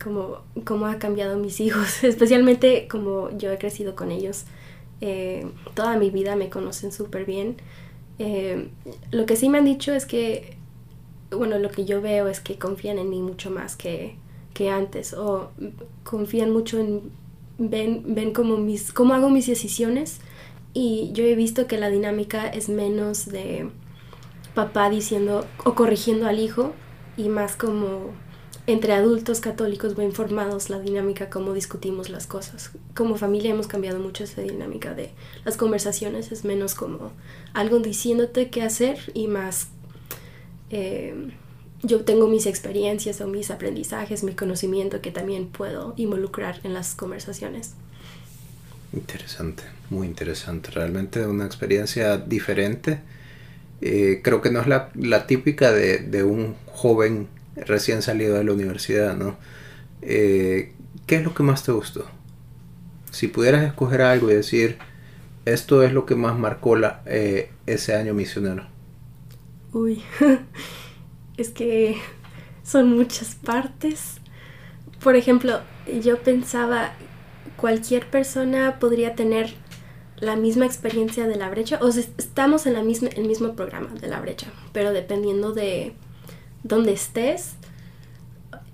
como, 0.03 0.87
ha 0.87 0.99
cambiado 0.99 1.37
mis 1.37 1.61
hijos, 1.61 2.03
especialmente 2.05 2.89
como 2.89 3.31
yo 3.37 3.51
he 3.53 3.59
crecido 3.59 3.95
con 3.95 4.11
ellos. 4.11 4.45
Eh, 5.01 5.47
toda 5.75 5.97
mi 5.97 6.11
vida 6.11 6.37
me 6.37 6.51
conocen 6.51 6.93
súper 6.93 7.25
bien. 7.25 7.57
Eh, 8.19 8.69
lo 9.11 9.27
que 9.27 9.37
sí 9.37 9.49
me 9.49 9.59
han 9.59 9.65
dicho 9.65 9.93
es 9.95 10.07
que, 10.07 10.57
bueno, 11.31 11.59
lo 11.59 11.71
que 11.71 11.85
yo 11.85 12.01
veo 12.01 12.29
es 12.29 12.41
que 12.41 12.59
confían 12.59 12.99
en 12.99 13.09
mí 13.09 13.21
mucho 13.21 13.51
más 13.51 13.77
que, 13.77 14.17
que 14.55 14.71
antes 14.71 15.15
o 15.15 15.51
confían 16.05 16.51
mucho 16.51 16.79
en, 16.79 17.11
ven, 17.59 18.15
ven 18.15 18.33
como 18.33 18.57
mis, 18.57 18.93
cómo 18.93 19.15
hago 19.15 19.31
mis 19.31 19.47
decisiones 19.47 20.21
y 20.73 21.11
yo 21.13 21.25
he 21.25 21.35
visto 21.35 21.67
que 21.67 21.79
la 21.79 21.91
dinámica 21.91 22.49
es 22.49 22.69
menos 22.69 23.27
de 23.27 23.69
papá 24.55 24.91
diciendo 24.91 25.47
o 25.65 25.75
corrigiendo 25.75 26.27
al 26.27 26.39
hijo 26.39 26.73
y 27.17 27.29
más 27.29 27.57
como 27.57 28.11
entre 28.73 28.93
adultos 28.93 29.41
católicos 29.41 29.97
bien 29.97 30.13
formados 30.13 30.71
la 30.71 30.79
dinámica, 30.79 31.31
cómo 31.31 31.53
discutimos 31.53 32.09
las 32.09 32.27
cosas. 32.27 32.71
Como 32.95 33.17
familia 33.17 33.51
hemos 33.51 33.67
cambiado 33.67 33.99
mucho 33.99 34.25
esa 34.25 34.43
dinámica 34.43 34.95
de 34.95 35.11
las 35.45 35.57
conversaciones, 35.57 36.33
es 36.33 36.45
menos 36.45 36.75
como 36.75 37.13
algo 37.53 37.79
diciéndote 37.79 38.51
qué 38.51 38.63
hacer 38.63 38.99
y 39.15 39.29
más 39.29 39.69
eh, 40.71 41.33
yo 41.83 42.05
tengo 42.05 42.29
mis 42.29 42.47
experiencias 42.47 43.21
o 43.21 43.27
mis 43.27 43.51
aprendizajes, 43.51 44.23
mi 44.23 44.35
conocimiento 44.35 45.01
que 45.01 45.11
también 45.11 45.49
puedo 45.49 45.95
involucrar 45.97 46.61
en 46.65 46.75
las 46.75 46.95
conversaciones. 46.95 47.75
Interesante, 48.93 49.63
muy 49.89 50.07
interesante. 50.07 50.71
Realmente 50.71 51.27
una 51.27 51.47
experiencia 51.47 52.19
diferente. 52.19 53.01
Eh, 53.81 54.21
creo 54.23 54.43
que 54.43 54.51
no 54.51 54.61
es 54.61 54.67
la, 54.67 54.91
la 54.95 55.27
típica 55.27 55.73
de, 55.73 55.99
de 55.99 56.23
un 56.23 56.55
joven 56.67 57.29
recién 57.67 58.03
salido 58.03 58.37
de 58.37 58.45
la 58.45 58.53
universidad, 58.53 59.17
¿no? 59.17 59.37
Eh, 60.03 60.73
¿Qué 61.07 61.17
es 61.17 61.25
lo 61.25 61.35
que 61.35 61.43
más 61.43 61.63
te 61.65 61.73
gustó? 61.73 62.07
Si 63.11 63.29
pudieras 63.29 63.65
escoger 63.65 64.03
algo 64.03 64.31
y 64.31 64.35
decir, 64.35 64.79
esto 65.45 65.83
es 65.83 65.93
lo 65.93 66.07
que 66.07 66.15
más 66.15 66.39
marcó 66.39 66.77
la, 66.77 67.03
eh, 67.07 67.51
ese 67.67 67.95
año 67.95 68.15
misionero. 68.15 68.67
Uy, 69.73 70.03
es 71.37 71.51
que 71.51 71.97
son 72.63 72.97
muchas 72.97 73.35
partes. 73.35 74.17
Por 75.03 75.17
ejemplo, 75.17 75.61
yo 76.03 76.19
pensaba, 76.19 76.93
cualquier 77.57 78.09
persona 78.09 78.79
podría 78.79 79.15
tener 79.15 79.55
la 80.19 80.37
misma 80.37 80.67
experiencia 80.67 81.27
de 81.27 81.37
la 81.37 81.49
brecha, 81.49 81.79
o 81.81 81.91
sea, 81.91 82.05
estamos 82.19 82.67
en 82.67 82.75
la 82.75 82.83
misma, 82.83 83.09
el 83.09 83.27
mismo 83.27 83.55
programa 83.55 83.89
de 84.01 84.07
la 84.07 84.21
brecha, 84.21 84.49
pero 84.73 84.93
dependiendo 84.93 85.53
de 85.53 85.95
donde 86.63 86.93
estés, 86.93 87.55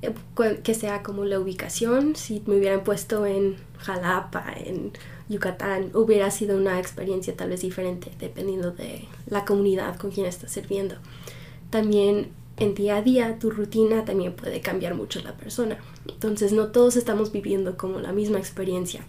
eh, 0.03 0.15
que 0.63 0.75
sea 0.75 1.03
como 1.03 1.25
la 1.25 1.41
ubicación, 1.41 2.17
si 2.17 2.43
me 2.47 2.57
hubieran 2.57 2.85
puesto 2.85 3.27
en 3.27 3.57
Jalapa, 3.79 4.45
en 4.57 4.93
Yucatán, 5.29 5.91
hubiera 5.95 6.31
sido 6.31 6.57
una 6.57 6.79
experiencia 6.79 7.35
tal 7.37 7.51
vez 7.51 7.61
diferente, 7.61 8.11
dependiendo 8.19 8.71
de 8.71 9.07
la 9.27 9.45
comunidad 9.45 9.97
con 9.97 10.11
quien 10.11 10.27
estás 10.27 10.53
sirviendo. 10.53 10.97
También 11.71 12.31
en 12.59 12.75
día 12.75 12.97
a 12.97 13.03
día 13.03 13.39
tu 13.39 13.51
rutina 13.51 14.05
también 14.05 14.33
puede 14.35 14.61
cambiar 14.61 14.95
mucho 14.95 15.21
la 15.21 15.37
persona. 15.37 15.79
Entonces 16.09 16.53
no 16.53 16.69
todos 16.69 16.97
estamos 16.97 17.33
viviendo 17.33 17.77
como 17.77 18.01
la 18.01 18.13
misma 18.13 18.39
experiencia. 18.39 19.05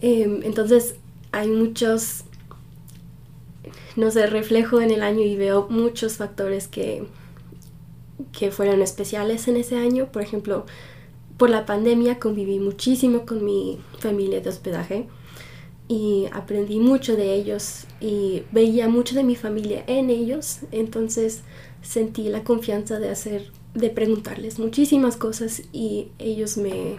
Em, 0.00 0.42
entonces 0.42 0.96
hay 1.32 1.48
muchos, 1.48 2.24
no 3.96 4.10
sé, 4.10 4.26
reflejo 4.26 4.80
en 4.80 4.90
el 4.90 5.02
año 5.02 5.20
y 5.20 5.36
veo 5.36 5.66
muchos 5.70 6.16
factores 6.16 6.68
que 6.68 7.06
que 8.32 8.50
fueron 8.50 8.82
especiales 8.82 9.48
en 9.48 9.56
ese 9.56 9.76
año. 9.76 10.10
Por 10.12 10.22
ejemplo, 10.22 10.66
por 11.36 11.50
la 11.50 11.66
pandemia 11.66 12.18
conviví 12.18 12.58
muchísimo 12.58 13.26
con 13.26 13.44
mi 13.44 13.78
familia 13.98 14.40
de 14.40 14.48
hospedaje 14.48 15.06
y 15.88 16.26
aprendí 16.32 16.80
mucho 16.80 17.16
de 17.16 17.34
ellos 17.34 17.84
y 18.00 18.42
veía 18.50 18.88
mucho 18.88 19.14
de 19.14 19.24
mi 19.24 19.36
familia 19.36 19.84
en 19.86 20.10
ellos. 20.10 20.60
Entonces 20.72 21.42
sentí 21.82 22.28
la 22.28 22.42
confianza 22.42 22.98
de 22.98 23.10
hacer, 23.10 23.50
de 23.74 23.90
preguntarles 23.90 24.58
muchísimas 24.58 25.16
cosas 25.16 25.62
y 25.72 26.08
ellos 26.18 26.56
me, 26.56 26.96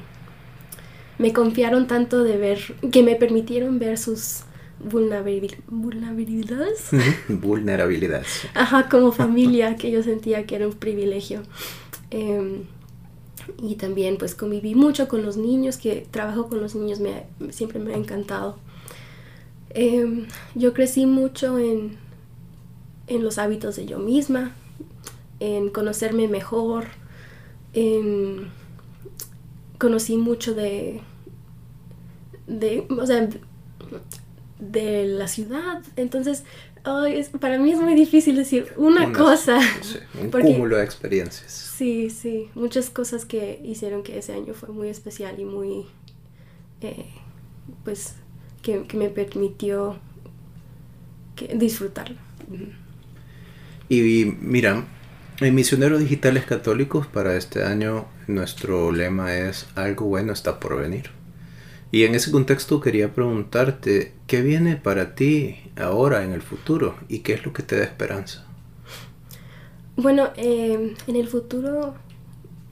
me 1.18 1.34
confiaron 1.34 1.88
tanto 1.88 2.24
de 2.24 2.38
ver, 2.38 2.60
que 2.92 3.04
me 3.04 3.16
permitieron 3.16 3.80
ver 3.80 3.98
sus 3.98 4.44
vulnerabilidades. 4.80 6.90
vulnerabilidades. 7.30 8.48
Ajá, 8.54 8.90
como 8.90 9.12
familia, 9.12 9.76
que 9.76 9.92
yo 9.92 10.04
sentía 10.04 10.46
que 10.46 10.56
era 10.56 10.68
un 10.68 10.74
privilegio. 10.74 11.42
Em, 12.12 12.64
y 13.62 13.76
también 13.76 14.18
pues 14.18 14.36
conviví 14.36 14.76
mucho 14.76 15.08
con 15.08 15.24
los 15.24 15.38
niños, 15.38 15.78
que 15.78 16.06
trabajo 16.12 16.50
con 16.50 16.62
los 16.62 16.76
niños 16.76 17.00
me, 17.00 17.24
siempre 17.52 17.80
me 17.80 17.94
ha 17.94 17.98
encantado. 17.98 18.58
Em, 19.70 20.28
yo 20.56 20.74
crecí 20.74 21.06
mucho 21.06 21.60
en, 21.60 21.98
en 23.08 23.24
los 23.24 23.38
hábitos 23.38 23.76
de 23.76 23.86
yo 23.86 24.00
misma, 24.00 24.54
en 25.40 25.70
conocerme 25.70 26.28
mejor, 26.28 26.86
en, 27.74 28.50
conocí 29.78 30.18
mucho 30.18 30.54
de, 30.54 31.02
de, 32.48 32.86
o 32.90 33.06
sea, 33.06 33.30
de 34.60 35.06
la 35.06 35.28
ciudad. 35.28 35.82
Entonces, 35.96 36.44
para 37.40 37.58
mí 37.60 37.72
es 37.72 37.80
muy 37.80 37.96
difícil 37.96 38.36
decir 38.36 38.68
una, 38.78 39.12
cosa. 39.12 39.60
un 40.22 40.32
cúmulo 40.32 40.78
de 40.78 40.84
experiencias. 40.84 41.52
Sí, 41.52 42.10
sí, 42.10 42.50
muchas 42.56 42.90
cosas 42.90 43.26
que 43.26 43.62
hicieron 43.64 44.04
que 44.04 44.18
ese 44.18 44.34
año 44.34 44.54
fue 44.54 44.70
muy 44.70 44.90
especial 44.90 45.40
y 45.40 45.46
muy, 45.46 45.86
eh, 46.82 47.06
pues, 47.84 48.16
que, 48.62 48.86
me 48.94 49.10
permitió 49.10 49.98
que, 51.36 51.54
disfrutarlo. 51.56 52.18
Y 53.90 54.34
mira, 54.40 54.86
en 55.40 55.56
Misioneros 55.56 56.00
Digitales 56.00 56.46
Católicos 56.46 57.06
para 57.08 57.36
este 57.36 57.64
año 57.64 58.06
nuestro 58.28 58.92
lema 58.92 59.36
es 59.36 59.68
algo 59.76 60.06
bueno 60.06 60.34
está 60.34 60.60
por 60.60 60.78
venir. 60.80 61.17
Y 61.92 62.04
en 62.04 62.16
ese 62.16 62.32
contexto 62.32 62.82
quería 62.82 63.14
preguntarte, 63.14 64.14
¿qué 64.28 64.42
viene 64.42 64.76
para 64.76 65.16
ti 65.16 65.56
ahora 65.78 66.24
en 66.24 66.34
el 66.34 66.42
futuro 66.42 66.96
y 67.08 67.20
qué 67.20 67.34
es 67.34 67.46
lo 67.46 67.54
que 67.54 67.64
te 67.64 67.78
da 67.78 67.86
esperanza? 67.86 68.46
Bueno, 69.96 70.30
em, 70.36 70.96
en 71.08 71.16
el 71.16 71.28
futuro 71.28 71.96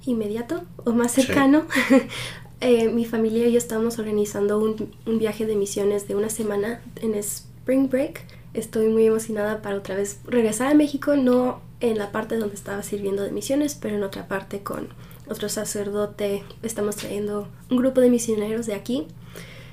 inmediato 0.05 0.63
o 0.83 0.91
más 0.91 1.13
cercano, 1.13 1.65
eh, 2.61 2.89
mi 2.89 3.05
familia 3.05 3.47
y 3.47 3.53
yo 3.53 3.57
estamos 3.57 3.97
organizando 3.99 4.59
un, 4.59 4.91
un, 5.05 5.17
viaje 5.17 5.45
de 5.45 5.55
misiones 5.55 6.07
de 6.07 6.15
una 6.15 6.29
semana 6.29 6.81
en 6.97 7.15
Spring 7.15 7.89
Break. 7.89 8.21
Estoy 8.53 8.89
muy 8.89 9.05
emocionada 9.05 9.61
para 9.61 9.77
otra 9.77 9.95
vez 9.95 10.19
regresar 10.25 10.71
a 10.71 10.75
México, 10.75 11.15
no 11.15 11.61
en 11.79 11.97
la 11.97 12.11
parte 12.11 12.37
donde 12.37 12.55
estaba 12.55 12.83
sirviendo 12.83 13.23
de 13.23 13.31
misiones, 13.31 13.75
pero 13.75 13.95
en 13.95 14.03
otra 14.03 14.27
parte 14.27 14.61
con 14.61 14.89
otro 15.29 15.49
sacerdote, 15.49 16.43
estamos 16.63 16.95
trayendo 16.95 17.47
un 17.69 17.77
grupo 17.77 18.01
de 18.01 18.09
misioneros 18.09 18.65
de 18.65 18.75
aquí. 18.75 19.07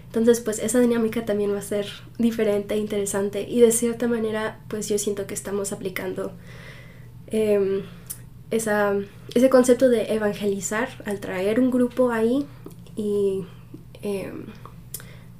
Entonces, 0.07 0.40
pues 0.40 0.59
esa 0.59 0.78
dinámica 0.78 1.24
también 1.24 1.55
va 1.55 1.59
a 1.59 1.62
ser 1.62 1.86
diferente, 2.18 2.74
e 2.74 2.78
interesante 2.78 3.46
y 3.48 3.61
de 3.61 3.72
cierta 3.72 4.09
manera, 4.09 4.61
pues 4.68 4.88
yo 4.88 4.98
siento 4.98 5.26
que 5.26 5.32
estamos 5.32 5.72
aplicando 5.72 6.32
em, 7.28 7.82
esa, 8.50 8.94
ese 9.34 9.48
concepto 9.48 9.88
de 9.88 10.12
evangelizar 10.14 10.88
al 11.07 11.18
traer 11.20 11.61
un 11.61 11.70
grupo 11.70 12.11
ahí 12.11 12.46
y 12.94 13.44
em, 14.03 14.44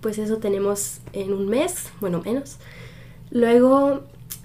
pues 0.01 0.19
eso 0.19 0.39
tenemos 0.39 1.01
en 1.13 1.35
un 1.35 1.49
mes, 1.49 1.91
bueno, 2.01 2.23
menos. 2.25 2.57
Luego, 3.31 4.05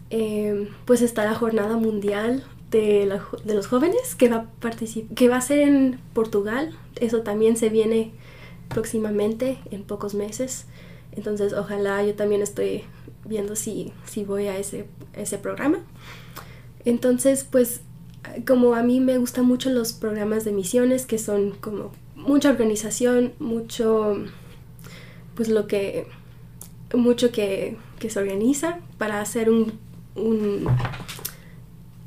em, 0.10 0.68
pues 0.86 1.02
está 1.02 1.24
la 1.24 1.36
jornada 1.36 1.78
mundial 1.78 2.44
de, 2.72 3.06
los 3.46 3.68
jóvenes 3.68 4.16
que 4.16 4.30
va, 4.30 4.48
a 4.62 4.72
que 5.16 5.30
va 5.30 5.38
a 5.38 5.42
ser 5.42 5.60
en 5.60 6.00
Portugal. 6.14 6.78
Eso 6.96 7.22
también 7.22 7.58
se 7.58 7.70
viene 7.70 8.12
próximamente, 8.70 9.58
en 9.72 9.84
pocos 9.84 10.14
meses. 10.14 10.66
Entonces, 11.12 11.54
ojalá 11.54 12.04
yo 12.04 12.16
también 12.16 12.42
estoy 12.42 12.84
viendo 13.26 13.56
si, 13.56 13.94
si 14.06 14.24
voy 14.24 14.48
a 14.48 14.58
ese, 14.58 14.88
ese 15.14 15.38
programa. 15.38 15.80
Entonces, 16.86 17.46
pues, 17.50 17.82
como 18.46 18.76
a 18.76 18.84
mí 18.84 19.00
me 19.00 19.18
gustan 19.18 19.46
mucho 19.46 19.70
los 19.70 19.94
programas 19.94 20.46
de 20.46 20.52
misiones, 20.52 21.06
que 21.06 21.18
son 21.18 21.52
como 21.52 21.92
mucha 22.16 22.50
organización, 22.50 23.34
mucho, 23.40 24.18
pues 25.36 25.50
lo 25.50 25.68
que, 25.68 26.08
mucho 26.94 27.32
que, 27.32 27.78
que 28.00 28.10
se 28.10 28.20
organiza 28.20 28.80
para 28.98 29.22
hacer 29.22 29.50
un, 29.50 29.74
un 30.16 30.68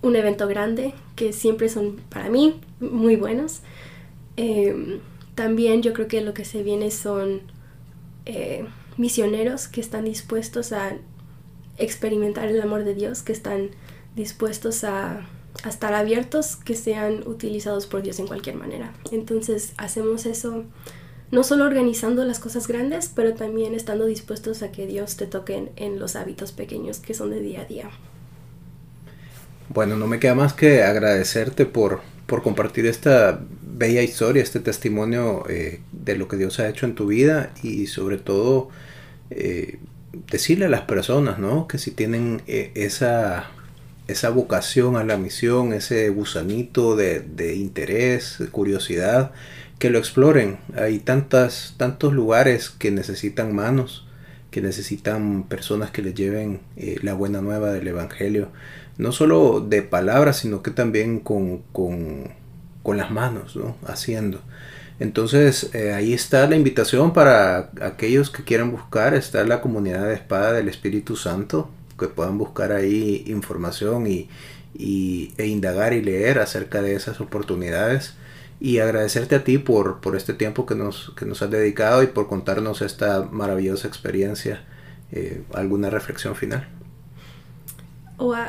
un 0.02 0.16
evento 0.16 0.46
grande 0.48 0.94
que 1.16 1.32
siempre 1.32 1.68
son 1.68 1.96
para 2.08 2.28
mí 2.28 2.60
muy 2.80 3.16
buenos. 3.16 3.60
Em, 4.36 5.00
también 5.34 5.82
yo 5.82 5.92
creo 5.92 6.08
que 6.08 6.20
lo 6.20 6.34
que 6.34 6.44
se 6.44 6.62
viene 6.62 6.90
son 6.90 7.42
eh, 8.26 8.66
misioneros 8.96 9.68
que 9.68 9.80
están 9.80 10.04
dispuestos 10.04 10.72
a 10.72 10.96
experimentar 11.78 12.48
el 12.48 12.60
amor 12.60 12.84
de 12.84 12.94
Dios, 12.94 13.22
que 13.22 13.32
están 13.32 13.70
dispuestos 14.16 14.84
a, 14.84 15.26
a, 15.62 15.68
estar 15.68 15.94
abiertos, 15.94 16.56
que 16.56 16.74
sean 16.74 17.26
utilizados 17.26 17.86
por 17.86 18.02
Dios 18.02 18.18
en 18.18 18.26
cualquier 18.26 18.56
manera. 18.56 18.92
Entonces 19.12 19.72
hacemos 19.76 20.26
eso 20.26 20.64
no 21.30 21.44
solo 21.44 21.64
organizando 21.64 22.24
las 22.24 22.40
cosas 22.40 22.66
grandes, 22.66 23.10
pero 23.14 23.34
también 23.34 23.74
estando 23.74 24.06
dispuestos 24.06 24.62
a 24.62 24.72
que 24.72 24.86
Dios 24.86 25.16
te 25.16 25.26
toque 25.26 25.70
en 25.76 25.98
los 25.98 26.16
hábitos 26.16 26.52
pequeños 26.52 26.98
que 26.98 27.14
son 27.14 27.30
de 27.30 27.40
día 27.40 27.62
a 27.62 27.64
día. 27.66 27.90
Bueno, 29.72 29.96
no 29.96 30.08
me 30.08 30.18
queda 30.18 30.34
más 30.34 30.52
que 30.52 30.82
agradecerte 30.82 31.64
por, 31.64 32.00
por 32.26 32.42
compartir 32.42 32.86
esta 32.86 33.40
bella 33.62 34.02
historia, 34.02 34.42
este 34.42 34.58
testimonio 34.58 35.44
eh, 35.48 35.78
de 35.92 36.16
lo 36.16 36.26
que 36.26 36.36
Dios 36.36 36.58
ha 36.58 36.68
hecho 36.68 36.86
en 36.86 36.96
tu 36.96 37.06
vida 37.06 37.52
y 37.62 37.86
sobre 37.86 38.18
todo 38.18 38.70
eh, 39.30 39.78
decirle 40.28 40.64
a 40.64 40.68
las 40.68 40.80
personas, 40.82 41.38
¿no? 41.38 41.68
Que 41.68 41.78
si 41.78 41.92
tienen 41.92 42.42
eh, 42.48 42.72
esa, 42.74 43.48
esa 44.08 44.30
vocación 44.30 44.96
a 44.96 45.04
la 45.04 45.16
misión, 45.16 45.72
ese 45.72 46.08
gusanito 46.08 46.96
de, 46.96 47.20
de 47.20 47.54
interés, 47.54 48.38
de 48.40 48.48
curiosidad, 48.48 49.30
que 49.78 49.88
lo 49.88 50.00
exploren. 50.00 50.58
Hay 50.74 50.98
tantas, 50.98 51.74
tantos 51.76 52.12
lugares 52.12 52.70
que 52.70 52.90
necesitan 52.90 53.54
manos, 53.54 54.04
que 54.50 54.62
necesitan 54.62 55.44
personas 55.44 55.92
que 55.92 56.02
les 56.02 56.14
lleven 56.14 56.58
la 57.02 57.14
buena 57.14 57.40
nueva 57.40 57.72
del 57.72 57.86
Evangelio 57.86 58.48
no 59.00 59.12
solo 59.12 59.60
de 59.60 59.82
palabras, 59.82 60.38
sino 60.38 60.62
que 60.62 60.70
también 60.70 61.20
con, 61.20 61.62
las 62.84 63.10
manos, 63.10 63.56
¿no? 63.56 63.76
Haciendo. 63.86 64.40
Entonces 64.98 65.70
eh, 65.74 65.94
ahí 65.94 66.12
está 66.12 66.46
la 66.46 66.56
invitación 66.56 67.14
para 67.14 67.70
aquellos 67.80 68.30
que 68.30 68.44
quieran 68.44 68.70
buscar, 68.70 69.14
está 69.14 69.42
la 69.44 69.62
comunidad 69.62 70.06
de 70.06 70.14
espada 70.14 70.52
del 70.52 70.68
Espíritu 70.68 71.16
Santo, 71.16 71.70
que 71.98 72.08
puedan 72.08 72.36
buscar 72.36 72.72
ahí 72.72 73.24
información 73.26 74.06
y, 74.06 74.28
e 74.74 75.46
indagar 75.46 75.94
y 75.94 76.02
leer 76.02 76.38
acerca 76.38 76.82
de 76.82 76.94
esas 76.94 77.20
oportunidades. 77.20 78.14
Y 78.62 78.80
agradecerte 78.80 79.36
a 79.36 79.44
ti 79.44 79.56
por, 79.56 80.00
por 80.02 80.16
este 80.16 80.34
tiempo 80.34 80.66
que 80.66 80.74
nos, 80.74 81.14
que 81.16 81.24
nos 81.24 81.40
has 81.40 81.50
dedicado 81.50 82.02
y 82.02 82.08
por 82.08 82.28
contarnos 82.28 82.82
esta 82.82 83.22
maravillosa 83.22 83.88
experiencia. 83.88 84.64
Eh, 85.12 85.42
¿Alguna 85.54 85.88
reflexión 85.88 86.36
final? 86.36 86.68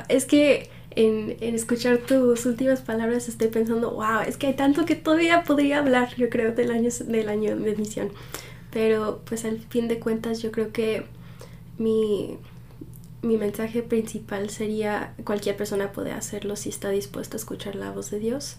Es 0.10 0.26
que 0.26 0.70
en, 0.92 1.38
escuchar 1.42 2.00
tus 2.00 2.46
últimas 2.46 2.82
palabras 2.82 3.30
estoy 3.30 3.48
pensando, 3.48 3.92
wow, 3.92 4.22
es 4.28 4.38
que 4.38 4.48
hay 4.48 4.56
tanto 4.56 4.86
que 4.86 4.96
todavía 4.96 5.44
podría 5.44 5.80
hablar, 5.80 6.16
yo 6.16 6.30
creo, 6.30 6.52
del 6.54 6.72
año, 6.72 6.90
del 7.06 7.30
año 7.30 7.56
de 7.56 7.76
misión. 7.76 8.12
Pero 8.72 9.22
pues 9.26 9.46
al 9.46 9.60
fin 9.60 9.88
de 9.88 10.00
cuentas 10.00 10.42
yo 10.42 10.52
creo 10.52 10.72
que 10.72 11.04
mi, 11.78 12.38
mi 13.22 13.38
mensaje 13.38 13.84
principal 13.84 14.50
sería 14.50 15.14
cualquier 15.24 15.58
persona 15.58 15.92
puede 15.92 16.12
hacerlo 16.12 16.56
si 16.56 16.70
está 16.70 16.90
dispuesta 16.90 17.36
a 17.36 17.40
escuchar 17.40 17.76
la 17.76 17.92
voz 17.92 18.12
de 18.12 18.20
Dios. 18.20 18.58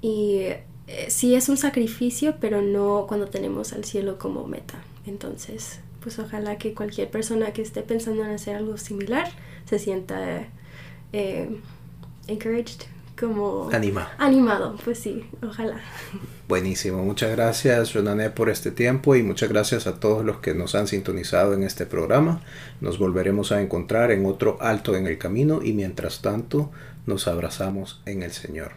Y 0.00 0.40
eh, 0.86 1.06
sí 1.08 1.34
es 1.34 1.48
un 1.48 1.56
sacrificio, 1.56 2.36
pero 2.40 2.62
no 2.62 3.06
cuando 3.08 3.26
tenemos 3.26 3.72
al 3.72 3.84
cielo 3.84 4.18
como 4.18 4.46
meta. 4.46 4.82
Entonces, 5.06 5.80
pues 6.08 6.18
ojalá 6.20 6.56
que 6.56 6.72
cualquier 6.72 7.10
persona 7.10 7.52
que 7.52 7.60
esté 7.60 7.82
pensando 7.82 8.24
en 8.24 8.30
hacer 8.30 8.56
algo 8.56 8.78
similar 8.78 9.28
se 9.66 9.78
sienta 9.78 10.48
eh, 11.12 11.60
encouraged, 12.26 12.80
como 13.20 13.68
animado. 13.74 14.08
animado, 14.16 14.76
pues 14.82 15.00
sí, 15.00 15.26
ojalá. 15.46 15.78
Buenísimo, 16.48 17.02
muchas 17.02 17.30
gracias 17.32 17.92
Jonané 17.92 18.30
por 18.30 18.48
este 18.48 18.70
tiempo 18.70 19.16
y 19.16 19.22
muchas 19.22 19.50
gracias 19.50 19.86
a 19.86 20.00
todos 20.00 20.24
los 20.24 20.38
que 20.38 20.54
nos 20.54 20.74
han 20.74 20.86
sintonizado 20.86 21.52
en 21.52 21.62
este 21.62 21.84
programa. 21.84 22.40
Nos 22.80 22.98
volveremos 22.98 23.52
a 23.52 23.60
encontrar 23.60 24.10
en 24.10 24.24
otro 24.24 24.56
alto 24.62 24.96
en 24.96 25.06
el 25.06 25.18
camino 25.18 25.60
y 25.62 25.74
mientras 25.74 26.22
tanto 26.22 26.70
nos 27.04 27.28
abrazamos 27.28 28.00
en 28.06 28.22
el 28.22 28.32
Señor. 28.32 28.72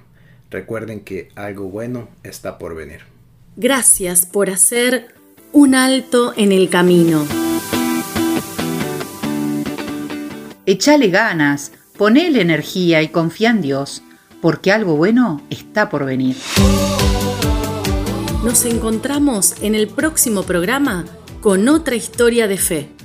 Recuerden 0.49 0.99
que 0.99 1.29
algo 1.35 1.69
bueno 1.69 2.09
está 2.23 2.57
por 2.57 2.75
venir. 2.75 3.03
Gracias 3.55 4.25
por 4.25 4.49
hacer 4.49 5.20
un 5.53 5.75
alto 5.75 6.33
en 6.35 6.51
el 6.51 6.69
camino. 6.69 7.25
Echale 10.65 11.09
ganas, 11.09 11.71
ponele 11.97 12.41
energía 12.41 13.01
y 13.01 13.09
confía 13.09 13.49
en 13.49 13.61
Dios, 13.61 14.01
porque 14.41 14.71
algo 14.71 14.95
bueno 14.95 15.41
está 15.49 15.89
por 15.89 16.05
venir. 16.05 16.35
Nos 18.43 18.65
encontramos 18.65 19.55
en 19.61 19.75
el 19.75 19.87
próximo 19.87 20.43
programa 20.43 21.05
con 21.41 21.67
otra 21.67 21.95
historia 21.95 22.47
de 22.47 22.57
fe. 22.57 23.00